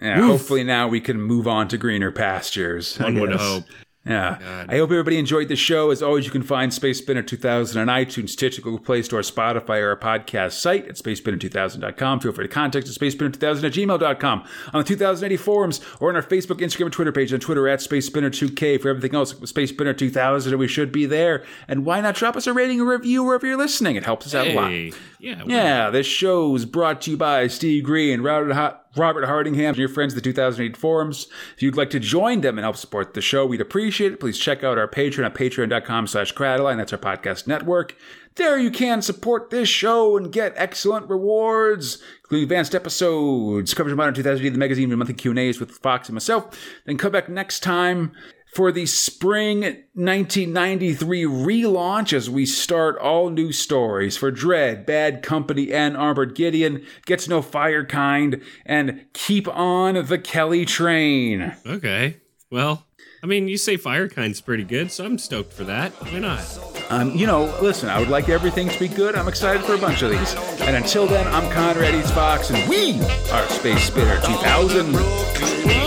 yeah, 0.03 0.21
hopefully 0.21 0.65
now 0.65 0.89
we 0.89 1.01
can 1.01 1.21
move 1.21 1.47
on 1.47 1.69
to 1.69 1.79
greener 1.79 2.11
pastures. 2.11 3.01
I 3.01 3.05
one 3.05 3.21
would 3.21 3.33
hope. 3.33 3.65
Yeah. 4.07 4.39
God. 4.41 4.71
I 4.71 4.79
hope 4.79 4.91
everybody 4.91 5.19
enjoyed 5.19 5.49
the 5.49 5.57
show. 5.57 5.91
As 5.91 6.03
always, 6.03 6.25
you 6.25 6.31
can 6.31 6.43
find 6.43 6.73
Space 6.73 6.99
Spinner 6.99 7.23
2000 7.23 7.81
on 7.81 7.87
iTunes, 7.89 8.31
Stitcher, 8.31 8.63
Google 8.63 8.79
Play 8.81 9.03
Store, 9.03 9.21
Spotify, 9.21 9.81
or 9.83 9.91
our 9.91 9.97
podcast 9.97 10.53
site 10.53 10.89
at 10.89 10.95
spacespinner2000.com. 10.97 12.21
Feel 12.21 12.33
free 12.33 12.47
to 12.49 12.53
contact 12.53 12.87
us 12.89 12.97
at 12.97 13.03
spacespinner2000 13.03 13.65
at 13.65 13.73
gmail.com, 13.73 14.45
on 14.73 14.81
the 14.83 14.85
2000 14.89 15.33
AD 15.33 15.39
forums, 15.41 15.81
or 16.01 16.09
on 16.09 16.17
our 16.17 16.23
Facebook, 16.23 16.61
Instagram, 16.61 16.85
and 16.87 16.93
Twitter 16.93 17.13
page. 17.13 17.33
On 17.33 17.41
Twitter 17.41 17.69
at 17.69 17.81
SpaceSpinner2K. 17.81 18.81
For 18.81 18.89
everything 18.89 19.15
else, 19.15 19.35
Space 19.49 19.71
Spinner 19.71 19.93
2000, 19.95 20.53
and 20.53 20.59
we 20.61 20.69
should 20.69 20.93
be 20.93 21.07
there. 21.07 21.45
And 21.69 21.85
why 21.85 22.01
not 22.01 22.15
drop 22.15 22.37
us 22.37 22.47
a 22.47 22.53
rating 22.53 22.81
or 22.81 22.87
review 22.91 23.23
wherever 23.25 23.47
you're 23.47 23.59
listening? 23.59 23.97
It 23.97 24.05
helps 24.05 24.27
us 24.27 24.35
out 24.35 24.47
a 24.47 24.55
lot. 24.55 24.71
Hey, 24.71 24.93
yeah, 25.19 25.43
Yeah, 25.47 25.91
this 25.91 26.07
show 26.07 26.55
is 26.57 26.65
brought 26.65 27.03
to 27.03 27.11
you 27.11 27.17
by 27.19 27.47
Steve 27.49 27.85
Green, 27.85 28.23
Robert, 28.23 28.55
Ho- 28.55 28.77
Robert 28.97 29.25
Hardingham, 29.25 29.69
and 29.69 29.79
your 29.79 29.89
friends 29.89 30.15
the 30.15 30.21
2000 30.21 30.65
AD 30.65 30.77
forums. 30.77 31.29
If 31.55 31.63
you'd 31.63 31.77
like 31.77 31.91
to 31.91 32.01
join 32.01 32.41
them 32.41 32.59
and 32.59 32.65
help 32.65 32.77
support 32.77 33.15
the 33.15 33.21
show, 33.21 33.47
we'd 33.47 33.61
appreciate 33.61 34.13
it. 34.13 34.21
Please 34.21 34.39
check 34.39 34.65
out 34.65 34.79
our 34.79 34.89
Patreon 34.89 35.25
at 35.25 35.35
patreon.com 35.35 36.07
slash 36.09 36.35
Cradaline. 36.35 36.77
That's 36.77 36.93
our 36.93 36.99
podcast 36.99 37.47
network. 37.47 37.97
There 38.37 38.59
you 38.59 38.71
can 38.71 39.03
support 39.03 39.51
this 39.51 39.69
show 39.69 40.17
and 40.17 40.33
get 40.33 40.55
excellent 40.57 41.09
rewards, 41.09 42.03
including 42.23 42.45
advanced 42.45 42.75
episodes, 42.75 43.75
coverage 43.75 43.93
of 43.93 43.99
Modern 43.99 44.15
2000 44.15 44.47
AD, 44.47 44.55
the 44.55 44.59
magazine, 44.59 44.91
and 44.91 44.99
monthly 44.99 45.15
Q&As 45.15 45.61
with 45.61 45.73
Fox 45.73 46.09
and 46.09 46.15
myself. 46.15 46.59
Then 46.87 46.97
come 46.97 47.13
back 47.13 47.29
next 47.29 47.61
time 47.61 48.13
for 48.53 48.73
the 48.73 48.87
spring 48.87 49.61
1993 49.61 51.25
relaunch 51.25 52.13
as 52.13 52.29
we 52.29 52.45
start 52.45 52.99
all 52.99 53.31
new 53.31 53.53
stories 53.53 54.17
for 54.17 54.33
Dredd, 54.33 54.87
Bad 54.87 55.23
Company, 55.23 55.73
and 55.73 55.97
Armored 55.97 56.35
Gideon, 56.35 56.85
Gets 57.07 57.29
No 57.29 57.43
Firekind, 57.43 58.43
and 58.67 59.07
Keep 59.13 59.49
on 59.49 60.07
the 60.07 60.19
Kelly 60.19 60.65
Train. 60.65 61.55
Okay. 61.65 62.17
Well, 62.51 62.87
I 63.23 63.27
mean, 63.27 63.49
you 63.49 63.59
say 63.59 63.77
Firekind's 63.77 64.41
pretty 64.41 64.65
good, 64.65 64.91
so 64.91 65.05
I'm 65.05 65.19
stoked 65.19 65.53
for 65.53 65.65
that. 65.65 65.93
Why 66.11 66.21
not? 66.21 66.59
Um, 66.89 67.15
you 67.15 67.27
know, 67.27 67.55
listen, 67.61 67.91
I 67.91 67.99
would 67.99 68.09
like 68.09 68.31
everything 68.31 68.71
to 68.71 68.79
be 68.79 68.89
good. 68.89 69.15
I'm 69.15 69.29
excited 69.29 69.63
for 69.63 69.75
a 69.75 69.79
bunch 69.79 70.01
of 70.01 70.11
these. 70.11 70.35
And 70.63 70.75
until 70.75 71.07
then, 71.07 71.27
I'm 71.29 71.53
Conrad 71.53 71.95
Eats 71.95 72.11
Fox, 72.11 72.49
and 72.49 72.67
we 72.67 72.99
are 73.31 73.47
Space 73.49 73.85
Spinner 73.85 74.19
2000. 74.23 74.95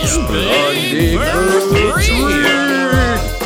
Splendid 0.05 1.19
victory! 1.71 3.42